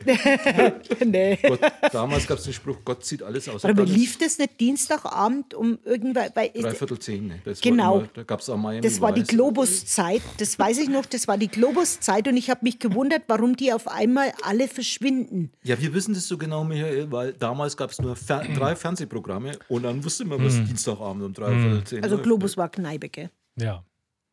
nee. 1.05 1.37
Gott, 1.41 1.59
damals 1.91 2.27
gab 2.27 2.37
es 2.37 2.43
den 2.45 2.53
Spruch, 2.53 2.77
Gott 2.83 3.05
sieht 3.05 3.18
alles 3.23 3.47
aus. 3.49 3.65
Aber 3.65 3.85
lief 3.85 4.17
das 4.17 4.37
nicht 4.37 4.59
Dienstagabend 4.59 5.53
um 5.53 5.79
irgendwann? 5.85 6.29
Weil 6.33 6.49
Dreiviertel 6.49 6.99
zehn. 6.99 7.27
Ne? 7.27 7.41
Das 7.45 7.61
Genau. 7.61 7.95
War 7.95 7.99
immer, 8.01 8.09
da 8.13 8.23
gab 8.23 8.39
es 8.39 8.49
auch 8.49 8.57
Miami 8.57 8.81
das 8.81 8.99
war 9.01 9.11
die. 9.13 9.23
Globus-Zeit, 9.23 10.21
das 10.37 10.57
weiß 10.57 10.79
ich 10.79 10.89
noch, 10.89 11.05
das 11.05 11.27
war 11.27 11.37
die 11.37 11.47
Globus-Zeit 11.47 12.27
und 12.27 12.37
ich 12.37 12.49
habe 12.49 12.61
mich 12.63 12.79
gewundert, 12.79 13.23
warum 13.27 13.55
die 13.55 13.71
auf 13.73 13.87
einmal 13.87 14.31
alle 14.43 14.67
verschwinden. 14.67 15.51
Ja, 15.63 15.79
wir 15.79 15.93
wissen 15.93 16.13
das 16.13 16.27
so 16.27 16.37
genau, 16.37 16.63
Michael, 16.63 17.11
weil 17.11 17.33
damals 17.33 17.77
gab 17.77 17.91
es 17.91 17.99
nur 17.99 18.15
Fer 18.15 18.43
drei 18.55 18.75
Fernsehprogramme 18.75 19.57
und 19.69 19.83
dann 19.83 20.03
wusste 20.03 20.25
man, 20.25 20.43
was 20.43 20.55
Dienstagabend 20.55 21.23
um 21.23 21.33
dreiviertel 21.33 21.83
zehn 21.83 22.03
Also. 22.03 22.17
Globus 22.17 22.57
war 22.57 22.69
Kneipe, 22.69 23.09
gell? 23.09 23.29
Ja. 23.55 23.83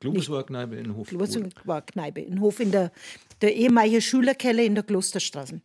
Globus 0.01 0.29
war 0.29 0.45
Kneipe 0.45 0.77
in 0.77 0.95
Hof. 0.95 1.09
Globus 1.09 1.39
war 1.65 1.83
Kneipe 1.83 2.21
in 2.21 2.41
Hof 2.41 2.61
in 2.61 2.71
der, 2.71 2.93
der 3.41 3.55
ehemalige 3.55 4.01
Schülerkeller 4.03 4.63
in 4.63 4.75
der 4.75 4.85
Klosterstraße. 4.85 5.61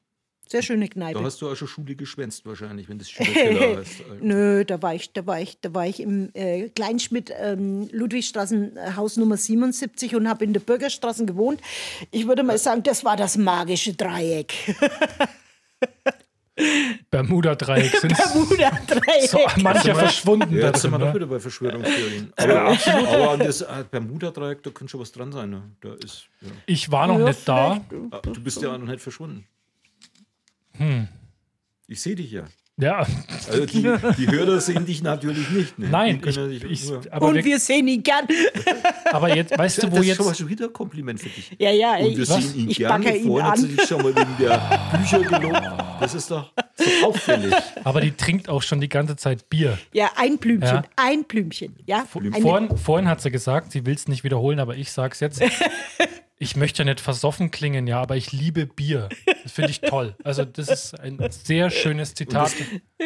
Sehr 0.51 0.61
schöne 0.61 0.85
Da 0.89 0.93
Kneipe. 0.93 1.23
hast 1.23 1.41
du 1.41 1.49
auch 1.49 1.55
schon 1.55 1.69
Schule 1.69 1.95
geschwänzt 1.95 2.45
wahrscheinlich, 2.45 2.89
wenn 2.89 2.97
das 2.97 3.09
Schülerkeller 3.11 3.77
heißt. 3.77 4.03
Nö, 4.21 4.65
da 4.65 4.81
war 4.81 4.93
ich, 4.93 5.13
da 5.13 5.25
war 5.25 5.39
ich, 5.39 5.61
da 5.61 5.73
war 5.73 5.87
ich 5.87 6.01
im 6.01 6.29
äh, 6.33 6.67
Kleinschmidt 6.67 7.31
ähm, 7.39 7.87
Ludwigstraßen 7.93 8.75
äh, 8.75 8.91
Haus 8.97 9.15
Nummer 9.15 9.37
77 9.37 10.13
und 10.15 10.27
habe 10.27 10.43
in 10.43 10.51
der 10.51 10.59
Bürgerstraße 10.59 11.25
gewohnt. 11.25 11.61
Ich 12.11 12.27
würde 12.27 12.43
mal 12.43 12.57
sagen, 12.57 12.83
das 12.83 13.05
war 13.05 13.15
das 13.15 13.37
magische 13.37 13.93
Dreieck. 13.93 14.53
Bermuda-Dreieck 17.09 17.95
sind 17.97 18.15
Bermuda-Dreieck. 18.17 19.29
so 19.29 19.39
mancher 19.61 19.95
verschwunden. 19.95 20.53
Ja, 20.55 20.61
da 20.63 20.67
jetzt 20.67 20.81
sind 20.81 20.91
wir 20.91 20.99
doch 20.99 21.07
ne? 21.07 21.15
wieder 21.15 21.25
bei 21.27 21.39
Verschwörungstheorien. 21.39 22.33
Aber, 22.35 22.77
aber 23.07 23.29
an 23.31 23.39
das 23.39 23.61
äh, 23.61 23.85
Bermuda-Dreieck, 23.89 24.61
da 24.63 24.69
könnte 24.69 24.91
schon 24.91 24.99
was 24.99 25.11
dran 25.11 25.31
sein. 25.31 25.49
Ne? 25.49 25.63
Da 25.79 25.93
ist, 25.93 26.27
ja. 26.41 26.49
Ich 26.65 26.91
war 26.91 27.07
noch 27.07 27.19
Ja, 27.19 27.25
nicht 27.25 27.47
da. 27.47 27.81
Ah, 28.11 28.19
Du 28.21 28.41
bist 28.43 28.61
ja 28.61 28.77
noch 28.77 28.85
nicht 28.85 29.01
verschwunden. 29.01 29.47
Ich 31.87 32.01
sehe 32.01 32.15
dich 32.15 32.31
ja. 32.31 32.43
Ja, 32.77 33.05
Also 33.47 33.65
die, 33.67 33.81
die 34.17 34.27
Hörer 34.31 34.59
sehen 34.59 34.85
dich 34.87 35.03
natürlich 35.03 35.47
nicht. 35.51 35.77
Ne? 35.77 35.89
nein, 35.89 36.19
ich, 36.25 36.63
ich, 36.63 36.89
Und 36.89 37.35
wir, 37.35 37.43
wir 37.45 37.59
sehen 37.59 37.87
ihn 37.87 38.01
gern. 38.01 38.25
aber 39.11 39.35
jetzt, 39.35 39.55
weißt 39.55 39.83
du, 39.83 39.87
das 39.87 39.95
wo 39.97 40.01
ist 40.01 40.15
schon 40.15 40.25
mal 40.25 40.31
jetzt. 40.31 40.39
schon 40.39 40.49
wieder 40.49 40.65
ein 40.65 40.73
Kompliment 40.73 41.19
für 41.19 41.29
dich. 41.29 41.51
Ja, 41.59 41.69
ja, 41.69 41.97
Und 41.97 42.15
wir 42.17 42.23
ich, 42.23 42.27
sehen 42.29 42.55
ihn 42.55 42.69
ich 42.71 42.79
backe 42.81 43.15
ihn 43.15 43.27
Vorhin 43.27 43.47
hat 43.51 43.57
sie 43.59 43.65
an. 43.67 43.75
dich 43.75 43.87
schon 43.87 44.01
mal 44.01 44.15
wegen 44.15 44.37
der 44.39 44.89
Bücher 44.97 45.19
gelobt. 45.19 45.61
Das 45.99 46.15
ist 46.15 46.31
doch 46.31 46.51
so 46.75 47.07
auffällig. 47.07 47.53
Aber 47.83 48.01
die 48.01 48.11
trinkt 48.13 48.49
auch 48.49 48.63
schon 48.63 48.81
die 48.81 48.89
ganze 48.89 49.15
Zeit 49.15 49.47
Bier. 49.49 49.77
Ja, 49.91 50.09
ein 50.15 50.39
Blümchen, 50.39 50.67
Ja. 50.67 50.83
ein 50.95 51.25
Blümchen. 51.25 51.75
Ja, 51.85 52.05
eine- 52.15 52.31
Vorhin, 52.41 52.77
vorhin 52.77 53.07
hat 53.07 53.21
sie 53.21 53.29
gesagt, 53.29 53.73
sie 53.73 53.85
will 53.85 53.93
es 53.93 54.07
nicht 54.07 54.23
wiederholen, 54.23 54.59
aber 54.59 54.75
ich 54.75 54.91
sag's 54.91 55.19
jetzt. 55.19 55.43
ich 56.41 56.55
möchte 56.55 56.79
ja 56.81 56.85
nicht 56.85 56.99
versoffen 56.99 57.51
klingen, 57.51 57.85
ja, 57.87 58.01
aber 58.01 58.17
ich 58.17 58.31
liebe 58.31 58.65
Bier. 58.65 59.09
Das 59.43 59.51
finde 59.53 59.69
ich 59.71 59.79
toll. 59.81 60.15
Also, 60.23 60.43
das 60.43 60.67
ist 60.69 60.99
ein 60.99 61.19
sehr 61.29 61.69
schönes 61.69 62.13
Zitat. 62.15 62.51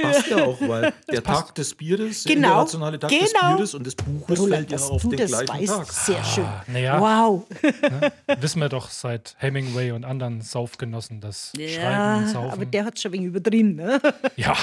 Passt 0.02 0.28
ja 0.30 0.44
auch, 0.46 0.60
weil 0.62 0.94
der 1.12 1.22
Tag 1.24 1.54
des 1.56 1.76
Bieres, 1.76 2.24
der 2.24 2.36
Genau. 2.36 2.48
internationale 2.62 2.98
Tag 3.00 3.10
des 3.12 3.34
Genau. 3.34 3.56
Bieres 3.56 3.74
und 3.74 3.86
des 3.86 3.96
Buches 3.96 4.40
Roland, 4.40 4.70
fällt 4.70 4.82
ja 4.82 4.88
auf 4.88 5.02
du 5.02 5.10
den 5.10 5.20
das 5.20 5.32
gleichen 5.32 5.50
weißt, 5.54 5.68
Tag. 5.68 5.92
sehr 5.92 6.24
schön. 6.24 6.48
naja. 6.68 7.00
Wow. 7.02 7.44
Wissen 8.40 8.62
wir 8.62 8.70
doch 8.70 8.90
seit 8.90 9.36
Hemingway 9.40 9.92
und 9.92 10.06
anderen 10.06 10.42
Saufgenossen, 10.42 11.20
das 11.22 11.52
Schreiben 11.56 11.66
und 11.66 11.74
Ja, 11.78 12.28
Saufen. 12.28 12.52
aber 12.52 12.66
der 12.66 12.86
hat 12.86 13.00
schon 13.00 13.12
wegen 13.12 13.26
übertrieben. 13.26 13.76
Ne? 13.76 14.02
ja, 14.38 14.56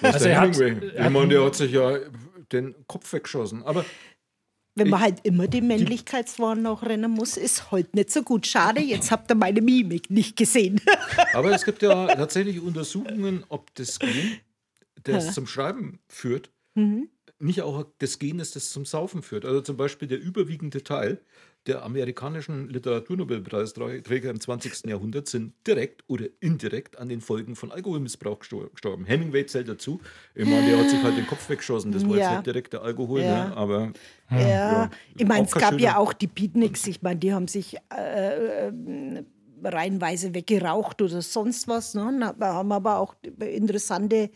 Was 0.00 0.14
Also 0.14 0.24
der 0.26 0.34
er 0.36 0.40
hat- 0.40 0.54
Hemingway? 0.56 0.88
er 0.88 0.92
ich 0.94 1.00
hat- 1.04 1.12
meine, 1.12 1.28
der 1.28 1.44
hat 1.44 1.54
sich 1.54 1.72
ja 1.72 1.98
den 2.52 2.74
Kopf 2.86 3.12
weggeschossen. 3.12 3.62
Aber 3.64 3.84
Wenn 4.74 4.88
man 4.88 5.00
halt 5.00 5.18
immer 5.24 5.46
die 5.48 5.60
Männlichkeitswahn 5.60 6.62
nachrennen 6.62 7.10
muss, 7.10 7.36
ist 7.36 7.70
halt 7.70 7.94
nicht 7.94 8.10
so 8.10 8.22
gut. 8.22 8.46
Schade, 8.46 8.80
jetzt 8.80 9.10
habt 9.10 9.30
ihr 9.30 9.34
meine 9.34 9.60
Mimik 9.60 10.10
nicht 10.10 10.36
gesehen. 10.36 10.80
Aber 11.34 11.52
es 11.52 11.64
gibt 11.64 11.82
ja 11.82 12.06
tatsächlich 12.14 12.58
Untersuchungen, 12.60 13.44
ob 13.50 13.74
das 13.74 13.98
Gen, 13.98 14.38
das 15.04 15.34
zum 15.34 15.46
Schreiben 15.46 15.98
führt, 16.08 16.50
Mhm. 16.74 17.10
nicht 17.38 17.60
auch 17.60 17.84
das 17.98 18.18
Gen 18.18 18.38
ist, 18.40 18.56
das 18.56 18.70
zum 18.70 18.86
Saufen 18.86 19.20
führt. 19.22 19.44
Also 19.44 19.60
zum 19.60 19.76
Beispiel 19.76 20.08
der 20.08 20.18
überwiegende 20.20 20.82
Teil 20.82 21.20
der 21.66 21.84
amerikanischen 21.84 22.68
Literaturnobelpreisträger 22.68 24.30
im 24.30 24.40
20. 24.40 24.86
Jahrhundert 24.88 25.28
sind 25.28 25.52
direkt 25.66 26.02
oder 26.08 26.26
indirekt 26.40 26.98
an 26.98 27.08
den 27.08 27.20
Folgen 27.20 27.54
von 27.56 27.70
Alkoholmissbrauch 27.70 28.40
gestor- 28.40 28.70
gestorben. 28.70 29.04
Hemingway 29.04 29.46
zählt 29.46 29.68
dazu. 29.68 30.00
Ich 30.34 30.44
meine, 30.44 30.66
der 30.68 30.78
hat 30.78 30.90
sich 30.90 31.02
halt 31.02 31.16
den 31.16 31.26
Kopf 31.26 31.48
weggeschossen. 31.48 31.92
Das 31.92 32.04
war 32.08 32.16
Ja. 32.16 32.22
jetzt 32.28 32.30
nicht 32.32 32.46
direkt 32.46 32.72
der 32.72 32.82
Alkohol, 32.82 33.20
Ja. 33.20 33.48
ne? 33.48 33.56
aber 33.56 33.92
Ja, 34.30 34.38
Ja, 34.40 34.90
ich 35.16 35.26
meine, 35.26 35.44
es 35.46 35.52
gab 35.52 35.72
ja 35.78 35.90
schöner- 35.90 35.98
auch 35.98 36.12
die 36.14 36.26
Beatniks. 36.26 36.86
Ich 36.86 37.02
meine, 37.02 37.20
die 37.20 37.32
haben 37.34 37.48
sich 37.48 37.76
äh, 37.94 38.68
äh, 38.68 39.22
reihenweise 39.62 40.34
weggeraucht 40.34 41.00
oder 41.02 41.20
sonst 41.22 41.68
was. 41.68 41.94
Ne? 41.94 42.34
Haben 42.40 42.72
aber 42.72 42.98
auch 42.98 43.14
interessante, 43.38 44.30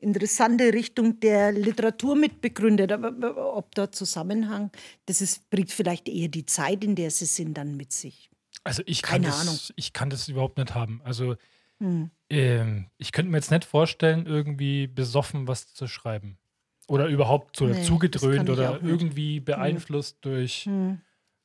interessante 0.00 0.72
Richtung 0.72 1.20
der 1.20 1.52
Literatur 1.52 2.16
mitbegründet. 2.16 2.90
Aber 2.92 3.56
ob 3.56 3.74
da 3.74 3.90
Zusammenhang, 3.92 4.70
das 5.06 5.20
ist, 5.20 5.48
bringt 5.50 5.70
vielleicht 5.70 6.08
eher 6.08 6.28
die 6.28 6.46
Zeit, 6.46 6.82
in 6.84 6.94
der 6.94 7.10
sie 7.10 7.26
sind, 7.26 7.54
dann 7.54 7.76
mit 7.76 7.92
sich. 7.92 8.30
also 8.64 8.82
ich 8.86 9.02
kann, 9.02 9.22
Keine 9.22 9.26
das, 9.28 9.40
Ahnung. 9.40 9.58
ich 9.76 9.92
kann 9.92 10.10
das 10.10 10.28
überhaupt 10.28 10.58
nicht 10.58 10.74
haben. 10.74 11.00
Also, 11.04 11.36
Hm. 11.78 12.10
ähm, 12.28 12.90
ich 12.98 13.12
könnte 13.12 13.30
mir 13.30 13.38
jetzt 13.38 13.50
nicht 13.50 13.64
vorstellen, 13.64 14.26
irgendwie 14.26 14.86
besoffen 14.86 15.48
was 15.48 15.72
zu 15.72 15.86
schreiben. 15.86 16.36
Oder 16.88 17.06
überhaupt 17.06 17.56
so 17.56 17.66
Nee, 17.66 17.82
zugedröhnt 17.82 18.50
oder 18.50 18.72
nicht. 18.72 18.82
Hm. 18.82 18.88
irgendwie 18.88 19.40
beeinflusst 19.40 20.18
durch, 20.22 20.68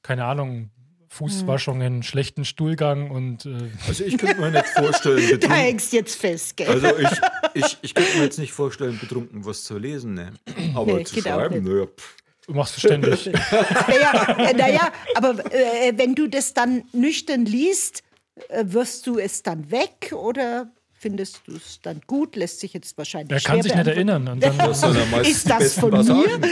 keine 0.02 0.26
Ahnung, 0.26 0.72
Fußwaschungen, 1.16 2.04
schlechten 2.04 2.44
Stuhlgang 2.44 3.10
und 3.10 3.46
äh, 3.46 3.72
also 3.88 4.04
ich 4.04 4.18
könnte 4.18 4.40
mir 4.42 4.52
nicht 4.52 4.68
vorstellen, 4.68 5.18
Da 5.30 5.32
betrunken, 5.36 5.58
hängst 5.58 5.94
jetzt 5.94 6.16
fest, 6.20 6.58
gell? 6.58 6.68
also 6.70 6.88
ich, 6.98 7.64
ich, 7.64 7.78
ich 7.82 7.94
könnte 7.96 8.18
mir 8.18 8.24
jetzt 8.26 8.38
nicht 8.38 8.52
vorstellen, 8.52 8.98
betrunken 9.00 9.46
was 9.46 9.64
zu 9.64 9.78
lesen. 9.78 10.14
Ne? 10.14 10.34
Aber 10.76 10.98
Nee, 10.98 11.04
zu 11.06 11.22
schreiben, 11.22 11.64
naja, 11.64 11.86
pff. 11.86 12.16
machst 12.50 12.76
du 12.76 12.82
ständig. 12.82 13.30
Naja, 13.88 14.36
äh, 14.40 14.54
naja 14.54 14.92
aber 15.16 15.40
äh, 15.54 15.94
wenn 15.96 16.16
du 16.16 16.28
das 16.28 16.54
dann 16.54 16.84
nüchtern 16.92 17.46
liest, 17.46 18.04
äh, 18.50 18.66
wirfst 18.68 19.08
du 19.08 19.18
es 19.18 19.42
dann 19.42 19.72
weg 19.72 20.12
oder 20.14 20.70
findest 21.00 21.42
du 21.46 21.56
es 21.56 21.80
dann 21.82 22.02
gut? 22.08 22.36
Lässt 22.36 22.60
sich 22.60 22.74
jetzt 22.74 22.98
wahrscheinlich 22.98 23.32
Er 23.32 23.40
kann 23.40 23.62
sich 23.62 23.74
nicht 23.74 23.88
erinnern. 23.88 24.28
Und 24.28 24.44
dann, 24.44 24.60
Ist 25.24 25.50
das 25.50 25.80
von 25.80 25.92
Passagen. 25.92 26.44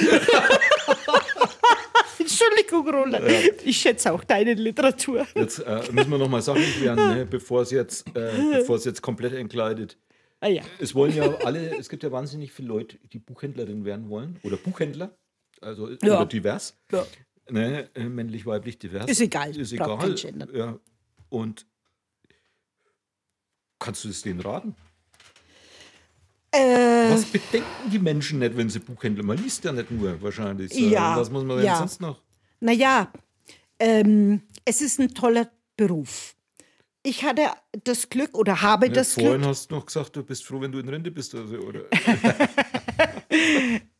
Entschuldigung, 2.23 2.87
Roland. 2.89 3.25
Ich 3.65 3.77
schätze 3.77 4.11
auch 4.11 4.23
deine 4.23 4.53
Literatur. 4.53 5.25
Jetzt 5.35 5.59
äh, 5.59 5.81
müssen 5.91 6.09
wir 6.11 6.17
nochmal 6.17 6.41
sachlich 6.41 6.81
werden, 6.81 7.15
ne? 7.17 7.25
bevor 7.25 7.61
es 7.61 7.71
jetzt, 7.71 8.07
äh, 8.15 8.31
bevor 8.59 8.77
es 8.77 8.85
jetzt 8.85 9.01
komplett 9.01 9.33
entgleitet. 9.33 9.97
Ah, 10.39 10.47
ja. 10.47 10.63
Es 10.79 10.93
wollen 10.93 11.15
ja 11.15 11.23
alle, 11.45 11.77
es 11.77 11.87
gibt 11.89 12.03
ja 12.03 12.11
wahnsinnig 12.11 12.51
viele 12.51 12.67
Leute, 12.67 12.97
die 13.13 13.19
Buchhändlerin 13.19 13.85
werden 13.85 14.09
wollen 14.09 14.39
oder 14.43 14.57
Buchhändler, 14.57 15.15
also 15.61 15.89
Ja. 16.03 16.17
oder 16.17 16.25
divers, 16.25 16.77
Ja. 16.91 17.05
ne? 17.49 17.89
äh, 17.95 18.03
männlich, 18.03 18.45
weiblich, 18.45 18.77
divers. 18.77 19.09
Ist 19.09 19.21
egal, 19.21 19.55
ist 19.55 19.71
egal. 19.71 20.15
Ja. 20.53 20.77
Und 21.29 21.65
kannst 23.79 24.03
du 24.03 24.09
es 24.09 24.21
denen 24.21 24.41
raten? 24.41 24.75
Äh, 26.53 27.11
Was 27.11 27.25
bedenken 27.25 27.89
die 27.91 27.99
Menschen 27.99 28.39
nicht, 28.39 28.55
wenn 28.55 28.69
sie 28.69 28.79
Buchhändler? 28.79 29.23
Man 29.23 29.37
liest 29.37 29.63
ja 29.63 29.71
nicht 29.71 29.89
nur 29.91 30.21
wahrscheinlich. 30.21 30.71
Ja, 30.73 31.17
Was 31.17 31.29
muss 31.31 31.43
man 31.43 31.57
denn 31.57 31.65
ja. 31.65 31.77
sonst 31.77 31.99
noch? 32.01 32.21
naja, 32.59 33.11
ähm, 33.79 34.41
es 34.63 34.81
ist 34.81 34.99
ein 34.99 35.13
toller 35.13 35.49
Beruf. 35.75 36.35
Ich 37.05 37.23
hatte 37.25 37.41
das 37.83 38.07
Glück 38.09 38.37
oder 38.37 38.61
habe 38.61 38.87
Ne, 38.87 38.93
das 38.93 39.15
Vorhin 39.15 39.39
Glück. 39.39 39.47
hast 39.47 39.69
du 39.71 39.75
noch 39.75 39.85
gesagt, 39.87 40.15
du 40.15 40.23
bist 40.23 40.45
froh, 40.45 40.61
wenn 40.61 40.71
du 40.71 40.79
in 40.79 40.87
Rente 40.87 41.11
bist. 41.11 41.35
Also, 41.35 41.57
oder? 41.57 41.81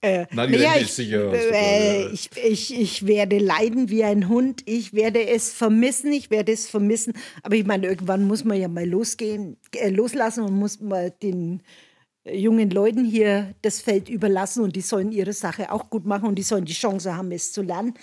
Äh, 0.01 0.26
Nein, 0.32 0.49
die 0.51 0.58
naja, 0.58 0.70
Rente 0.72 0.80
ich, 0.84 0.89
ist 0.89 0.95
sicher. 0.97 1.34
äh, 1.34 2.08
ich, 2.10 2.30
ich, 2.36 2.80
ich 2.80 3.08
werde 3.08 3.39
leiden 3.39 3.89
wie 3.89 4.04
ein 4.04 4.28
Hund. 4.28 4.62
Ich 4.66 4.93
werde 4.93 5.26
es 5.28 5.54
vermissen. 5.54 6.12
Ich 6.12 6.30
werde 6.30 6.51
es 6.51 6.70
vermissen. 6.70 7.14
Aber 7.41 7.56
ich 7.56 7.66
meine, 7.66 7.88
irgendwann 7.88 8.28
muss 8.28 8.43
man 8.43 8.60
ja 8.60 8.68
mal 8.68 8.88
losgehen, 8.88 9.58
äh, 9.76 9.89
loslassen 9.89 10.43
und 10.43 10.54
muss 10.54 10.80
mal 10.82 11.10
den 11.24 11.64
jungen 12.26 12.69
Leuten 12.69 13.03
hier 13.05 13.53
das 13.61 13.82
Feld 13.82 14.09
überlassen 14.09 14.63
und 14.63 14.76
die 14.76 14.82
sollen 14.82 15.11
ihre 15.11 15.34
Sache 15.34 15.71
auch 15.71 15.89
gut 15.89 16.05
machen 16.05 16.28
und 16.28 16.36
die 16.36 16.43
sollen 16.43 16.65
die 16.65 16.74
Chance 16.74 17.15
haben, 17.15 17.32
es 17.32 17.51
zu 17.51 17.61
lernen. 17.61 17.93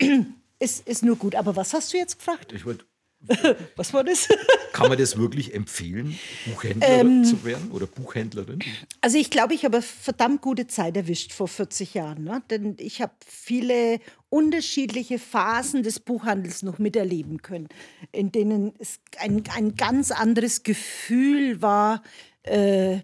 Es 0.60 0.80
ist 0.80 1.04
nur 1.04 1.14
gut. 1.14 1.36
Aber 1.36 1.54
was 1.54 1.72
hast 1.72 1.92
du 1.92 1.98
jetzt 1.98 2.18
gefragt? 2.18 2.52
ich 2.52 2.66
wollt, 2.66 2.84
Was 3.76 3.92
war 3.92 4.04
das? 4.04 4.28
kann 4.72 4.88
man 4.88 4.98
das 4.98 5.16
wirklich 5.16 5.54
empfehlen, 5.54 6.16
Buchhändler 6.46 6.88
Ähm. 6.88 7.24
zu 7.24 7.44
werden 7.44 7.70
oder 7.72 7.86
Buchhändlerin? 7.86 8.60
Also 9.00 9.18
ich 9.18 9.30
glaube, 9.30 9.54
ich 9.54 9.64
habe 9.64 9.82
verdammt 9.82 10.40
gute 10.40 10.66
Zeit 10.68 10.96
erwischt 10.96 11.32
vor 11.32 11.48
40 11.48 11.94
Jahren. 11.94 12.24
Ne? 12.24 12.42
Denn 12.50 12.76
ich 12.78 13.02
habe 13.02 13.12
viele 13.26 13.98
unterschiedliche 14.28 15.18
Phasen 15.18 15.82
des 15.82 15.98
Buchhandels 16.00 16.62
noch 16.62 16.78
miterleben 16.78 17.42
können, 17.42 17.68
in 18.12 18.30
denen 18.30 18.72
es 18.78 19.00
ein, 19.18 19.42
ein 19.56 19.74
ganz 19.74 20.12
anderes 20.12 20.62
Gefühl 20.62 21.60
war, 21.60 22.02
äh, 22.44 23.00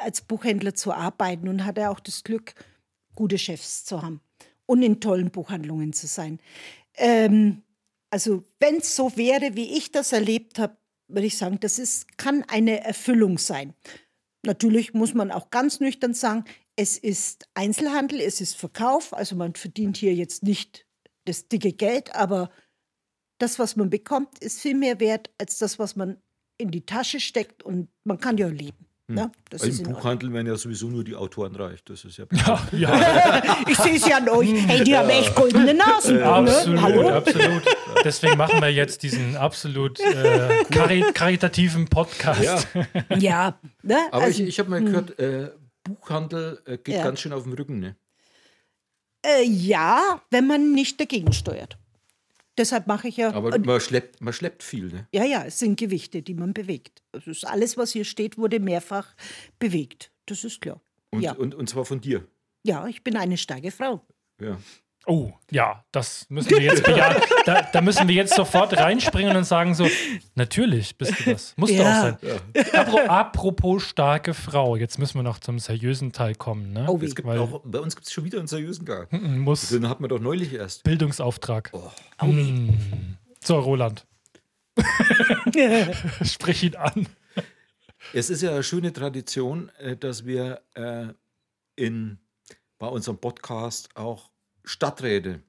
als 0.00 0.20
Buchhändler 0.22 0.74
zu 0.74 0.92
arbeiten 0.92 1.48
und 1.48 1.64
hatte 1.64 1.90
auch 1.90 2.00
das 2.00 2.24
Glück, 2.24 2.54
gute 3.14 3.38
Chefs 3.38 3.84
zu 3.84 4.02
haben 4.02 4.20
und 4.66 4.82
in 4.82 5.00
tollen 5.00 5.30
Buchhandlungen 5.30 5.92
zu 5.92 6.06
sein. 6.06 6.40
Ähm, 6.94 7.62
also 8.10 8.44
wenn 8.60 8.76
es 8.76 8.94
so 8.94 9.16
wäre, 9.16 9.54
wie 9.54 9.76
ich 9.76 9.90
das 9.90 10.12
erlebt 10.12 10.58
habe, 10.58 10.76
würde 11.08 11.26
ich 11.26 11.36
sagen, 11.36 11.58
das 11.60 11.78
ist, 11.78 12.16
kann 12.18 12.44
eine 12.48 12.84
Erfüllung 12.84 13.38
sein. 13.38 13.74
Natürlich 14.44 14.94
muss 14.94 15.14
man 15.14 15.30
auch 15.30 15.50
ganz 15.50 15.80
nüchtern 15.80 16.14
sagen, 16.14 16.44
es 16.76 16.96
ist 16.96 17.48
Einzelhandel, 17.54 18.20
es 18.20 18.40
ist 18.40 18.56
Verkauf, 18.56 19.12
also 19.12 19.36
man 19.36 19.54
verdient 19.54 19.96
hier 19.96 20.14
jetzt 20.14 20.42
nicht 20.42 20.86
das 21.24 21.48
dicke 21.48 21.72
Geld, 21.72 22.14
aber 22.14 22.50
das, 23.38 23.58
was 23.58 23.76
man 23.76 23.90
bekommt, 23.90 24.38
ist 24.38 24.60
viel 24.60 24.74
mehr 24.74 25.00
wert 25.00 25.30
als 25.38 25.58
das, 25.58 25.78
was 25.78 25.96
man 25.96 26.20
in 26.58 26.70
die 26.70 26.86
Tasche 26.86 27.20
steckt 27.20 27.62
und 27.62 27.88
man 28.04 28.18
kann 28.18 28.38
ja 28.38 28.48
leben. 28.48 28.86
Das 29.08 29.62
Weil 29.62 29.68
ist 29.68 29.80
Im. 29.80 29.92
Buchhandel 29.92 30.32
werden 30.32 30.46
ja 30.46 30.56
sowieso 30.56 30.86
nur 30.88 31.04
die 31.04 31.14
Autoren 31.14 31.54
reich. 31.56 31.82
Das 31.84 32.04
ist 32.04 32.16
ja. 32.18 32.24
ja, 32.72 33.42
Ich 33.68 33.76
sehe 33.76 33.96
es 33.96 34.06
ja 34.08 34.16
an 34.18 34.28
euch. 34.28 34.50
Hey, 34.66 34.84
die 34.84 34.96
haben 34.96 35.10
echt 35.10 35.34
goldene 35.34 35.74
Nasen. 35.74 36.16
ne? 36.16 36.24
absolut, 36.24 36.80
Hallo? 36.80 37.08
absolut. 37.10 37.62
Deswegen 38.04 38.38
machen 38.38 38.60
wir 38.60 38.70
jetzt 38.72 39.02
diesen 39.02 39.36
absolut 39.36 40.00
äh, 40.00 40.64
kari 40.70 41.04
karitativen 41.12 41.86
Podcast. 41.88 42.42
ja. 42.42 42.58
Ja, 43.18 43.58
ne? 43.82 43.98
Aber 44.12 44.24
also, 44.24 44.42
ich, 44.42 44.48
ich 44.48 44.58
habe 44.58 44.70
mal 44.70 44.82
gehört, 44.82 45.18
äh, 45.18 45.50
Buchhandel 45.84 46.62
äh, 46.64 46.78
geht 46.78 46.94
Ja. 46.96 47.04
ganz 47.04 47.20
schön 47.20 47.32
auf 47.32 47.42
den 47.42 47.52
Rücken. 47.52 47.80
Ne? 47.80 47.96
äh, 49.24 49.44
ja, 49.44 50.20
wenn 50.30 50.46
man 50.46 50.72
nicht 50.72 51.00
dagegen 51.00 51.32
steuert. 51.32 51.76
Deshalb 52.58 52.86
mache 52.86 53.08
ich 53.08 53.16
ja. 53.16 53.32
Aber 53.32 53.58
man 53.58 53.80
schleppt, 53.80 54.20
man 54.20 54.32
schleppt 54.32 54.62
viel. 54.62 54.88
Ne? 54.88 55.08
ja, 55.12 55.24
ja, 55.24 55.44
es 55.44 55.58
sind 55.58 55.78
Gewichte, 55.78 56.22
die 56.22 56.34
man 56.34 56.52
bewegt. 56.52 57.02
Ist 57.24 57.46
alles, 57.46 57.76
was 57.76 57.92
hier 57.92 58.04
steht, 58.04 58.36
wurde 58.36 58.60
mehrfach 58.60 59.14
bewegt. 59.58 60.12
Das 60.26 60.44
ist 60.44 60.60
klar. 60.60 60.80
Und, 61.10 61.22
ja. 61.22 61.32
und, 61.32 61.54
und 61.54 61.68
zwar 61.68 61.84
von 61.84 62.00
dir. 62.00 62.26
ja, 62.64 62.86
ich 62.86 63.02
bin 63.02 63.16
eine 63.16 63.36
starke 63.36 63.70
Frau. 63.70 64.06
Ja. 64.40 64.58
Oh, 65.06 65.32
ja, 65.50 65.84
das 65.90 66.26
müssen 66.30 66.50
wir 66.50 66.60
jetzt 66.60 66.82
bejahen. 66.84 67.20
Da, 67.44 67.62
da 67.62 67.80
müssen 67.80 68.06
wir 68.06 68.14
jetzt 68.14 68.34
sofort 68.36 68.76
reinspringen 68.76 69.36
und 69.36 69.42
sagen 69.44 69.74
so, 69.74 69.88
natürlich 70.36 70.96
bist 70.96 71.18
du 71.18 71.32
das. 71.32 71.54
Musst 71.56 71.72
Ja. 71.72 72.10
du 72.12 72.14
auch 72.16 72.18
sein. 72.20 72.72
Apro 72.72 72.98
apropos 73.08 73.82
starke 73.82 74.32
Frau, 74.32 74.76
jetzt 74.76 74.98
müssen 75.00 75.18
wir 75.18 75.22
noch 75.24 75.38
zum 75.40 75.58
seriösen 75.58 76.12
Teil 76.12 76.34
kommen. 76.36 76.72
Ne? 76.72 76.86
Oh. 76.88 77.00
Es 77.02 77.14
gibt 77.16 77.26
Weil- 77.26 77.38
auch, 77.40 77.62
bei 77.64 77.80
uns 77.80 77.96
gibt 77.96 78.06
es 78.06 78.12
schon 78.12 78.24
wieder 78.24 78.38
einen 78.38 78.46
seriösen 78.46 78.84
Gang. 78.84 79.10
Mm, 79.12 79.40
Muss 79.40 79.68
Den 79.70 79.88
hatten 79.88 80.04
wir 80.04 80.08
doch 80.08 80.20
neulich 80.20 80.52
erst. 80.52 80.84
Bildungsauftrag. 80.84 81.70
Oh, 81.72 81.90
Mm. 82.24 83.16
So, 83.42 83.58
Roland. 83.58 84.06
Sprich 86.22 86.62
ihn 86.62 86.76
an. 86.76 87.06
Es 88.12 88.30
ist 88.30 88.42
ja 88.42 88.50
eine 88.50 88.62
schöne 88.62 88.92
Tradition, 88.92 89.70
äh, 89.78 89.96
dass 89.96 90.24
wir 90.26 90.60
äh, 90.74 91.06
in, 91.76 92.18
bei 92.78 92.86
unserem 92.86 93.18
Podcast 93.18 93.88
auch 93.96 94.30
Stadträte 94.64 95.40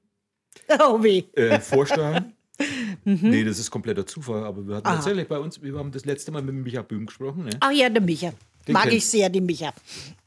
Oh 0.80 1.02
weh. 1.02 1.24
äh, 1.34 1.60
vorstellen. 1.60 2.32
Nee, 3.04 3.42
das 3.42 3.58
ist 3.58 3.68
kompletter 3.68 4.06
Zufall, 4.06 4.44
aber 4.44 4.64
wir 4.66 4.76
hatten 4.76 4.86
Aha. 4.86 4.94
tatsächlich 4.94 5.26
bei 5.26 5.38
uns, 5.40 5.60
wir 5.60 5.76
haben 5.76 5.90
das 5.90 6.04
letzte 6.04 6.30
Mal 6.30 6.40
mit 6.40 6.54
Micha 6.54 6.82
Böhm 6.82 7.04
gesprochen, 7.06 7.44
ne? 7.46 7.50
Ach 7.58 7.72
ja, 7.72 7.88
der 7.88 8.00
Micha. 8.00 8.32
Den 8.68 8.74
Mag 8.74 8.86
kenn- 8.86 8.92
ich 8.92 9.04
sehr, 9.04 9.28
den 9.28 9.44
Micha. 9.44 9.74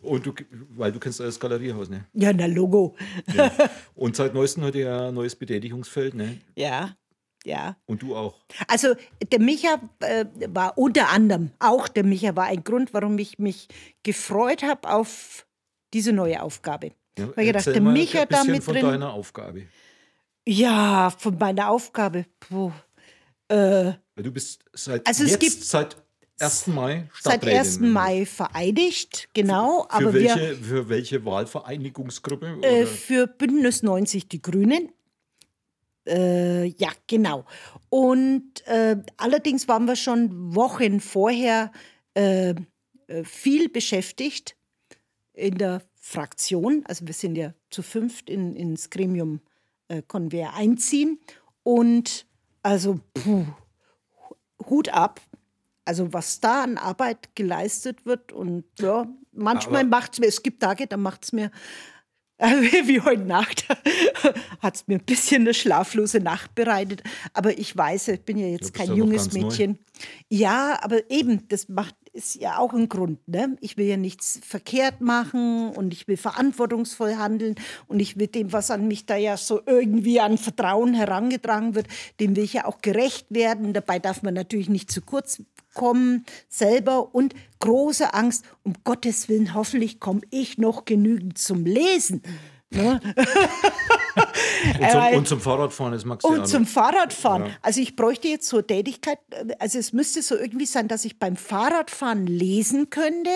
Und 0.02 0.26
du, 0.26 0.34
weil 0.76 0.92
du 0.92 1.00
kennst 1.00 1.22
das 1.22 1.40
Galeriehaus, 1.40 1.90
ne? 1.90 2.04
Ja, 2.14 2.34
na 2.34 2.46
Logo. 2.46 2.96
Und 3.96 4.18
seit 4.18 4.34
neuestem 4.34 4.64
hat 4.66 4.76
er 4.76 5.08
ein 5.08 5.14
neues 5.14 5.36
Betätigungsfeld, 5.38 6.16
ne? 6.16 6.38
Ja, 6.58 6.98
ja. 7.46 7.78
Und 7.86 8.02
du 8.02 8.14
auch. 8.14 8.36
Also 8.68 8.94
der 9.32 9.40
Micha 9.40 9.80
äh, 10.02 10.26
war 10.50 10.78
unter 10.78 11.08
anderem, 11.10 11.52
auch 11.60 11.88
der 11.88 12.04
Micha 12.04 12.36
war 12.36 12.48
ein 12.48 12.64
Grund, 12.66 12.94
warum 12.94 13.18
ich 13.20 13.40
mich 13.40 13.70
gefreut 14.04 14.64
habe 14.64 14.90
auf 14.90 15.48
diese 15.94 16.12
neue 16.12 16.44
Aufgabe. 16.44 16.92
Ja, 17.18 17.28
Weil 17.36 17.44
ich 17.46 17.48
gedacht, 17.48 17.68
erzähl 17.68 17.74
der 17.74 17.82
Micha 17.82 18.26
da 18.26 18.44
mit 18.44 18.64
von 18.64 18.74
drin. 18.74 18.86
deiner 18.86 19.14
Aufgabe. 19.14 19.68
Ja, 20.48 21.10
von 21.18 21.38
meiner 21.38 21.70
Aufgabe. 21.70 22.26
Puh. 22.40 22.72
Äh, 23.50 23.94
du 24.16 24.32
bist 24.32 24.64
seit 24.74 25.06
Also 25.08 25.24
es 25.24 25.32
jetzt, 25.32 25.40
gibt- 25.42 25.64
seit 25.64 25.98
1. 26.40 26.68
Mai 26.68 27.10
seit 27.14 27.42
Stadträtin. 27.42 27.58
1. 27.58 27.80
Mai 27.80 28.26
vereidigt, 28.26 29.30
genau. 29.34 29.84
Für 29.84 29.92
aber 29.92 30.14
welche, 30.14 30.40
wir 30.40 30.56
für 30.58 30.90
welche 30.90 31.26
Wahlvereinigungsgruppe? 31.26 32.60
äh, 32.62 32.86
für 32.86 33.26
Bündnis 33.28 33.82
90 33.84 34.28
die 34.30 34.42
Grünen. 34.42 34.92
Äh, 36.08 36.66
ja, 36.66 36.90
genau. 37.08 37.46
Und 37.90 38.66
äh, 38.68 38.98
allerdings 39.18 39.68
waren 39.68 39.86
wir 39.86 39.96
schon 39.98 40.56
Wochen 40.56 41.00
vorher 41.02 41.72
äh, 42.14 42.54
äh, 43.08 43.24
viel 43.26 43.68
beschäftigt 43.70 44.56
in 45.34 45.58
der 45.58 45.82
Fraktion. 46.08 46.84
Also 46.88 47.06
wir 47.06 47.14
sind 47.14 47.36
ja 47.36 47.54
zu 47.70 47.84
fünft 47.84 48.30
in, 48.30 48.56
ins 48.56 48.90
Gremium 48.90 49.42
äh, 49.90 50.02
konnten 50.02 50.32
wir 50.32 50.54
einziehen. 50.54 51.20
Und 51.64 52.26
also 52.64 53.02
puh, 53.14 53.46
Hut 54.70 54.88
ab. 54.90 55.20
Also 55.84 56.14
was 56.14 56.40
da 56.40 56.64
an 56.64 56.78
Arbeit 56.78 57.36
geleistet 57.36 58.06
wird 58.06 58.32
und 58.32 58.66
ja, 58.80 59.08
manchmal 59.32 59.86
macht 59.86 60.14
es 60.14 60.20
mir, 60.20 60.28
es 60.28 60.44
gibt 60.44 60.62
Tage, 60.62 60.86
da 60.88 60.98
macht 60.98 61.26
es 61.26 61.32
mir, 61.34 61.50
wie 62.40 63.02
heute 63.02 63.24
Nacht, 63.24 63.66
hat 64.62 64.76
es 64.76 64.88
mir 64.88 65.00
ein 65.00 65.06
bisschen 65.06 65.42
eine 65.42 65.54
schlaflose 65.54 66.20
Nacht 66.20 66.56
bereitet. 66.56 67.04
Aber 67.34 67.58
ich 67.58 67.76
weiß, 67.76 68.10
ich 68.10 68.22
bin 68.22 68.38
ja 68.38 68.48
jetzt 68.48 68.74
kein 68.74 68.90
ja 68.90 68.96
junges 68.96 69.24
ganz 69.24 69.34
neu. 69.34 69.42
Mädchen. 69.44 69.80
Ja, 70.30 70.78
aber 70.82 71.10
eben, 71.10 71.48
das 71.48 71.68
macht 71.68 71.96
ist 72.18 72.36
ja 72.36 72.58
auch 72.58 72.74
ein 72.74 72.90
Grund. 72.90 73.26
Ne? 73.28 73.56
Ich 73.62 73.78
will 73.78 73.86
ja 73.86 73.96
nichts 73.96 74.40
verkehrt 74.44 75.02
machen 75.02 75.70
und 75.70 75.94
ich 75.94 76.08
will 76.08 76.18
verantwortungsvoll 76.18 77.16
handeln 77.16 77.56
und 77.88 78.00
ich 78.00 78.18
will 78.18 78.28
dem, 78.28 78.52
was 78.52 78.72
an 78.72 78.88
mich 78.88 79.06
da 79.06 79.16
ja 79.16 79.38
so 79.38 79.62
irgendwie 79.66 80.20
an 80.20 80.40
Vertrauen 80.40 80.96
herangetragen 80.96 81.76
wird, 81.76 81.88
dem 82.20 82.36
will 82.36 82.44
ich 82.44 82.54
ja 82.54 82.66
auch 82.66 82.82
gerecht 82.82 83.28
werden. 83.30 83.74
Dabei 83.74 84.00
darf 84.00 84.24
man 84.24 84.34
natürlich 84.34 84.68
nicht 84.68 84.92
zu 84.92 85.02
kurz 85.02 85.44
kommen 85.76 86.26
selber 86.50 87.14
und 87.14 87.36
große 87.60 88.16
Angst, 88.16 88.46
um 88.64 88.74
Gottes 88.84 89.30
Willen, 89.30 89.54
hoffentlich 89.54 90.00
komme 90.00 90.22
ich 90.32 90.58
noch 90.58 90.86
genügend 90.86 91.38
zum 91.38 91.66
Lesen. 91.66 92.24
Ne? 92.70 93.00
und, 94.80 94.92
zum, 94.92 95.18
und 95.18 95.28
zum 95.28 95.42
Fahrradfahren, 95.42 95.94
das 95.94 96.06
magst 96.06 96.26
du 96.26 96.30
Und 96.30 96.48
zum. 96.48 96.66
Fahrradfahren. 96.66 97.46
Ja. 97.46 97.52
Also 97.62 97.82
ich 97.82 97.96
bräuchte 97.96 98.28
jetzt 98.28 98.48
so 98.48 98.62
Tätigkeit, 98.62 99.20
äh, 99.32 99.54
also 99.60 99.80
es 99.80 99.94
müsste 99.94 100.22
so 100.22 100.36
irgendwie 100.36 100.66
sein, 100.66 100.88
dass 100.88 101.06
ich 101.06 101.18
beim 101.20 101.38
Fahrradfahren 101.38 102.28
lesen 102.28 102.90
könnte. 102.90 103.32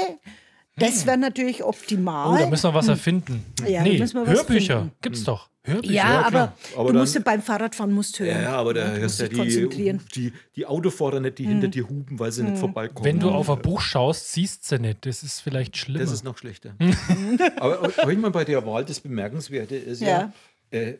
Das 0.81 1.05
wäre 1.05 1.17
natürlich 1.17 1.63
optimal. 1.63 2.33
Oh, 2.35 2.37
da 2.37 2.47
müssen 2.49 2.63
wir 2.69 2.73
was 2.73 2.87
erfinden. 2.87 3.43
Ja, 3.67 3.83
nee, 3.83 3.99
was 3.99 4.13
Hörbücher 4.13 4.79
finden. 4.79 4.91
gibt's 5.01 5.23
doch. 5.23 5.49
Hörbücher. 5.63 5.93
ja, 5.93 6.19
aber 6.21 6.29
klar. 6.29 6.57
Aber 6.75 6.83
du 6.87 6.93
dann- 6.93 7.01
musst 7.03 7.13
ja 7.15 7.21
beim 7.21 7.41
Fahrradfahren 7.41 7.91
musst 7.93 8.19
hören. 8.19 8.29
Ja, 8.35 8.41
ja, 8.41 8.53
aber 8.55 8.73
da 8.73 8.89
du 8.95 8.99
hörst 9.01 9.21
musst 9.21 9.55
ja. 9.55 9.61
Hm. 9.63 9.69
die, 9.69 9.99
die, 10.15 10.33
die 10.55 10.65
Autofahrer 10.65 11.19
nicht, 11.19 11.37
die 11.37 11.45
hinter 11.45 11.67
dir 11.67 11.87
hupen, 11.87 12.17
weil 12.19 12.31
sie 12.31 12.43
nicht 12.43 12.57
vorbeikommen. 12.57 13.05
Wenn 13.05 13.19
du 13.19 13.29
auf 13.29 13.49
ein 13.49 13.61
Buch 13.61 13.79
schaust, 13.81 14.33
siehst 14.33 14.71
du 14.71 14.79
nicht. 14.79 15.05
Das 15.05 15.21
ist 15.23 15.39
vielleicht 15.41 15.77
schlimmer. 15.77 16.03
Das 16.03 16.11
ist 16.11 16.23
noch 16.23 16.37
schlechter. 16.37 16.73
aber 17.57 17.91
aber 17.97 18.11
ich 18.11 18.21
bei 18.21 18.43
der 18.43 18.65
Wahl, 18.65 18.85
das 18.85 18.99
Bemerkenswerte 18.99 19.75
ist 19.75 20.01
ja, 20.01 20.33
äh, 20.71 20.95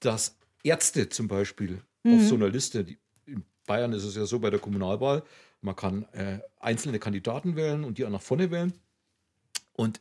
dass 0.00 0.36
Ärzte 0.62 1.08
zum 1.08 1.28
Beispiel 1.28 1.80
Mhm. 2.06 2.16
auf 2.18 2.24
so 2.28 2.34
einer 2.34 2.48
Liste, 2.50 2.84
die, 2.84 2.98
in 3.26 3.44
Bayern 3.66 3.92
ist 3.94 4.04
es 4.04 4.14
ja 4.14 4.26
so 4.26 4.38
bei 4.38 4.50
der 4.50 4.58
Kommunalwahl, 4.60 5.22
man 5.62 5.74
kann 5.74 6.04
äh, 6.12 6.40
einzelne 6.60 6.98
Kandidaten 6.98 7.56
wählen 7.56 7.82
und 7.84 7.96
die 7.96 8.04
auch 8.04 8.10
nach 8.10 8.20
vorne 8.20 8.50
wählen. 8.50 8.74
Und 9.74 10.00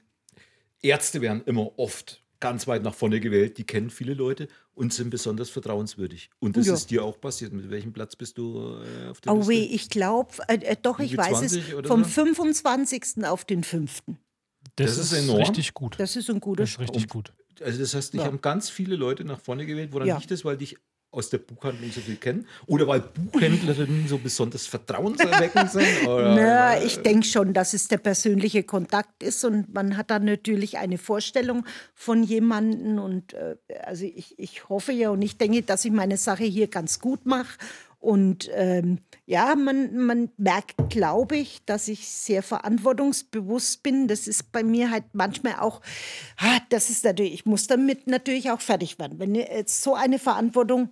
Ärzte 0.82 1.22
werden 1.22 1.44
immer 1.46 1.78
oft 1.78 2.22
ganz 2.40 2.68
weit 2.68 2.84
nach 2.84 2.94
vorne 2.94 3.20
gewählt, 3.22 3.58
die 3.58 3.64
kennen 3.66 3.90
viele 3.90 4.14
Leute 4.14 4.50
und 4.76 4.92
sind 4.94 5.10
besonders 5.10 5.50
vertrauenswürdig. 5.50 6.30
Und 6.40 6.58
das 6.58 6.68
Ja. 6.68 6.74
ist 6.74 6.92
dir 6.92 7.04
auch 7.06 7.20
passiert. 7.22 7.54
Mit 7.54 7.70
welchem 7.70 7.94
Platz 7.94 8.16
bist 8.18 8.38
du 8.38 8.80
äh, 8.84 9.08
auf 9.10 9.22
der 9.22 9.32
Oh 9.32 9.38
Liste? 9.38 9.52
weh, 9.52 9.64
ich 9.64 9.90
glaube, 9.90 10.32
äh, 10.50 10.56
äh, 10.56 10.76
doch, 10.82 11.00
ich 11.00 11.16
weiß 11.16 11.40
20 11.40 11.70
es, 11.74 11.88
vom 11.88 12.04
so? 12.04 12.10
25. 12.10 13.24
auf 13.26 13.46
den 13.46 13.64
5. 13.64 14.04
das, 14.76 14.98
das 14.98 15.12
ist 15.12 15.14
enorm. 15.14 15.40
richtig 15.40 15.74
gut. 15.74 15.96
Das 16.00 16.16
ist 16.18 16.30
ein 16.30 16.40
guter 16.42 16.64
Das 16.64 16.72
ist 16.72 16.80
richtig 16.80 17.04
Und- 17.04 17.10
gut. 17.12 17.34
Also 17.62 17.80
das 17.80 17.94
heißt, 17.94 18.14
dich 18.14 18.20
Ja. 18.22 18.26
haben 18.28 18.42
ganz 18.42 18.70
viele 18.70 18.96
Leute 18.98 19.24
nach 19.24 19.40
vorne 19.40 19.66
gewählt. 19.66 19.94
Woran 19.94 20.08
Ja. 20.08 20.18
liegt 20.18 20.32
das? 20.32 20.44
Weil 20.44 20.58
dich 20.58 20.76
aus 21.14 21.30
der 21.30 21.38
Buchhandlung 21.38 21.91
so 21.91 22.01
viel 22.01 22.16
kennen? 22.16 22.47
Oder 22.66 22.88
weil 22.88 23.01
Buchhändlerinnen 23.01 24.07
so 24.07 24.18
besonders 24.18 24.66
vertrauenserweckend 24.66 25.72
sind? 25.72 26.07
Oder, 26.07 26.36
Na, 26.36 26.84
ich 26.84 26.97
denke 26.97 27.26
schon, 27.26 27.53
dass 27.53 27.74
es 27.74 27.88
der 27.88 27.99
persönliche 27.99 28.64
Kontakt 28.64 29.22
ist 29.22 29.45
und 29.45 29.74
man 29.74 29.95
hat 29.95 30.09
dann 30.09 30.26
natürlich 30.26 30.78
eine 30.78 30.97
Vorstellung 30.97 31.66
von 31.93 32.24
jemandem 32.24 32.99
und 32.99 33.34
äh, 33.34 33.55
also 33.84 34.05
ich, 34.05 34.38
ich 34.39 34.68
hoffe 34.70 34.91
ja 34.91 35.11
und 35.11 35.22
ich 35.22 35.38
denke, 35.38 35.61
dass 35.61 35.86
ich 35.86 35.91
meine 35.91 36.18
Sache 36.18 36.43
hier 36.43 36.68
ganz 36.68 36.99
gut 36.99 37.26
mache 37.26 37.57
und 38.03 38.49
ähm, 38.53 38.99
ja, 39.26 39.55
man, 39.55 39.95
man 39.95 40.30
merkt, 40.36 40.89
glaube 40.89 41.38
ich, 41.38 41.64
dass 41.64 41.88
ich 41.88 42.09
sehr 42.09 42.43
verantwortungsbewusst 42.43 43.82
bin. 43.82 44.09
Das 44.09 44.28
ist 44.28 44.51
bei 44.51 44.61
mir 44.61 44.91
halt 44.91 45.05
manchmal 45.14 45.55
auch, 45.59 45.80
ah, 46.36 46.59
das 46.68 46.89
ist 46.89 47.05
natürlich, 47.05 47.34
ich 47.34 47.45
muss 47.45 47.68
damit 47.68 48.05
natürlich 48.05 48.51
auch 48.51 48.59
fertig 48.59 48.99
werden. 48.99 49.20
Wenn 49.20 49.36
jetzt 49.36 49.84
so 49.84 49.95
eine 49.95 50.20
Verantwortung, 50.20 50.89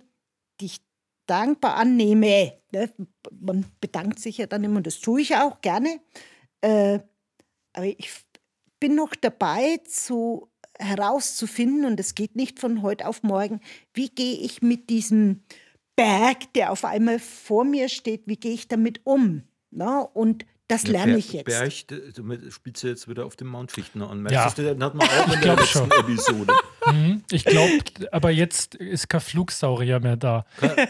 die 0.62 0.66
ich 0.66 0.80
dankbar 1.26 1.76
annehme. 1.76 2.54
Ne? 2.72 2.90
Man 3.30 3.66
bedankt 3.80 4.18
sich 4.18 4.38
ja 4.38 4.46
dann 4.46 4.64
immer 4.64 4.78
und 4.78 4.86
das 4.86 5.00
tue 5.00 5.20
ich 5.20 5.36
auch 5.36 5.60
gerne. 5.60 6.00
Äh, 6.60 7.00
aber 7.72 7.86
ich 7.86 8.10
bin 8.80 8.94
noch 8.94 9.14
dabei, 9.14 9.78
zu, 9.84 10.50
herauszufinden, 10.78 11.84
und 11.84 12.00
es 12.00 12.14
geht 12.14 12.36
nicht 12.36 12.58
von 12.58 12.82
heute 12.82 13.06
auf 13.06 13.22
morgen, 13.22 13.60
wie 13.94 14.08
gehe 14.08 14.36
ich 14.36 14.62
mit 14.62 14.90
diesem 14.90 15.42
Berg, 15.96 16.52
der 16.54 16.72
auf 16.72 16.84
einmal 16.84 17.18
vor 17.18 17.64
mir 17.64 17.88
steht, 17.88 18.22
wie 18.26 18.36
gehe 18.36 18.52
ich 18.52 18.68
damit 18.68 19.00
um? 19.04 19.42
Na? 19.70 20.00
Und 20.00 20.46
das 20.68 20.86
lerne 20.86 21.16
ich 21.18 21.32
jetzt. 21.32 21.44
Berg, 21.46 21.72
du 22.14 22.50
spielst 22.50 22.82
du 22.82 22.88
jetzt 22.88 23.08
wieder 23.08 23.26
auf 23.26 23.36
dem 23.36 23.48
Mount 23.48 23.72
Fichtner 23.72 24.08
an. 24.10 24.18
Ja. 24.30 24.40
Merkst 24.40 24.58
du, 24.58 24.62
den 24.62 24.82
hat 24.82 24.94
man 24.94 25.06
auch 25.08 25.34
in 25.34 25.40
der 25.40 25.56
letzten 25.56 25.66
schon. 25.78 25.90
Episode. 25.90 26.52
Mhm. 26.86 27.22
Ich 27.30 27.44
glaube, 27.44 27.72
aber 28.10 28.30
jetzt 28.30 28.74
ist 28.76 29.08
kein 29.08 29.20
Flugsaurier 29.20 30.00
mehr 30.00 30.16
da. 30.16 30.46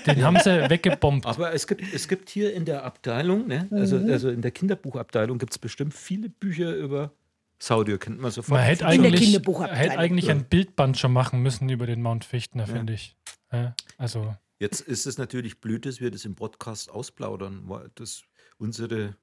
Den 0.06 0.22
haben 0.24 0.38
sie 0.38 0.70
weggebombt. 0.70 1.26
Aber 1.26 1.52
es 1.52 1.66
gibt, 1.66 1.82
es 1.92 2.06
gibt 2.08 2.28
hier 2.30 2.54
in 2.54 2.64
der 2.64 2.84
Abteilung, 2.84 3.46
ne, 3.48 3.66
also, 3.70 3.96
Mhm. 3.98 4.10
also 4.10 4.30
in 4.30 4.40
der 4.42 4.50
Kinderbuchabteilung 4.52 5.38
gibt 5.38 5.52
es 5.52 5.58
bestimmt 5.58 5.94
viele 5.94 6.28
Bücher 6.28 6.74
über 6.76 7.12
Saudio, 7.58 7.96
kennt 7.98 8.20
man 8.20 8.30
sofort. 8.30 8.58
Man 8.58 8.66
hätte 8.66 8.84
In 8.84 9.02
der 9.02 9.10
eigentlich, 9.10 9.20
Kinderbuchabteilung. 9.22 9.76
hätte 9.90 9.98
eigentlich 9.98 10.24
Ja. 10.26 10.34
ein 10.34 10.44
Bildband 10.44 10.98
schon 10.98 11.12
machen 11.12 11.40
müssen 11.42 11.68
über 11.68 11.86
den 11.86 12.02
Mount 12.02 12.24
Fichtner, 12.24 12.66
finde 12.66 12.92
ich. 12.94 13.16
Ja, 13.52 13.74
also, 13.98 14.34
Jetzt 14.58 14.80
ist 14.80 15.06
es 15.06 15.18
natürlich 15.18 15.60
blöd, 15.60 15.86
dass 15.86 16.00
wir 16.00 16.10
das 16.12 16.24
im 16.24 16.36
Podcast 16.36 16.88
ausplaudern, 16.88 17.62
weil 17.64 17.90
das 17.96 18.22
unsere, 18.58 19.16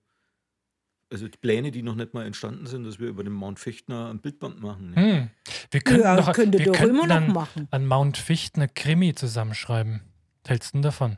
also 1.11 1.27
die 1.27 1.37
Pläne, 1.37 1.71
die 1.71 1.81
noch 1.81 1.95
nicht 1.95 2.13
mal 2.13 2.25
entstanden 2.25 2.67
sind, 2.67 2.83
dass 2.83 2.99
wir 2.99 3.07
über 3.07 3.23
den 3.23 3.33
Mount 3.33 3.59
Fichtner 3.59 4.09
ein 4.09 4.19
Bildband 4.19 4.61
machen. 4.61 4.95
Hm. 4.95 5.29
wir 5.71 5.81
könnten 5.81 6.03
Ja, 6.03 6.15
doch, 6.17 6.33
könnte 6.33 6.59
wir 6.59 6.65
doch 6.67 6.73
könnten 6.73 6.95
immer 6.95 7.07
noch 7.07 7.15
dann 7.15 7.33
machen. 7.33 7.67
an 7.71 7.85
Mount 7.85 8.17
Fichtner 8.17 8.67
Krimi 8.67 9.15
zusammenschreiben. 9.15 10.01
Was 10.43 10.49
hältst 10.51 10.69
du 10.73 10.77
denn 10.77 10.81
davon? 10.83 11.17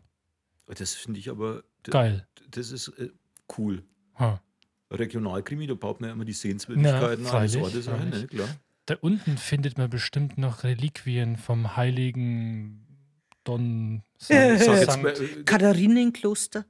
Das 0.67 0.93
finde 0.93 1.19
ich 1.19 1.29
aber, 1.29 1.63
Geil. 1.83 2.25
das 2.51 2.71
ist 2.71 2.87
äh, 2.97 3.09
cool. 3.57 3.83
Hm. 4.13 4.37
Regionalkrimi, 4.89 5.67
da 5.67 5.73
baut 5.73 5.99
man 6.01 6.09
ja 6.09 6.13
immer 6.13 6.25
die 6.25 6.33
Sehenswürdigkeiten 6.33 7.23
Na, 7.23 7.31
eines 7.39 7.55
freilich, 7.55 7.57
Ortes 7.63 7.87
ein, 7.87 8.09
ne? 8.09 8.27
klar. 8.27 8.47
Da 8.85 8.95
unten 8.99 9.37
findet 9.37 9.77
man 9.77 9.89
bestimmt 9.89 10.37
noch 10.37 10.63
Reliquien 10.63 11.37
vom 11.37 11.75
heiligen 11.77 12.85
Don 13.43 14.03
Äh, 14.29 14.57
mal, 14.97 15.13
äh, 15.13 15.43
Katharinenkloster. 15.43 16.65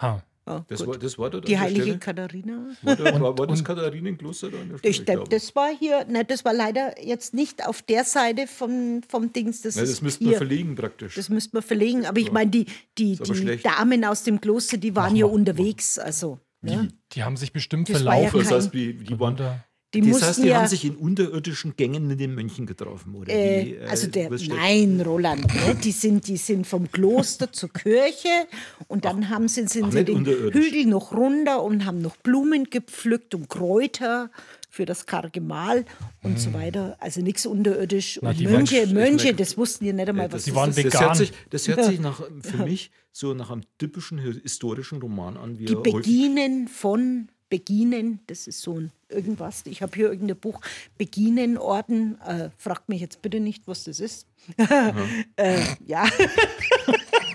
Ha. 0.00 0.22
Ja, 0.46 0.64
das, 0.66 0.84
war, 0.84 0.98
das 0.98 1.16
war 1.18 1.30
dort 1.30 1.46
Die 1.46 1.56
heilige 1.56 1.82
Stelle? 1.82 1.98
Katharina. 1.98 2.66
War, 2.82 2.96
da, 2.96 3.20
war, 3.20 3.38
war 3.38 3.46
das 3.46 3.62
Katharinenkloster 3.62 4.50
da 4.50 4.60
an 4.60 4.70
der 4.70 4.78
Stelle? 4.78 4.90
Ich, 4.90 4.98
Ich 5.00 5.04
das, 5.04 5.14
glaube. 5.14 5.28
das 5.30 5.54
war 5.54 5.70
hier, 5.78 6.04
ne, 6.06 6.24
das 6.24 6.44
war 6.44 6.52
leider 6.52 7.00
jetzt 7.04 7.32
nicht 7.32 7.64
auf 7.64 7.82
der 7.82 8.02
Seite 8.04 8.48
vom, 8.48 9.02
vom 9.08 9.32
Dings. 9.32 9.62
Das, 9.62 9.76
Ja, 9.76 9.82
das 9.82 10.00
hier. 10.00 10.30
wir 10.30 10.36
verlegen 10.36 10.74
praktisch. 10.74 11.14
Das 11.14 11.28
müsste 11.28 11.54
man 11.54 11.62
verlegen. 11.62 12.06
Aber 12.06 12.18
ich 12.18 12.32
meine, 12.32 12.50
die, 12.50 12.66
die, 12.98 13.16
die. 13.16 13.56
Damen 13.62 14.04
aus 14.04 14.24
dem 14.24 14.40
Kloster, 14.40 14.78
die 14.78 14.96
waren 14.96 15.14
ja 15.14 15.26
unterwegs. 15.26 15.98
Also, 15.98 16.40
ne? 16.60 16.88
Die 17.12 17.22
haben 17.22 17.36
sich 17.36 17.52
bestimmt 17.52 17.88
Das 17.88 18.04
war 18.04 18.20
ja 18.20 18.28
verlaufen. 18.28 18.50
das 18.50 18.64
heißt, 18.64 18.74
wie, 18.74 18.94
die 18.94 19.20
waren, 19.20 19.34
Runter. 19.38 19.64
Die 19.94 20.00
Das 20.00 20.22
heißt, 20.22 20.42
die 20.42 20.48
ja, 20.48 20.58
haben 20.58 20.68
sich 20.68 20.86
in 20.86 20.96
unterirdischen 20.96 21.76
Gängen 21.76 22.06
mit 22.06 22.18
den 22.18 22.34
Mönchen 22.34 22.64
getroffen, 22.64 23.14
oder? 23.14 23.30
äh, 23.30 23.66
wie, 23.66 23.74
äh, 23.74 23.86
also 23.86 24.06
der, 24.06 24.30
nein, 24.30 25.02
Roland, 25.02 25.44
ne? 25.44 25.74
die, 25.74 25.92
sind, 25.92 26.26
die 26.28 26.38
sind 26.38 26.66
vom 26.66 26.90
Kloster 26.90 27.52
zur 27.52 27.70
Kirche 27.70 28.46
und 28.88 29.04
dann 29.04 29.28
haben 29.28 29.48
sie, 29.48 29.66
sind 29.68 29.84
ach, 29.84 29.92
sie 29.92 30.04
den. 30.04 30.24
Hügel 30.24 30.86
noch 30.86 31.12
runter 31.12 31.62
und 31.62 31.84
haben 31.84 32.00
noch 32.00 32.16
Blumen 32.16 32.64
gepflückt 32.70 33.34
und 33.34 33.50
Kräuter 33.50 34.30
für 34.70 34.86
das 34.86 35.04
karge 35.04 35.42
Mahl 35.42 35.84
und 36.22 36.40
so 36.40 36.54
weiter. 36.54 36.96
Also 36.98 37.20
nichts 37.20 37.44
unterirdisch. 37.44 38.18
Na, 38.22 38.30
und 38.30 38.40
die 38.40 38.46
waren 38.46 38.54
Mönche, 38.54 38.86
Mönche, 38.86 39.34
das 39.34 39.58
wussten 39.58 39.84
die 39.84 39.92
nicht 39.92 40.08
einmal, 40.08 40.32
was 40.32 40.36
das, 40.36 40.44
die 40.44 40.50
das 40.50 40.56
waren 40.56 40.70
ist. 40.70 40.84
das, 40.86 41.00
hört 41.00 41.16
sich, 41.16 41.32
das 41.50 41.68
hört 41.68 41.84
sich 41.84 42.00
nach, 42.00 42.22
für 42.40 42.64
mich 42.64 42.90
so 43.12 43.34
nach 43.34 43.50
einem 43.50 43.64
typischen 43.76 44.16
historischen 44.18 45.02
Roman 45.02 45.36
an, 45.36 45.58
wie 45.58 45.66
Die 45.66 45.74
Beginen 45.74 46.68
von 46.68 47.28
Beginen, 47.52 48.20
das 48.28 48.46
ist 48.46 48.62
so 48.62 48.80
ein 48.80 48.92
irgendwas. 49.10 49.66
Ich 49.66 49.82
habe 49.82 49.94
hier 49.94 50.10
irgendein 50.10 50.38
Buch, 50.38 50.58
Beginenorden. 50.96 52.18
Äh, 52.22 52.48
fragt 52.56 52.88
mich 52.88 53.02
jetzt 53.02 53.20
bitte 53.20 53.40
nicht, 53.40 53.68
was 53.68 53.84
das 53.84 54.00
ist. 54.00 54.26
äh, 55.36 55.60
ja, 55.86 56.04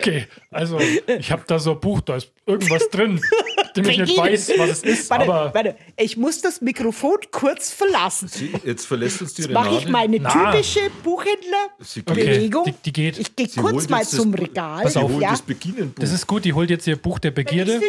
Okay, 0.00 0.26
also 0.50 0.78
ich 1.18 1.30
habe 1.30 1.42
da 1.46 1.58
so 1.58 1.72
ein 1.72 1.80
Buch, 1.80 2.00
da 2.00 2.16
ist 2.16 2.30
irgendwas 2.46 2.88
drin, 2.90 3.20
dem 3.76 3.88
ich 3.88 3.98
nicht 3.98 4.16
weiß, 4.16 4.52
was 4.56 4.70
es 4.70 4.82
ist, 4.82 5.10
warte, 5.10 5.24
aber 5.24 5.54
warte, 5.54 5.76
ich 5.98 6.16
muss 6.16 6.40
das 6.40 6.60
Mikrofon 6.60 7.18
kurz 7.30 7.70
verlassen. 7.72 8.28
Sie, 8.28 8.50
jetzt 8.64 8.86
verlässt 8.86 9.20
uns 9.20 9.34
die 9.34 9.42
Jetzt 9.42 9.52
mache 9.52 9.76
ich 9.76 9.88
meine 9.88 10.18
Na. 10.20 10.52
typische 10.52 10.80
Buchhändlerbewegung. 11.04 12.62
Okay, 12.62 12.72
die- 12.72 12.82
die 12.84 12.92
geht. 12.92 13.18
Ich 13.18 13.36
gehe 13.36 13.48
kurz 13.48 13.88
mal 13.88 13.98
jetzt 13.98 14.12
das- 14.14 14.20
zum 14.20 14.34
Regal. 14.34 14.82
Pass 14.84 14.96
auf. 14.96 15.10
ja. 15.20 15.30
das 15.30 15.42
Beginnenbuch. 15.42 16.00
das 16.00 16.12
ist 16.12 16.26
gut, 16.26 16.44
die 16.44 16.52
holt 16.52 16.70
jetzt 16.70 16.86
ihr 16.86 16.96
Buch 16.96 17.18
der 17.18 17.30
Begierde 17.30 17.80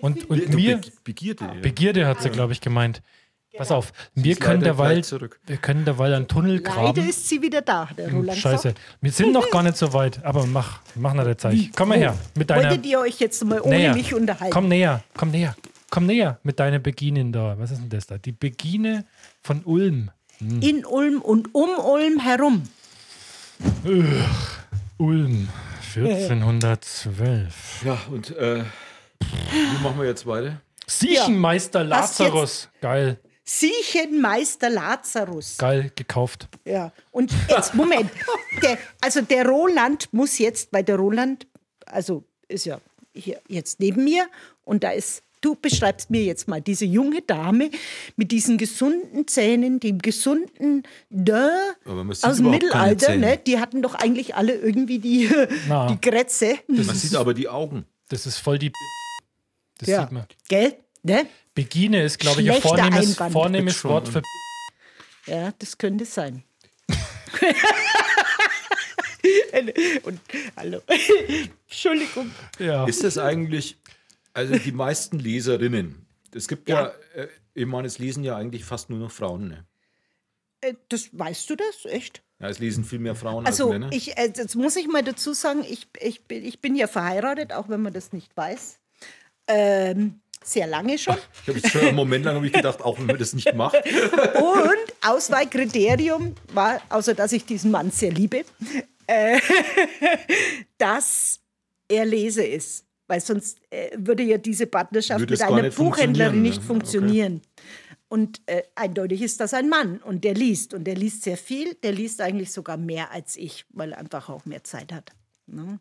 und, 0.00 0.28
und 0.30 0.54
mir, 0.54 0.76
Be- 0.78 0.88
Begierde. 1.04 1.44
Ja. 1.44 1.54
Begierde 1.60 2.06
hat 2.06 2.22
sie, 2.22 2.30
glaube 2.30 2.52
ich, 2.52 2.60
gemeint. 2.60 3.02
Pass 3.56 3.70
auf, 3.72 3.92
wir 4.14 4.36
können 4.36 4.60
leider 4.62 4.74
derweil, 4.76 5.02
wir 5.46 5.56
können 5.56 5.84
derweil 5.84 6.14
einen 6.14 6.28
Tunnel 6.28 6.58
Leider 6.58 6.70
graben. 6.70 7.08
ist 7.08 7.28
sie 7.28 7.42
wieder 7.42 7.62
da, 7.62 7.88
der 7.96 8.10
Roland. 8.12 8.38
Scheiße, 8.38 8.68
sagt. 8.68 8.80
wir 9.00 9.10
sind 9.10 9.32
noch 9.32 9.50
gar 9.50 9.62
nicht 9.64 9.76
so 9.76 9.92
weit, 9.92 10.24
aber 10.24 10.46
mach, 10.46 10.80
mach 10.94 11.14
nach 11.14 11.24
der 11.24 11.36
Zeit. 11.36 11.56
Komm 11.76 11.88
mal 11.90 11.98
her, 11.98 12.16
mit 12.36 12.48
deiner, 12.48 12.70
Wolltet 12.70 12.86
ihr 12.86 13.00
euch 13.00 13.18
jetzt 13.18 13.44
mal 13.44 13.60
ohne 13.60 13.76
näher. 13.76 13.94
mich 13.94 14.14
unterhalten? 14.14 14.52
Komm 14.54 14.68
näher, 14.68 15.02
komm 15.16 15.30
näher, 15.32 15.56
komm 15.90 16.06
näher 16.06 16.38
mit 16.44 16.60
deiner 16.60 16.78
Beginen 16.78 17.32
da. 17.32 17.56
Was 17.58 17.72
ist 17.72 17.80
denn 17.80 17.88
das 17.88 18.06
da? 18.06 18.18
Die 18.18 18.32
Begine 18.32 19.04
von 19.42 19.62
Ulm. 19.64 20.10
In 20.38 20.86
Ulm 20.86 21.20
und 21.20 21.54
um 21.54 21.68
Ulm 21.84 22.20
herum. 22.20 22.62
Ulm, 24.96 25.48
1412. 25.96 27.82
Ja, 27.84 27.98
und 28.10 28.34
äh, 28.36 28.62
wie 29.20 29.82
machen 29.82 29.98
wir 29.98 30.06
jetzt 30.06 30.26
weiter? 30.26 30.60
Siechenmeister 30.86 31.80
jetzt? 31.80 31.90
Lazarus. 31.90 32.68
Geil, 32.80 33.18
Siechenmeister 33.52 34.70
Lazarus. 34.70 35.58
geil 35.58 35.90
gekauft. 35.96 36.48
Ja, 36.64 36.92
und 37.10 37.32
jetzt, 37.48 37.74
Moment. 37.74 38.10
Der, 38.62 38.78
also 39.00 39.22
der 39.22 39.46
Roland 39.46 40.12
muss 40.12 40.38
jetzt, 40.38 40.72
weil 40.72 40.84
der 40.84 40.96
Roland, 40.96 41.46
also 41.86 42.24
ist 42.48 42.66
ja 42.66 42.80
hier 43.14 43.40
jetzt 43.48 43.80
neben 43.80 44.04
mir 44.04 44.28
und 44.64 44.84
da 44.84 44.90
ist, 44.90 45.22
du 45.40 45.54
beschreibst 45.54 46.10
mir 46.10 46.22
jetzt 46.22 46.46
mal 46.48 46.60
diese 46.60 46.84
junge 46.84 47.22
Dame 47.22 47.70
mit 48.16 48.32
diesen 48.32 48.58
gesunden 48.58 49.26
Zähnen, 49.26 49.80
dem 49.80 49.98
gesunden 49.98 50.82
Dö 51.08 51.48
Aber 51.84 52.04
man 52.04 52.14
sieht 52.14 52.24
aus 52.26 52.36
dem 52.36 52.50
Mittelalter, 52.50 53.16
ne? 53.16 53.38
Die 53.38 53.58
hatten 53.58 53.82
doch 53.82 53.94
eigentlich 53.94 54.34
alle 54.34 54.54
irgendwie 54.54 54.98
die, 54.98 55.30
Na. 55.68 55.86
die 55.86 56.00
Grätze. 56.00 56.56
Man 56.66 56.84
sieht 56.84 57.14
aber 57.14 57.34
die 57.34 57.48
Augen. 57.48 57.86
Das 58.08 58.26
ist 58.26 58.38
voll 58.38 58.58
die. 58.58 58.72
Das 59.78 59.88
ja. 59.88 60.02
sieht 60.02 60.12
man. 60.12 60.26
Gell? 60.48 60.76
Ne? 61.02 61.26
Begine 61.54 62.02
ist, 62.02 62.18
glaube 62.18 62.42
ich, 62.42 62.50
ein 62.50 62.60
vornehmes, 62.60 63.16
vornehmes 63.16 63.84
Wort 63.84 64.08
für. 64.08 64.22
Ja, 65.26 65.52
das 65.58 65.78
könnte 65.78 66.04
sein. 66.04 66.42
und, 70.02 70.20
hallo. 70.56 70.80
Entschuldigung. 71.68 72.30
Ja. 72.58 72.86
Ist 72.86 73.04
das 73.04 73.18
eigentlich, 73.18 73.78
also 74.32 74.56
die 74.56 74.72
meisten 74.72 75.18
Leserinnen, 75.18 76.06
es 76.34 76.48
gibt 76.48 76.68
ja, 76.68 76.92
äh, 77.14 77.28
ich 77.54 77.66
meine, 77.66 77.86
es 77.86 77.98
lesen 77.98 78.24
ja 78.24 78.36
eigentlich 78.36 78.64
fast 78.64 78.90
nur 78.90 78.98
noch 78.98 79.10
Frauen. 79.10 79.48
Ne? 79.48 79.64
Äh, 80.60 80.74
Das 80.88 81.08
weißt 81.12 81.50
du 81.50 81.56
das? 81.56 81.84
Echt? 81.84 82.22
Ja, 82.38 82.48
es 82.48 82.58
lesen 82.58 82.84
viel 82.84 82.98
mehr 82.98 83.14
Frauen 83.14 83.46
Also, 83.46 83.64
als 83.64 83.72
Männer. 83.72 83.92
ich, 83.92 84.16
äh, 84.16 84.32
jetzt 84.34 84.56
muss 84.56 84.76
ich 84.76 84.88
mal 84.88 85.02
dazu 85.02 85.32
sagen, 85.32 85.64
ich, 85.68 85.88
ich, 86.00 86.24
bin, 86.24 86.44
ich 86.44 86.60
bin 86.60 86.74
ja 86.74 86.86
verheiratet, 86.86 87.52
auch 87.52 87.68
wenn 87.68 87.82
man 87.82 87.92
das 87.92 88.12
nicht 88.12 88.34
weiß. 88.36 88.78
Ähm, 89.46 90.20
sehr 90.44 90.66
lange 90.66 90.98
schon. 90.98 91.16
Ich 91.42 91.48
habe 91.48 91.58
jetzt 91.58 91.70
schon 91.70 91.82
einen 91.82 91.96
Moment 91.96 92.24
lang 92.24 92.42
ich 92.42 92.52
gedacht, 92.52 92.80
auch 92.82 92.98
wenn 92.98 93.06
man 93.06 93.18
das 93.18 93.32
nicht 93.32 93.54
macht. 93.54 93.76
Und 93.76 94.94
Auswahlkriterium 95.02 96.34
war, 96.52 96.80
außer 96.88 97.14
dass 97.14 97.32
ich 97.32 97.44
diesen 97.44 97.70
Mann 97.70 97.90
sehr 97.90 98.10
liebe, 98.10 98.44
äh, 99.06 99.38
dass 100.78 101.40
er 101.88 102.04
Leser 102.04 102.46
ist. 102.46 102.84
Weil 103.06 103.20
sonst 103.20 103.58
äh, 103.70 103.90
würde 103.96 104.22
ja 104.22 104.38
diese 104.38 104.66
Partnerschaft 104.66 105.20
Würde 105.20 105.32
mit 105.32 105.42
einer 105.42 105.62
nicht 105.62 105.76
Buchhändlerin 105.76 106.32
funktionieren, 106.32 106.42
nicht 106.42 106.60
ne? 106.60 106.66
funktionieren. 106.66 107.42
Und 108.08 108.40
äh, 108.46 108.62
eindeutig 108.74 109.22
ist 109.22 109.40
das 109.40 109.54
ein 109.54 109.68
Mann 109.68 109.98
und 109.98 110.24
der 110.24 110.34
liest. 110.34 110.74
Und 110.74 110.84
der 110.84 110.96
liest 110.96 111.22
sehr 111.22 111.36
viel. 111.36 111.74
Der 111.74 111.92
liest 111.92 112.20
eigentlich 112.20 112.52
sogar 112.52 112.76
mehr 112.76 113.12
als 113.12 113.36
ich, 113.36 113.64
weil 113.70 113.92
er 113.92 113.98
einfach 113.98 114.28
auch 114.28 114.44
mehr 114.46 114.64
Zeit 114.64 114.92
hat. 114.92 115.12
Ne? 115.46 115.80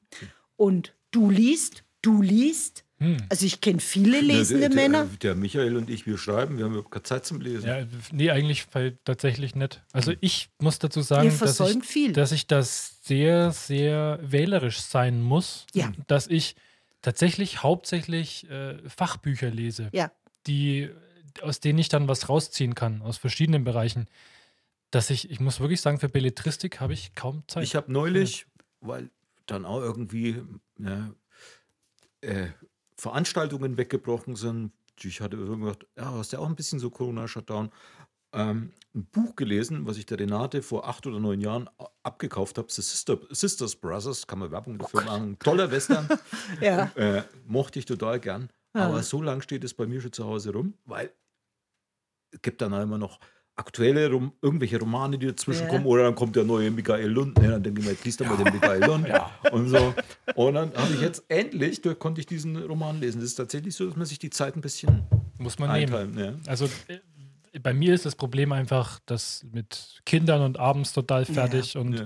Und 0.55 0.93
du 1.11 1.29
liest, 1.29 1.83
du 2.01 2.21
liest. 2.21 2.83
Also 3.29 3.45
ich 3.45 3.61
kenne 3.61 3.79
viele 3.79 4.19
lesende 4.19 4.61
der, 4.61 4.69
der, 4.69 4.75
Männer. 4.75 5.09
Der 5.21 5.35
Michael 5.35 5.77
und 5.77 5.89
ich, 5.89 6.05
wir 6.05 6.17
schreiben, 6.17 6.57
wir 6.57 6.65
haben 6.65 6.73
überhaupt 6.73 6.91
keine 6.91 7.03
Zeit 7.03 7.25
zum 7.25 7.39
Lesen. 7.39 7.67
Ja, 7.67 7.85
nee, 8.11 8.29
eigentlich 8.29 8.67
weil, 8.73 8.97
tatsächlich 9.05 9.55
nicht. 9.55 9.81
Also 9.93 10.13
ich 10.19 10.49
muss 10.59 10.79
dazu 10.79 11.01
sagen, 11.01 11.33
dass 11.39 11.59
ich, 11.59 11.83
viel. 11.83 12.13
dass 12.13 12.31
ich 12.31 12.47
das 12.47 12.99
sehr, 13.03 13.51
sehr 13.51 14.19
wählerisch 14.21 14.79
sein 14.81 15.21
muss. 15.21 15.65
Ja. 15.73 15.91
Dass 16.07 16.27
ich 16.27 16.55
tatsächlich 17.01 17.63
hauptsächlich 17.63 18.49
äh, 18.49 18.77
Fachbücher 18.89 19.49
lese, 19.49 19.89
Ja, 19.93 20.11
die, 20.47 20.89
aus 21.41 21.61
denen 21.61 21.79
ich 21.79 21.87
dann 21.87 22.07
was 22.09 22.27
rausziehen 22.27 22.75
kann, 22.75 23.01
aus 23.01 23.17
verschiedenen 23.17 23.63
Bereichen. 23.63 24.07
Dass 24.91 25.09
ich, 25.09 25.29
ich 25.29 25.39
muss 25.39 25.59
wirklich 25.59 25.79
sagen, 25.79 25.99
für 25.99 26.09
Belletristik 26.09 26.79
habe 26.81 26.93
ich 26.93 27.15
kaum 27.15 27.43
Zeit. 27.47 27.63
Ich 27.63 27.75
habe 27.75 27.91
neulich, 27.91 28.45
weil 28.81 29.09
dann 29.45 29.65
auch 29.65 29.81
irgendwie 29.81 30.41
ne, 30.77 31.13
äh, 32.21 32.47
Veranstaltungen 32.99 33.77
weggebrochen 33.77 34.35
sind, 34.35 34.73
ich 35.01 35.21
hatte 35.21 35.37
gedacht, 35.37 35.87
ja, 35.95 36.13
hast 36.13 36.33
ja 36.33 36.39
auch 36.39 36.47
ein 36.47 36.55
bisschen 36.55 36.79
so 36.79 36.89
Corona-Shutdown, 36.89 37.71
ähm, 38.33 38.73
ein 38.93 39.05
Buch 39.05 39.35
gelesen, 39.35 39.85
was 39.87 39.97
ich 39.97 40.05
der 40.05 40.19
Renate 40.19 40.61
vor 40.61 40.87
acht 40.87 41.07
oder 41.07 41.19
neun 41.19 41.39
Jahren 41.39 41.69
abgekauft 42.03 42.57
habe, 42.57 42.67
The 42.69 42.81
Sister, 42.81 43.17
Sisters 43.29 43.75
Brothers, 43.75 44.27
kann 44.27 44.39
man 44.39 44.51
Werbung 44.51 44.77
dafür 44.77 45.03
machen, 45.03 45.39
toller 45.39 45.71
Western, 45.71 46.09
ja. 46.61 46.91
äh, 46.95 47.23
mochte 47.45 47.79
ich 47.79 47.85
total 47.85 48.19
gern, 48.19 48.49
aber 48.73 49.01
so 49.01 49.21
lange 49.21 49.41
steht 49.41 49.63
es 49.63 49.73
bei 49.73 49.87
mir 49.87 50.01
schon 50.01 50.11
zu 50.11 50.25
Hause 50.25 50.51
rum, 50.51 50.73
weil 50.85 51.13
es 52.31 52.41
gibt 52.41 52.61
dann 52.61 52.73
immer 52.73 52.97
noch 52.97 53.19
aktuelle, 53.59 54.09
Rom 54.11 54.31
irgendwelche 54.41 54.79
Romane, 54.79 55.17
die 55.19 55.27
dazwischen 55.27 55.63
Ja. 55.63 55.69
kommen, 55.69 55.85
oder 55.85 56.03
dann 56.03 56.15
kommt 56.15 56.35
der 56.35 56.43
neue 56.45 56.71
Michael 56.71 57.09
Lund, 57.09 57.37
ne, 57.39 57.49
dann 57.49 57.63
denke 57.63 57.79
ich 57.81 57.85
mir, 57.85 57.91
jetzt 57.93 58.05
liest 58.05 58.19
mal 58.21 58.35
den 58.37 58.51
Michael 58.53 58.83
Lund 58.83 59.07
und 59.51 59.67
so. 59.69 59.93
Und 60.35 60.53
dann 60.55 60.73
habe 60.73 60.93
ich 60.93 61.01
jetzt 61.01 61.23
endlich, 61.27 61.81
da 61.81 61.93
konnte 61.93 62.21
ich 62.21 62.27
diesen 62.27 62.55
Roman 62.57 62.99
lesen. 62.99 63.19
Das 63.19 63.29
ist 63.29 63.35
tatsächlich 63.35 63.75
so, 63.75 63.85
dass 63.85 63.95
man 63.95 64.05
sich 64.05 64.17
die 64.19 64.29
Zeit 64.29 64.55
ein 64.55 64.61
bisschen 64.61 65.03
muss 65.37 65.59
man 65.59 65.71
nehmen. 65.71 65.93
einteilen. 65.93 66.17
Ja. 66.45 66.51
Also 66.51 66.65
äh, 66.87 67.59
bei 67.59 67.73
mir 67.73 67.93
ist 67.93 68.05
das 68.05 68.15
Problem 68.15 68.51
einfach, 68.51 68.99
dass 69.05 69.45
mit 69.51 70.01
Kindern 70.05 70.41
und 70.41 70.57
abends 70.59 70.93
total 70.93 71.25
fertig 71.25 71.75
und 71.77 71.93
Ja. 71.99 72.05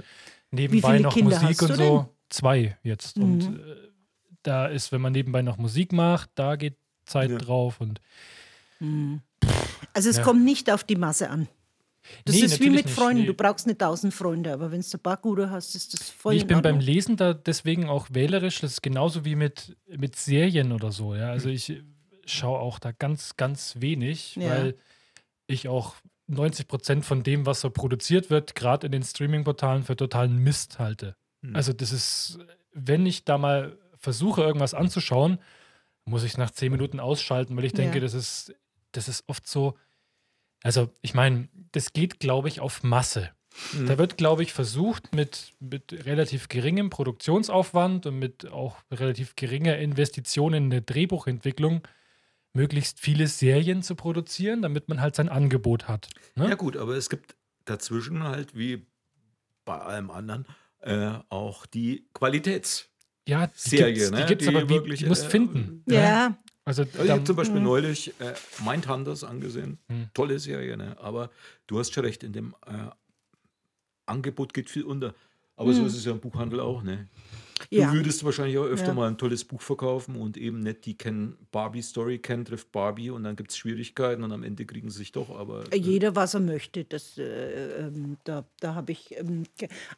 nebenbei 0.51 0.91
viele 0.93 1.03
noch 1.03 1.13
Kinder 1.13 1.39
Musik 1.41 1.61
und 1.61 1.75
so. 1.75 2.09
Zwei 2.29 2.77
jetzt. 2.83 3.17
Und 3.19 3.41
äh, 3.43 3.75
da 4.41 4.65
ist, 4.67 4.91
wenn 4.91 5.01
man 5.01 5.13
nebenbei 5.13 5.41
noch 5.41 5.57
Musik 5.57 5.91
macht, 5.93 6.29
da 6.35 6.55
geht 6.55 6.77
Zeit 7.05 7.29
Ja. 7.31 7.37
drauf 7.37 7.79
und 7.81 7.99
Also 9.93 10.09
es 10.09 10.17
Ja. 10.17 10.23
kommt 10.23 10.43
nicht 10.43 10.71
auf 10.71 10.83
die 10.83 10.95
Masse 10.95 11.29
an. 11.29 11.47
Das 12.25 12.35
Nee, 12.35 12.41
ist 12.41 12.59
wie 12.59 12.69
mit 12.69 12.85
nicht, 12.85 12.95
Freunden. 12.95 13.21
nee. 13.21 13.27
Du 13.27 13.33
brauchst 13.33 13.65
nicht 13.65 13.79
tausend 13.79 14.13
Freunde, 14.13 14.51
aber 14.53 14.71
wenn 14.71 14.81
du 14.81 14.87
ein 14.93 14.99
paar 14.99 15.17
gute 15.17 15.49
hast, 15.51 15.73
ist 15.73 15.93
das 15.93 16.09
voll 16.09 16.35
ich 16.35 16.41
in 16.41 16.47
bin 16.49 16.61
beim. 16.61 16.79
Lesen 16.79 17.15
da 17.15 17.33
deswegen 17.33 17.87
auch 17.87 18.07
wählerisch. 18.11 18.59
Das 18.59 18.71
ist 18.73 18.81
genauso 18.83 19.23
wie 19.23 19.35
mit, 19.35 19.77
mit 19.87 20.17
Serien 20.17 20.73
oder 20.73 20.91
so. 20.91 21.15
Ja? 21.15 21.29
Also 21.29 21.47
ich 21.49 21.81
schaue 22.25 22.59
auch 22.59 22.79
da 22.79 22.91
ganz, 22.91 23.37
ganz 23.37 23.75
wenig, 23.79 24.35
Ja. 24.35 24.49
weil 24.49 24.77
ich 25.47 25.69
auch 25.69 25.95
90 26.27 26.67
Prozent 26.67 27.05
von 27.05 27.23
dem, 27.23 27.45
was 27.45 27.61
so 27.61 27.69
produziert 27.69 28.29
wird, 28.29 28.53
gerade 28.55 28.87
in 28.87 28.91
den 28.91 29.03
Streaming-Portalen 29.03 29.83
für 29.83 29.95
totalen 29.95 30.37
Mist 30.37 30.79
halte. 30.79 31.15
Hm. 31.41 31.55
Also 31.55 31.71
das 31.73 31.91
ist, 31.93 32.37
wenn 32.73 33.05
ich 33.05 33.23
da 33.23 33.37
mal 33.37 33.77
versuche, 33.97 34.41
irgendwas 34.41 34.73
anzuschauen, 34.73 35.37
muss 36.05 36.23
ich 36.23 36.31
es 36.33 36.37
nach 36.37 36.51
zehn 36.51 36.71
Minuten 36.71 36.99
ausschalten, 36.99 37.55
weil 37.55 37.63
ich 37.63 37.71
denke, 37.73 37.97
Ja. 37.99 38.01
das 38.01 38.13
ist, 38.13 38.53
das 38.93 39.07
ist 39.07 39.23
oft 39.27 39.47
so. 39.47 39.77
Also, 40.63 40.89
ich 41.01 41.13
meine, 41.13 41.49
das 41.73 41.93
geht, 41.93 42.19
glaube 42.19 42.47
ich, 42.47 42.61
auf 42.61 42.83
Masse. 42.83 43.31
Mhm. 43.73 43.85
Da 43.85 43.97
wird, 43.97 44.17
glaube 44.17 44.43
ich, 44.43 44.53
versucht, 44.53 45.13
mit, 45.13 45.53
mit 45.59 46.05
relativ 46.05 46.47
geringem 46.47 46.89
Produktionsaufwand 46.89 48.05
und 48.05 48.17
mit 48.17 48.49
auch 48.51 48.77
relativ 48.91 49.35
geringer 49.35 49.77
Investition 49.77 50.53
in 50.53 50.65
eine 50.65 50.81
Drehbuchentwicklung 50.81 51.81
möglichst 52.53 52.99
viele 52.99 53.27
Serien 53.27 53.81
zu 53.81 53.95
produzieren, 53.95 54.61
damit 54.61 54.87
man 54.87 55.01
halt 55.01 55.15
sein 55.15 55.29
Angebot 55.29 55.87
hat. 55.87 56.09
Ne? 56.35 56.49
Ja 56.49 56.55
gut, 56.55 56.77
aber 56.77 56.95
es 56.95 57.09
gibt 57.09 57.35
dazwischen 57.65 58.23
halt, 58.23 58.55
wie 58.55 58.85
bei 59.65 59.77
allem 59.77 60.11
anderen, 60.11 60.45
äh, 60.79 61.13
auch 61.29 61.65
die 61.65 62.07
Qualitäts. 62.13 62.89
Ja, 63.27 63.47
die 63.47 63.53
Serie, 63.55 63.93
gibt's, 63.93 64.11
ne? 64.11 64.17
die 64.17 64.25
gibt's 64.25 64.45
Die 64.45 64.55
aber 64.55 64.69
wie, 64.69 64.73
wirklich, 64.73 64.99
du 65.01 65.07
musst 65.07 65.25
äh, 65.25 65.29
finden. 65.29 65.83
Ja. 65.87 66.29
Ne? 66.29 66.37
Also, 66.65 66.83
Also 66.83 67.03
ich 67.03 67.09
habe 67.09 67.23
zum 67.23 67.35
Beispiel 67.35 67.59
neulich 67.59 68.13
äh, 68.19 68.33
Mindhunters 68.63 69.23
angesehen. 69.23 69.79
Hm. 69.89 70.07
Tolle 70.13 70.39
Serie, 70.39 70.77
ne? 70.77 70.97
aber 70.99 71.29
du 71.67 71.79
hast 71.79 71.93
schon 71.93 72.05
recht, 72.05 72.23
in 72.23 72.31
dem 72.31 72.55
äh, 72.65 72.89
Angebot 74.05 74.53
geht 74.53 74.69
viel 74.69 74.83
unter. 74.83 75.13
Aber 75.55 75.73
so 75.73 75.85
ist 75.85 75.95
es 75.95 76.05
ja 76.05 76.11
im 76.11 76.19
Buchhandel 76.19 76.59
auch. 76.59 76.83
Ne? 76.83 77.07
Du 77.71 77.77
Ja. 77.77 77.93
würdest 77.93 78.23
wahrscheinlich 78.23 78.57
auch 78.57 78.65
öfter 78.65 78.87
Ja. 78.89 78.93
mal 78.93 79.07
ein 79.07 79.17
tolles 79.17 79.43
Buch 79.45 79.61
verkaufen 79.61 80.15
und 80.15 80.37
eben 80.37 80.59
nicht 80.59 80.85
die 80.85 80.97
Ken 80.97 81.37
Barbie 81.51 81.81
Story, 81.81 82.19
Ken 82.19 82.45
trifft 82.45 82.71
Barbie 82.71 83.09
und 83.09 83.23
dann 83.23 83.35
gibt 83.35 83.51
es 83.51 83.57
Schwierigkeiten 83.57 84.23
und 84.23 84.31
am 84.31 84.43
Ende 84.43 84.65
kriegen 84.65 84.89
sie 84.89 84.97
sich 84.99 85.11
doch. 85.11 85.29
Aber 85.29 85.63
äh, 85.71 85.77
Jeder, 85.77 86.15
was 86.15 86.33
er 86.33 86.39
möchte. 86.39 86.83
Das, 86.85 87.17
äh, 87.17 87.87
ähm, 87.87 88.17
da 88.23 88.45
da 88.59 88.75
habe 88.75 88.91
ich. 88.91 89.17
Ähm, 89.17 89.43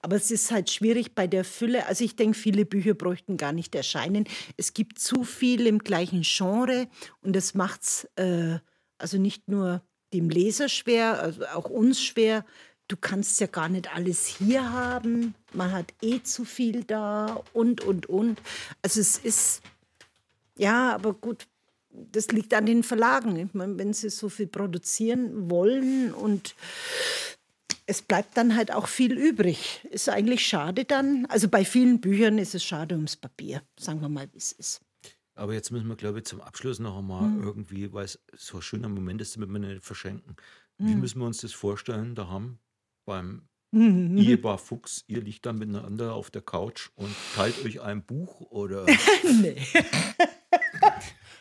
aber 0.01 0.15
es 0.15 0.31
ist 0.31 0.51
halt 0.51 0.69
schwierig 0.69 1.15
bei 1.15 1.27
der 1.27 1.43
Fülle. 1.43 1.85
Also 1.87 2.03
ich 2.03 2.15
denke, 2.15 2.37
viele 2.37 2.65
Bücher 2.65 2.93
bräuchten 2.93 3.37
gar 3.37 3.51
nicht 3.51 3.75
erscheinen. 3.75 4.25
Es 4.57 4.73
gibt 4.73 4.99
zu 4.99 5.23
viel 5.23 5.67
im 5.67 5.79
gleichen 5.79 6.21
Genre 6.23 6.87
und 7.21 7.35
das 7.35 7.53
macht 7.53 7.81
es 7.83 8.07
äh, 8.15 8.59
also 8.97 9.17
nicht 9.17 9.47
nur 9.49 9.83
dem 10.13 10.29
Leser 10.29 10.69
schwer, 10.69 11.19
also 11.21 11.45
auch 11.47 11.69
uns 11.69 12.01
schwer. 12.01 12.45
Du 12.87 12.97
kannst 12.97 13.39
ja 13.39 13.47
gar 13.47 13.67
nicht 13.69 13.93
alles 13.95 14.25
hier 14.25 14.71
haben. 14.71 15.33
Man 15.53 15.71
hat 15.71 15.93
eh 16.01 16.21
zu 16.21 16.45
viel 16.45 16.83
da 16.83 17.43
und, 17.53 17.81
und, 17.81 18.05
und. 18.07 18.39
Also 18.81 18.99
es 19.01 19.17
ist, 19.17 19.61
ja, 20.57 20.93
aber 20.93 21.13
gut, 21.13 21.47
das 21.89 22.27
liegt 22.27 22.53
an 22.53 22.65
den 22.65 22.83
Verlagen. 22.83 23.37
Ich 23.37 23.53
meine, 23.53 23.77
wenn 23.77 23.93
sie 23.93 24.09
so 24.09 24.29
viel 24.29 24.47
produzieren 24.47 25.49
wollen 25.49 26.13
und 26.13 26.55
es 27.87 28.01
bleibt 28.01 28.37
dann 28.37 28.55
halt 28.55 28.71
auch 28.71 28.87
viel 28.87 29.17
übrig. 29.17 29.81
Ist 29.91 30.09
eigentlich 30.09 30.45
schade 30.45 30.85
dann. 30.85 31.25
Also 31.27 31.47
bei 31.47 31.65
vielen 31.65 32.01
Büchern 32.01 32.37
ist 32.37 32.55
es 32.55 32.63
schade 32.63 32.95
ums 32.95 33.15
Papier. 33.15 33.61
Sagen 33.79 34.01
wir 34.01 34.09
mal, 34.09 34.27
wie 34.31 34.37
es 34.37 34.51
ist. 34.51 34.81
Aber 35.35 35.53
jetzt 35.53 35.71
müssen 35.71 35.87
wir, 35.87 35.95
glaube 35.95 36.19
ich, 36.19 36.25
zum 36.25 36.41
Abschluss 36.41 36.79
noch 36.79 36.97
einmal 36.97 37.23
Hm. 37.23 37.43
irgendwie, 37.43 37.91
weil 37.93 38.05
es 38.05 38.19
so 38.37 38.57
ein 38.57 38.61
schöner 38.61 38.89
Moment 38.89 39.21
ist, 39.21 39.35
damit 39.35 39.49
wir 39.49 39.59
nicht 39.59 39.83
verschenken. 39.83 40.35
Hm. 40.77 40.87
Wie 40.87 40.95
müssen 40.95 41.19
wir 41.19 41.25
uns 41.25 41.41
das 41.41 41.51
vorstellen, 41.51 42.15
daheim 42.15 42.57
beim 43.05 43.47
Mhm. 43.71 44.17
Ehepaar 44.17 44.57
Fuchs? 44.57 45.03
Ihr 45.07 45.21
liegt 45.21 45.45
dann 45.45 45.57
miteinander 45.57 46.13
auf 46.13 46.31
der 46.31 46.41
Couch 46.41 46.89
und 46.95 47.13
teilt 47.35 47.65
euch 47.65 47.81
ein 47.81 48.05
Buch 48.05 48.39
oder. 48.49 48.85
nee. 49.41 49.57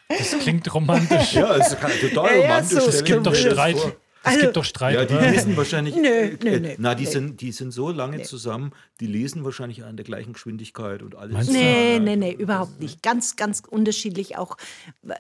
das 0.08 0.38
klingt 0.40 0.72
romantisch. 0.74 1.34
ja, 1.34 1.54
es 1.56 1.72
ist 1.72 1.80
total 2.00 2.26
Ja, 2.26 2.34
ja, 2.34 2.42
romantisch. 2.42 2.78
so. 2.80 2.88
es 2.88 3.04
gibt 3.04 3.26
doch 3.26 3.34
Streit. 3.34 3.76
vor. 3.78 3.92
Es 4.26 4.28
Also- 4.30 4.40
gibt 4.40 4.56
doch 4.56 4.64
Streit. 4.64 4.94
Ja, 4.94 5.04
die 5.04 5.14
oder? 5.14 5.30
lesen 5.30 5.54
wahrscheinlich. 5.56 5.94
Nö, 5.94 6.08
äh, 6.08 6.38
nö, 6.42 6.50
äh, 6.50 6.60
nö, 6.60 6.74
na, 6.78 6.94
die, 6.94 7.04
nö. 7.04 7.10
Sind, 7.10 7.40
die 7.42 7.52
sind 7.52 7.72
so 7.72 7.90
lange 7.90 8.22
zusammen, 8.22 8.72
die 9.00 9.06
lesen 9.06 9.44
wahrscheinlich 9.44 9.84
an 9.84 9.96
der 9.98 10.04
gleichen 10.04 10.32
Geschwindigkeit 10.32 11.02
und 11.02 11.14
alles. 11.14 11.34
Meinst? 11.34 11.52
Nee, 11.52 11.98
nee, 11.98 12.16
nee, 12.16 12.32
überhaupt 12.32 12.80
nicht. 12.80 13.02
Ganz, 13.02 13.36
ganz 13.36 13.62
unterschiedlich 13.68 14.38
auch, 14.38 14.56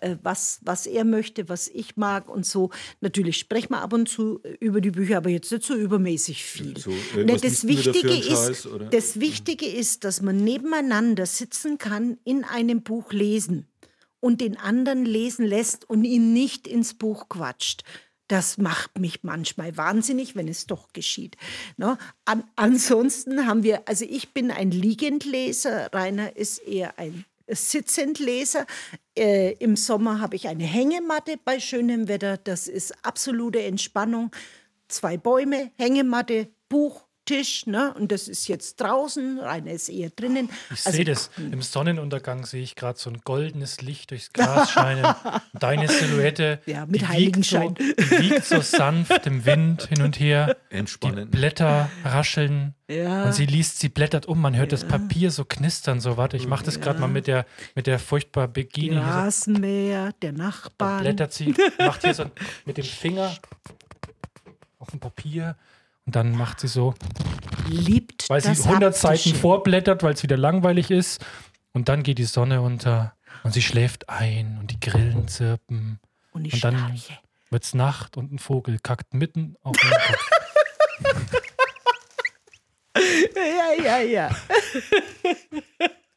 äh, 0.00 0.16
was, 0.22 0.60
was 0.62 0.86
er 0.86 1.04
möchte, 1.04 1.50
was 1.50 1.68
ich 1.68 1.96
mag 1.98 2.28
und 2.30 2.46
so. 2.46 2.70
Natürlich 3.02 3.36
sprechen 3.36 3.70
wir 3.72 3.82
ab 3.82 3.92
und 3.92 4.08
zu 4.08 4.40
über 4.58 4.80
die 4.80 4.90
Bücher, 4.90 5.18
aber 5.18 5.28
jetzt 5.28 5.52
nicht 5.52 5.64
so 5.64 5.74
übermäßig 5.74 6.42
viel. 6.42 6.76
So, 6.78 6.90
äh, 6.90 7.24
Ne, 7.24 7.36
das, 7.36 7.66
Wichtige 7.68 8.08
Scheiß, 8.08 8.48
ist, 8.48 8.66
oder? 8.66 8.86
das 8.86 9.20
Wichtige 9.20 9.66
ist, 9.66 10.04
dass 10.04 10.22
man 10.22 10.36
nebeneinander 10.42 11.26
sitzen 11.26 11.76
kann, 11.76 12.16
in 12.24 12.42
einem 12.44 12.82
Buch 12.82 13.12
lesen 13.12 13.66
und 14.20 14.40
den 14.40 14.56
anderen 14.56 15.04
lesen 15.04 15.44
lässt 15.44 15.88
und 15.90 16.04
ihn 16.04 16.32
nicht 16.32 16.66
ins 16.66 16.94
Buch 16.94 17.28
quatscht. 17.28 17.82
Das 18.28 18.56
macht 18.56 18.98
mich 18.98 19.22
manchmal 19.22 19.76
wahnsinnig, 19.76 20.34
wenn 20.34 20.48
es 20.48 20.66
doch 20.66 20.92
geschieht. 20.92 21.36
Ne? 21.76 21.98
An, 22.24 22.44
ansonsten 22.56 23.46
haben 23.46 23.62
wir, 23.62 23.86
also 23.86 24.06
ich 24.08 24.32
bin 24.32 24.50
ein 24.50 24.70
Liegendleser, 24.70 25.92
Rainer 25.92 26.36
ist 26.36 26.58
eher 26.58 26.98
ein 26.98 27.24
Sitzendleser. 27.48 28.66
Äh, 29.16 29.52
Im 29.58 29.76
Sommer 29.76 30.20
habe 30.20 30.36
ich 30.36 30.48
eine 30.48 30.64
Hängematte 30.64 31.36
bei 31.44 31.60
schönem 31.60 32.08
Wetter. 32.08 32.38
Das 32.38 32.68
ist 32.68 32.94
absolute 33.04 33.62
Entspannung. 33.62 34.30
Zwei 34.88 35.16
Bäume, 35.16 35.70
Hängematte, 35.76 36.48
Buch, 36.68 37.03
Tisch. 37.24 37.66
Ne? 37.66 37.94
Und 37.94 38.12
das 38.12 38.28
ist 38.28 38.48
jetzt 38.48 38.80
draußen, 38.80 39.38
Rainer 39.40 39.72
ist 39.72 39.88
eher 39.88 40.10
drinnen. 40.10 40.50
Ich 40.70 40.86
Also- 40.86 40.90
sehe 40.96 41.04
das. 41.04 41.30
Im 41.36 41.62
Sonnenuntergang 41.62 42.44
sehe 42.46 42.62
ich 42.62 42.76
gerade 42.76 42.98
so 42.98 43.10
ein 43.10 43.20
goldenes 43.24 43.80
Licht 43.80 44.10
durchs 44.10 44.32
Glas 44.32 44.70
scheinen. 44.70 45.04
Deine 45.52 45.88
Silhouette. 45.88 46.60
Ja, 46.66 46.86
mit 46.86 47.00
die 47.02 47.06
Heiligenschein. 47.08 47.76
wiegt 47.78 48.00
so, 48.00 48.16
die 48.16 48.22
wiegt 48.30 48.44
so 48.44 48.60
sanft 48.60 49.26
im 49.26 49.44
Wind 49.44 49.86
hin 49.88 50.02
und 50.02 50.18
her. 50.20 50.56
Die 50.70 50.76
Entspannend. 50.76 51.30
Blätter 51.30 51.90
rascheln. 52.04 52.74
Ja. 52.88 53.24
Und 53.24 53.32
sie 53.34 53.46
liest, 53.46 53.78
sie 53.80 53.88
blättert 53.88 54.26
um. 54.26 54.40
Man 54.40 54.54
hört 54.56 54.72
das 54.72 54.84
Papier 54.84 55.30
so 55.30 55.44
knistern. 55.46 56.00
So, 56.00 56.16
warte, 56.18 56.36
ich 56.36 56.46
mache 56.46 56.64
das 56.64 56.80
gerade 56.80 57.00
mal 57.00 57.06
mit 57.08 57.26
der, 57.26 57.46
mit 57.74 57.86
der 57.86 57.98
furchtbar 57.98 58.48
so, 58.54 58.98
Rasenmäher, 58.98 60.12
der 60.20 60.32
dann 60.32 60.38
Nachbarn. 60.46 61.00
blättert 61.02 61.32
sie, 61.32 61.54
macht 61.78 62.02
hier 62.02 62.12
so 62.14 62.24
mit 62.66 62.76
dem 62.76 62.84
Finger 62.84 63.34
auf 64.78 64.90
dem 64.90 65.00
Papier. 65.00 65.56
Und 66.06 66.16
dann 66.16 66.32
macht 66.36 66.60
sie 66.60 66.68
so, 66.68 66.94
liebt 67.68 68.28
weil 68.28 68.40
sie 68.40 68.48
das 68.48 68.66
100 68.66 68.94
Seiten 68.94 69.34
vorblättert, 69.34 70.02
weil 70.02 70.14
es 70.14 70.22
wieder 70.22 70.36
langweilig 70.36 70.90
ist. 70.90 71.24
Und 71.72 71.88
dann 71.88 72.02
geht 72.02 72.18
die 72.18 72.24
Sonne 72.24 72.60
unter 72.60 73.14
und 73.42 73.52
sie 73.52 73.62
schläft 73.62 74.08
ein 74.08 74.58
und 74.60 74.70
die 74.70 74.80
Grillen 74.80 75.28
zirpen. 75.28 75.98
Und 76.32 76.44
ich 76.44 76.54
Und 76.54 76.64
dann 76.64 76.76
schnarche. 76.76 77.18
wird's 77.50 77.74
Nacht 77.74 78.16
und 78.16 78.32
ein 78.32 78.38
Vogel 78.38 78.78
kackt 78.82 79.14
mitten 79.14 79.56
auf 79.62 79.76
den 79.76 79.90
Kopf. 79.90 80.30
Ja, 83.36 83.82
ja, 83.84 83.98
ja. 84.00 84.30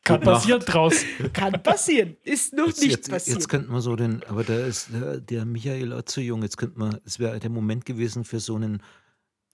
Kann 0.04 0.22
passiert 0.22 0.64
draus. 0.72 0.94
Kann 1.34 1.62
passieren. 1.64 2.16
Ist 2.24 2.54
noch 2.54 2.68
Jetzt, 2.68 2.82
nicht 2.82 2.92
jetzt, 2.92 3.10
passiert. 3.10 3.38
jetzt 3.38 3.50
könnten 3.50 3.72
wir 3.74 3.82
so 3.82 3.96
den, 3.96 4.24
aber 4.26 4.44
da 4.44 4.54
ist 4.66 4.90
der, 4.94 5.18
der 5.20 5.46
Michael 5.46 5.92
auch 5.92 6.04
zu 6.04 6.22
jung. 6.22 6.44
Jetzt 6.44 6.58
könnten 6.58 6.80
wir, 6.80 7.02
es 7.06 7.20
wäre 7.20 7.40
der 7.40 7.50
Moment 7.50 7.86
gewesen 7.86 8.24
für 8.24 8.40
so 8.40 8.56
einen 8.56 8.82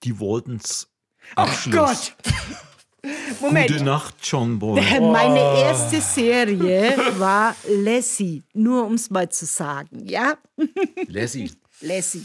Die 0.04 0.18
Waldens 0.20 0.88
Abschluss. 1.34 1.74
Gott. 1.74 2.14
Moment. 3.40 3.68
Gute 3.70 3.84
Nacht, 3.84 4.14
John 4.22 4.58
Boy. 4.58 4.80
Meine 5.00 5.38
erste 5.60 6.00
Serie 6.00 6.94
war 7.18 7.54
Lassie, 7.68 8.42
nur 8.54 8.86
um 8.86 8.94
es 8.94 9.10
mal 9.10 9.28
zu 9.28 9.44
sagen. 9.46 10.06
Ja, 10.06 10.34
Lassie. 11.08 11.50
Lassie. 11.80 12.24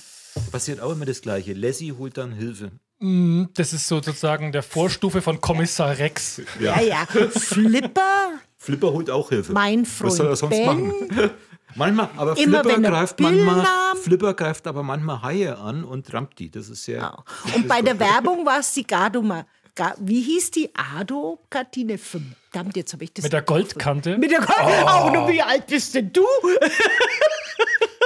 Passiert 0.51 0.79
auch 0.79 0.91
immer 0.91 1.05
das 1.05 1.21
Gleiche. 1.21 1.53
Lassie 1.53 1.91
holt 1.91 2.17
dann 2.17 2.31
Hilfe. 2.31 2.71
Mm, 2.99 3.45
Das 3.55 3.73
ist 3.73 3.87
sozusagen 3.87 4.51
der 4.51 4.63
Vorstufe 4.63 5.21
von 5.21 5.41
Kommissar 5.41 5.97
Rex. 5.97 6.41
Ja, 6.59 6.79
ja. 6.81 7.05
Flipper, 7.31 8.31
Flipper 8.57 8.91
holt 8.93 9.09
auch 9.09 9.29
Hilfe. 9.29 9.51
mein 9.53 9.85
Was 9.99 10.15
soll 10.15 10.27
er 10.27 10.37
Freund 10.37 10.53
sonst 10.53 10.57
Ben. 10.57 10.65
machen? 10.87 11.31
Manchmal, 11.75 12.09
aber 12.17 12.37
Immer 12.37 12.61
Flipper 12.61 12.75
wenn 12.77 12.83
er 12.83 12.91
greift 12.91 13.19
manchmal. 13.19 13.65
Flipper 14.01 14.33
greift 14.33 14.67
aber 14.67 14.83
manchmal 14.83 15.21
Haie 15.21 15.57
an 15.57 15.83
und 15.83 16.11
rammt 16.13 16.39
die. 16.39 16.49
Das 16.49 16.67
ist 16.69 16.83
sehr. 16.83 16.97
Genau. 16.99 17.23
Und 17.55 17.67
bei 17.67 17.81
der 17.81 17.99
Werbung 17.99 18.45
war 18.45 18.59
es 18.59 18.73
die 18.73 18.85
Gardoma. 18.85 19.45
Ga- 19.75 19.95
Wie 19.99 20.21
hieß 20.21 20.51
die? 20.51 20.69
Ado-Kartine 20.75 21.97
5. 21.97 22.23
Verdammt, 22.51 22.75
jetzt 22.75 22.91
habe 22.93 23.03
ich 23.03 23.13
das. 23.13 23.23
Mit 23.23 23.33
der 23.33 23.43
Goldkante. 23.43 24.17
Mit 24.17 24.31
der 24.31 24.39
Gold. 24.39 24.59
Auch 24.59 25.13
nur, 25.13 25.27
wie 25.29 25.41
alt 25.41 25.67
bist 25.67 25.93
denn 25.95 26.11
du? 26.11 26.25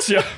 Tja. 0.02 0.24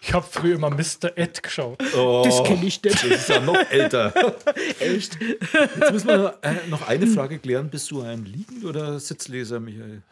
Ich 0.00 0.12
habe 0.14 0.24
früher 0.30 0.54
immer 0.54 0.70
Mr. 0.70 1.16
Ed 1.16 1.42
geschaut. 1.42 1.80
Das 1.80 2.42
kenne 2.44 2.64
ich 2.64 2.80
nicht. 2.82 2.86
Das 2.86 3.02
ist 3.04 3.28
ja 3.28 3.40
noch 3.40 3.56
älter. 3.70 4.12
Echt. 4.80 5.18
Jetzt 5.20 5.92
müssen 5.92 6.08
wir 6.08 6.38
äh, 6.42 6.54
noch 6.68 6.86
eine 6.86 7.06
Frage 7.08 7.38
klären. 7.40 7.70
Bist 7.70 7.90
du 7.90 8.02
ein 8.02 8.24
Liegend- 8.24 8.64
oder 8.64 9.00
Sitzleser, 9.00 9.58
Michael? 9.58 10.02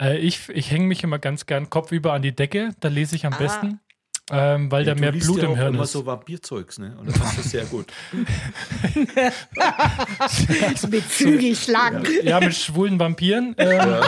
Äh, 0.00 0.18
ich 0.18 0.48
ich 0.48 0.70
hänge 0.70 0.86
mich 0.86 1.02
immer 1.02 1.18
ganz 1.18 1.46
gern 1.46 1.68
kopfüber 1.70 2.12
an 2.12 2.22
die 2.22 2.34
Decke. 2.34 2.70
Da 2.80 2.88
lese 2.88 3.16
ich 3.16 3.26
am 3.26 3.36
besten, 3.36 3.80
ähm, 4.30 4.70
weil 4.70 4.84
da 4.84 4.94
Du 4.94 5.00
mehr 5.00 5.10
liest 5.12 5.26
Blut 5.26 5.38
ja 5.38 5.44
im 5.46 5.50
auch 5.52 5.56
Hirn 5.56 5.74
immer 5.74 5.82
ist. 5.84 5.92
so 5.92 6.06
Vampirzeugs, 6.06 6.78
ne? 6.78 6.96
Und 6.98 7.08
das 7.10 7.18
passt 7.18 7.38
das 7.38 7.50
sehr 7.50 7.64
gut. 7.64 7.92
Mit 10.88 11.02
Flügelschlagen. 11.02 12.06
Ja, 12.22 12.38
mit 12.40 12.54
schwulen 12.54 12.98
Vampiren. 12.98 13.54
Ähm, 13.58 14.02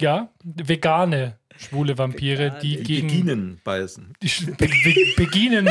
ja. 0.00 0.28
vegane 0.44 1.39
schwule 1.60 1.96
Vampire, 1.98 2.58
die 2.62 2.76
Die 2.78 2.82
gegen 2.82 3.06
Beginen 3.08 3.60
beißen. 3.64 4.14
die 4.22 4.44
Be 4.46 4.68
Be 4.84 4.94
Beginen 5.16 5.68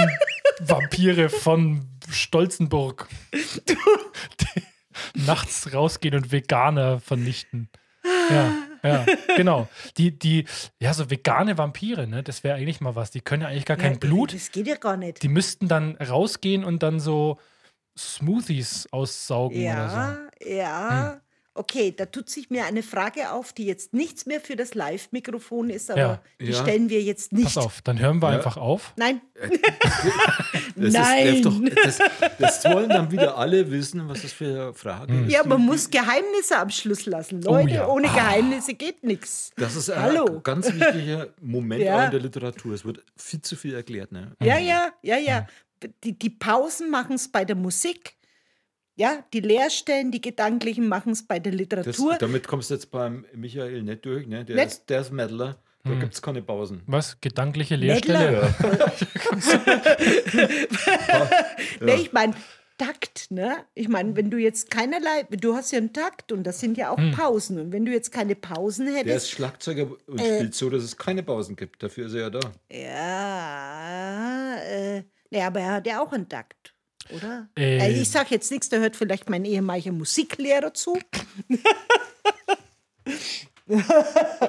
Vampire 0.62 1.30
von 1.30 1.86
Stolzenburg 2.10 3.08
die 3.34 4.64
nachts 5.26 5.74
rausgehen 5.74 6.16
und 6.16 6.32
Veganer 6.32 7.00
vernichten. 7.00 7.70
Ja, 8.30 8.54
ja, 8.84 9.06
genau. 9.36 9.68
Die, 9.98 10.18
die, 10.18 10.46
ja, 10.80 10.94
so 10.94 11.10
vegane 11.10 11.58
Vampire, 11.58 12.08
ne? 12.08 12.24
Das 12.24 12.44
wäre 12.44 12.56
eigentlich 12.58 12.80
mal 12.82 12.96
was. 12.96 13.12
Die 13.12 13.22
können 13.22 13.42
ja 13.44 13.50
eigentlich 13.50 13.66
gar 13.66 13.78
kein 13.78 13.94
Ja, 13.94 14.00
Blut. 14.00 14.34
Das 14.34 14.52
geht 14.52 14.68
ja 14.68 14.76
gar 14.76 14.98
nicht. 14.98 15.22
Die 15.22 15.28
müssten 15.28 15.68
dann 15.68 15.96
rausgehen 15.98 16.64
und 16.64 16.82
dann 16.84 17.00
so 17.00 17.40
Smoothies 17.98 18.88
aussaugen 18.92 19.62
oder 19.64 19.90
so. 19.90 20.50
Ja, 20.50 20.56
ja. 20.56 21.22
Okay, 21.56 21.94
da 21.96 22.06
tut 22.06 22.30
sich 22.30 22.50
mir 22.50 22.66
eine 22.66 22.84
Frage 22.84 23.32
auf, 23.32 23.52
die 23.54 23.66
jetzt 23.66 23.94
nichts 23.94 24.26
mehr 24.26 24.40
für 24.40 24.56
das 24.56 24.76
Live-Mikrofon 24.76 25.70
ist, 25.70 25.92
aber 25.92 26.00
Ja. 26.00 26.22
die 26.40 26.46
Ja. 26.52 26.62
stellen 26.62 26.90
wir 26.90 27.02
jetzt 27.02 27.34
nicht. 27.34 27.46
Pass 27.46 27.58
auf, 27.58 27.82
dann 27.82 28.00
hören 28.00 28.22
wir 28.22 28.30
einfach 28.30 28.56
auf. 28.56 28.94
Nein, 28.96 29.20
Das 30.76 30.94
Nein. 30.94 31.36
Ist, 31.36 31.46
doch, 31.46 31.60
das, 31.84 32.00
das 32.38 32.66
wollen 32.66 32.88
dann 32.90 33.12
wieder 33.12 33.38
alle 33.38 33.70
wissen, 33.70 34.08
was 34.08 34.22
das 34.22 34.32
für 34.32 34.46
eine 34.46 34.74
Frage 34.74 35.22
ist. 35.26 35.32
ja, 35.32 35.44
man 35.46 35.62
muss 35.62 35.90
Geheimnisse 35.90 36.58
am 36.58 36.70
Schluss 36.70 37.06
lassen. 37.06 37.42
Leute, 37.42 37.74
ja. 37.76 37.88
ohne 37.88 38.08
Geheimnisse 38.08 38.74
geht 38.76 39.04
nichts. 39.04 39.52
Das 39.58 39.76
ist 39.76 39.90
ein 39.90 40.02
Hallo. 40.02 40.40
ganz 40.42 40.68
wichtiger 40.74 41.28
Moment 41.42 41.82
Ja. 41.84 42.00
auch 42.00 42.06
in 42.06 42.12
der 42.12 42.20
Literatur. 42.22 42.74
Es 42.74 42.86
wird 42.86 43.04
viel 43.18 43.42
zu 43.42 43.56
viel 43.58 43.74
erklärt. 43.74 44.12
Ne? 44.14 44.32
Ja, 44.42 44.58
ja, 44.58 44.90
ja, 45.02 45.18
ja. 45.18 45.48
Die, 46.04 46.18
die 46.18 46.30
Pausen 46.30 46.90
machen 46.90 47.16
es 47.16 47.30
bei 47.30 47.44
der 47.44 47.56
Musik. 47.56 48.14
Ja, 49.00 49.24
die 49.34 49.40
Leerstellen, 49.40 50.12
die 50.12 50.20
Gedanklichen 50.20 50.90
machen 50.90 51.14
es 51.14 51.26
bei 51.26 51.40
der 51.40 51.54
Das, 51.54 51.60
Literatur. 51.60 52.18
damit 52.20 52.46
kommst 52.48 52.70
du 52.70 52.74
jetzt 52.74 52.92
beim 52.92 53.26
Michael 53.34 53.84
nicht 53.84 54.04
durch. 54.04 54.28
Ne? 54.28 54.44
Der, 54.44 54.58
Nicht? 54.58 54.68
Ist, 54.68 54.90
der 54.90 55.00
ist 55.02 55.12
Meddler. 55.14 55.58
Da 55.86 55.94
gibt 55.96 56.14
es 56.14 56.22
keine 56.22 56.42
Pausen. 56.42 56.82
Was? 56.88 57.20
Gedankliche. 57.22 57.78
Leerstelle? 57.78 58.54
Ne, 61.80 61.96
ich 61.96 62.12
meine, 62.12 62.34
Takt, 62.78 63.30
ne? 63.32 63.58
Ich 63.74 63.88
meine, 63.90 64.16
wenn 64.16 64.30
du 64.30 64.38
jetzt 64.38 64.70
keinerlei, 64.72 65.24
du 65.32 65.54
hast 65.56 65.72
ja 65.72 65.78
einen 65.80 65.92
Takt 65.94 66.32
und 66.32 66.44
das 66.44 66.60
sind 66.62 66.78
ja 66.78 66.92
auch 66.92 66.98
Hm. 66.98 67.12
Pausen. 67.12 67.60
Und 67.60 67.72
wenn 67.74 67.86
du 67.86 67.92
jetzt 67.92 68.12
keine 68.12 68.36
Pausen 68.36 68.86
Der 68.86 68.96
ist 69.02 69.06
hättest, 69.06 69.32
Schlagzeuger 69.32 69.88
und 70.08 70.20
Äh. 70.22 70.36
spielt 70.38 70.56
so, 70.56 70.70
dass 70.70 70.84
es 70.84 70.96
keine 70.96 71.24
Pausen 71.24 71.56
gibt. 71.58 71.84
Dafür 71.84 72.06
ist 72.08 72.14
er 72.14 72.22
ja 72.22 72.30
da. 72.30 72.40
ja, 72.70 74.56
äh, 74.64 75.04
ne, 75.32 75.42
aber 75.46 75.60
er 75.60 75.72
hat 75.74 75.88
ja 75.88 76.02
auch 76.02 76.12
einen 76.14 76.30
Takt, 76.30 76.74
oder? 77.16 77.48
Äh. 77.58 77.78
Äh, 77.78 78.02
ich 78.02 78.10
sag 78.10 78.32
jetzt 78.32 78.52
nichts, 78.52 78.70
da 78.70 78.78
hört 78.78 78.96
vielleicht 78.96 79.30
mein 79.30 79.46
ehemaliger 79.46 79.92
Musiklehrer 79.92 80.74
zu. 80.74 80.98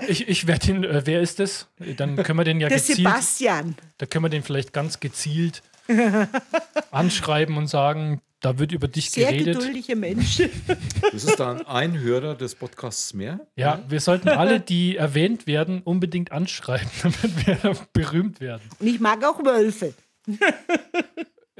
Ich, 0.09 0.29
ich 0.29 0.47
werde 0.47 0.71
ihn, 0.71 0.85
äh, 0.85 1.03
wer 1.05 1.21
ist 1.21 1.41
das? 1.41 1.67
Dann 1.99 2.17
können 2.17 2.39
wir 2.39 2.45
den 2.45 2.59
ja 2.59 2.69
Der 2.69 2.79
gezielt, 2.79 2.99
Sebastian. 2.99 3.75
da 3.99 4.07
können 4.07 4.25
wir 4.25 4.31
den 4.31 4.43
vielleicht 4.43 4.73
ganz 4.73 4.99
gezielt 4.99 5.63
anschreiben 6.91 7.59
und 7.59 7.67
sagen, 7.67 8.23
da 8.41 8.59
wird 8.59 8.73
über 8.73 8.89
dich 8.89 9.11
Sehr 9.11 9.31
geredet. 9.31 9.59
geduldiger 9.59 9.97
Mensch. 9.97 10.43
Das 11.13 11.25
ist 11.25 11.41
dann 11.41 11.67
ein 11.67 11.99
Hörer 11.99 12.35
des 12.35 12.55
Podcasts 12.55 13.13
mehr. 13.13 13.41
Ja, 13.57 13.83
wir 13.89 14.01
sollten 14.01 14.29
alle, 14.29 14.61
die 14.61 14.97
erwähnt 14.97 15.47
werden, 15.47 15.83
unbedingt 15.83 16.33
anschreiben, 16.33 16.89
damit 17.03 17.47
wir 17.47 17.77
berühmt 17.93 18.41
werden. 18.41 18.63
Und 18.79 18.87
ich 18.87 19.01
mag 19.01 19.23
auch 19.25 19.45
Wölfe. 19.45 19.93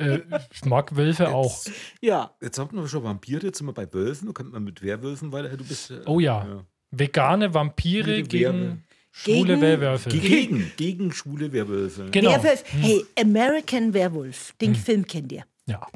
Äh, 0.01 0.21
ich 0.53 0.65
mag 0.65 0.97
Wölfe 0.97 1.29
auch. 1.31 1.65
Ja. 2.01 2.35
Jetzt 2.41 2.59
haben 2.59 2.77
wir 2.77 2.89
schon 2.89 3.05
Vampire, 3.05 3.45
jetzt 3.47 3.59
sind 3.59 3.67
wir 3.67 3.73
bei 3.75 3.93
Wölfen. 3.93 4.27
Da 4.29 4.33
könnte 4.33 4.53
man 4.53 4.65
mit 4.65 4.83
Werwölfen 4.83 5.33
weiter. 5.33 5.57
Du 5.57 5.65
bist. 5.65 5.91
äh, 5.91 6.01
Oh 6.07 6.21
ja. 6.21 6.65
Vegane 6.91 7.53
Vampire 7.55 8.05
Schwule 8.05 8.23
gegen 8.25 8.45
Werwölfe. 8.53 8.79
schwule 9.13 9.45
Gegen- 9.47 9.61
Werwölfe. 9.61 10.09
Gegen, 10.11 10.73
gegen 10.77 11.13
schwule 11.13 11.53
Werwölfe. 11.53 12.07
Genau. 12.11 12.31
Werwolf. 12.33 12.65
Hey, 12.73 13.05
American 13.21 13.95
Werewolf. 13.95 14.53
Den 14.61 14.75
Hm. 14.75 14.81
Film 14.81 15.07
kennt 15.07 15.31
ihr. 15.33 15.45
Ja. 15.67 15.87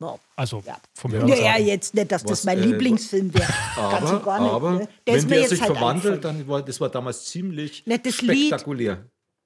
Wow. 0.00 0.18
Also 0.34 0.62
Ja. 0.66 0.78
vom 0.94 1.12
Ja, 1.12 1.18
Hören 1.18 1.28
ja, 1.28 1.36
sagen. 1.36 1.66
jetzt 1.66 1.94
nicht, 1.94 2.10
dass 2.10 2.22
das 2.22 2.30
Was, 2.32 2.44
mein 2.44 2.58
äh, 2.58 2.64
Lieblingsfilm 2.66 3.34
wäre. 3.34 3.52
Aber, 3.76 4.20
gar 4.20 4.40
nicht. 4.40 4.50
aber 4.50 4.70
ne? 4.72 4.88
Der 5.06 5.14
ist 5.16 5.22
wenn 5.24 5.28
der 5.30 5.40
jetzt 5.40 5.50
sich 5.50 5.60
halt 5.60 5.72
verwandelt, 5.76 6.24
dann 6.24 6.48
war 6.48 6.62
das 6.62 6.80
war 6.80 6.88
damals 6.88 7.26
ziemlich 7.26 7.86
Nicht 7.86 8.06
das 8.06 8.22
Lied. 8.22 8.46
spektakulär. 8.46 9.04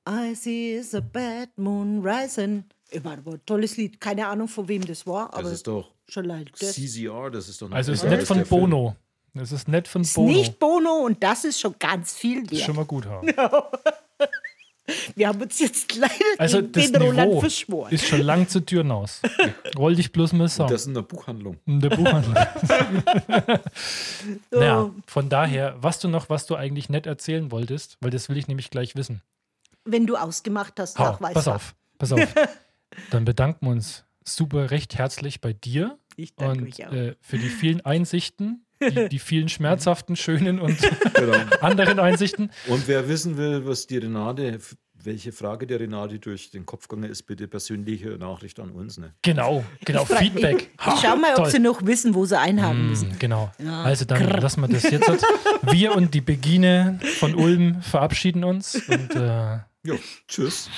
I 0.08 0.34
see 0.34 0.78
a 0.94 1.00
bad 1.00 1.48
moon 1.56 2.06
rising. 2.06 2.64
War 3.02 3.12
ein 3.14 3.40
tolles 3.46 3.76
Lied. 3.76 4.00
Keine 4.00 4.26
Ahnung, 4.28 4.48
von 4.48 4.68
wem 4.68 4.84
das 4.86 5.06
war, 5.06 5.32
aber 5.32 5.42
Das 5.44 5.52
ist 5.52 5.66
doch 5.66 5.90
schon 6.08 6.24
leid. 6.26 6.50
Das 6.60 6.74
CCR, 6.74 7.30
das 7.30 7.48
ist 7.48 7.60
doch 7.62 7.70
Also 7.70 7.92
ist 7.92 8.02
besser 8.02 8.16
nett 8.16 8.26
von 8.26 8.36
der 8.38 8.46
Film. 8.46 8.60
Bono. 8.60 8.96
Das 9.34 9.50
ist 9.52 9.66
nett 9.68 9.88
von 9.88 10.02
ist 10.02 10.14
Bono. 10.14 10.32
nicht 10.32 10.58
Bono 10.60 10.92
und 11.04 11.22
das 11.22 11.44
ist 11.44 11.58
schon 11.60 11.74
ganz 11.78 12.12
viel 12.14 12.44
ist 12.44 12.52
wert. 12.52 12.60
schon 12.62 12.76
mal 12.76 12.84
gut 12.84 13.06
haben. 13.06 13.28
Wir 15.16 15.28
haben 15.28 15.40
uns 15.40 15.58
jetzt 15.60 15.96
leider 15.96 16.12
Also 16.36 16.60
das 16.60 16.92
den 16.92 17.00
Roland 17.02 17.30
Niveau 17.30 17.40
verschworen. 17.40 17.90
ist 17.90 18.06
schon 18.06 18.20
lang 18.20 18.46
zur 18.48 18.66
Tür 18.66 18.82
hinaus. 18.82 19.22
Wollte 19.76 20.02
ich 20.02 20.12
bloß 20.12 20.34
mal 20.34 20.46
sagen. 20.46 20.70
Das 20.70 20.82
ist 20.82 20.88
eine 20.88 21.02
Buchhandlung. 21.02 21.56
In 21.64 21.80
der 21.80 21.88
Buchhandlung. 21.90 22.34
So. 24.50 24.60
Ja, 24.62 24.90
von 25.06 25.28
daher, 25.28 25.74
was 25.80 25.98
du 25.98 26.08
noch, 26.08 26.28
was 26.30 26.46
du 26.46 26.54
eigentlich 26.54 26.88
nett 26.88 27.06
erzählen 27.06 27.50
wolltest, 27.50 27.96
weil 28.00 28.10
das 28.10 28.28
will 28.28 28.36
ich 28.38 28.46
nämlich 28.48 28.70
gleich 28.70 28.94
wissen. 28.96 29.20
Wenn 29.84 30.06
du 30.06 30.16
ausgemacht 30.16 30.78
hast, 30.78 30.98
nachweisbar. 30.98 31.32
pass 31.34 31.48
auf, 31.48 31.74
pass 31.98 32.12
auf. 32.12 32.20
Dann 33.10 33.24
bedanken 33.24 33.66
wir 33.66 33.72
uns 33.72 34.04
super 34.24 34.70
recht 34.70 34.96
herzlich 34.96 35.40
bei 35.40 35.52
dir 35.52 35.98
Ich 36.16 36.34
danke 36.34 36.64
und 36.64 36.68
euch 36.68 36.86
auch. 36.86 36.92
äh, 36.92 37.14
für 37.20 37.38
die 37.38 37.48
vielen 37.48 37.80
Einsichten, 37.84 38.64
die, 38.80 39.08
die 39.08 39.18
vielen 39.18 39.48
schmerzhaften, 39.48 40.16
schönen 40.16 40.58
und 40.60 40.78
Genau. 41.14 41.36
anderen 41.60 41.98
Einsichten. 41.98 42.50
Und 42.68 42.86
wer 42.88 43.08
wissen 43.08 43.36
will, 43.36 43.66
was 43.66 43.86
die 43.86 43.98
Renate, 43.98 44.58
welche 44.94 45.32
Frage 45.32 45.66
der 45.66 45.80
Renate 45.80 46.18
durch 46.18 46.50
den 46.50 46.64
Kopf 46.64 46.88
gegangen 46.88 47.10
ist, 47.10 47.24
bitte 47.24 47.46
persönliche 47.46 48.08
Nachricht 48.16 48.58
an 48.60 48.70
uns. 48.70 48.96
Ne? 48.96 49.12
Genau, 49.22 49.62
genau, 49.84 50.06
Ich 50.10 50.16
Feedback. 50.18 50.70
Ich, 50.80 50.94
ich 50.94 51.00
schau 51.02 51.16
mal, 51.16 51.30
ob 51.32 51.36
toll. 51.42 51.50
sie 51.50 51.58
noch 51.58 51.84
wissen, 51.84 52.14
wo 52.14 52.24
sie 52.24 52.38
einhaken 52.38 52.88
müssen. 52.88 53.10
Mm, 53.10 53.18
Genau. 53.18 53.52
Ja. 53.62 53.82
Also 53.82 54.06
dann 54.06 54.26
lassen 54.28 54.62
wir 54.62 54.68
das 54.68 54.82
jetzt. 54.84 55.08
Wir 55.70 55.94
und 55.94 56.14
die 56.14 56.22
Begine 56.22 56.98
von 57.18 57.34
Ulm 57.34 57.82
verabschieden 57.82 58.44
uns 58.44 58.76
und 58.88 59.14
äh, 59.14 59.58
Ja, 59.84 59.94
tschüss. 60.28 60.70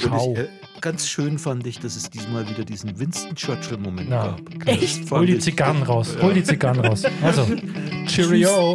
Ciao. 0.00 0.24
Und 0.24 0.38
ich, 0.38 0.44
äh, 0.44 0.48
ganz 0.80 1.06
schön 1.06 1.38
fand 1.38 1.66
ich, 1.66 1.80
dass 1.80 1.96
es 1.96 2.08
diesmal 2.08 2.48
wieder 2.48 2.64
diesen 2.64 2.98
Winston 2.98 3.34
Churchill-Moment 3.36 4.08
gab. 4.08 4.40
Echt? 4.66 5.10
hol 5.10 5.26
die 5.26 5.38
Zigarren 5.38 5.82
raus. 5.82 6.16
Hol 6.20 6.32
die 6.32 6.42
Zigarren 6.42 6.80
raus. 6.80 7.02
Also, 7.22 7.46
Cheerio. 8.06 8.74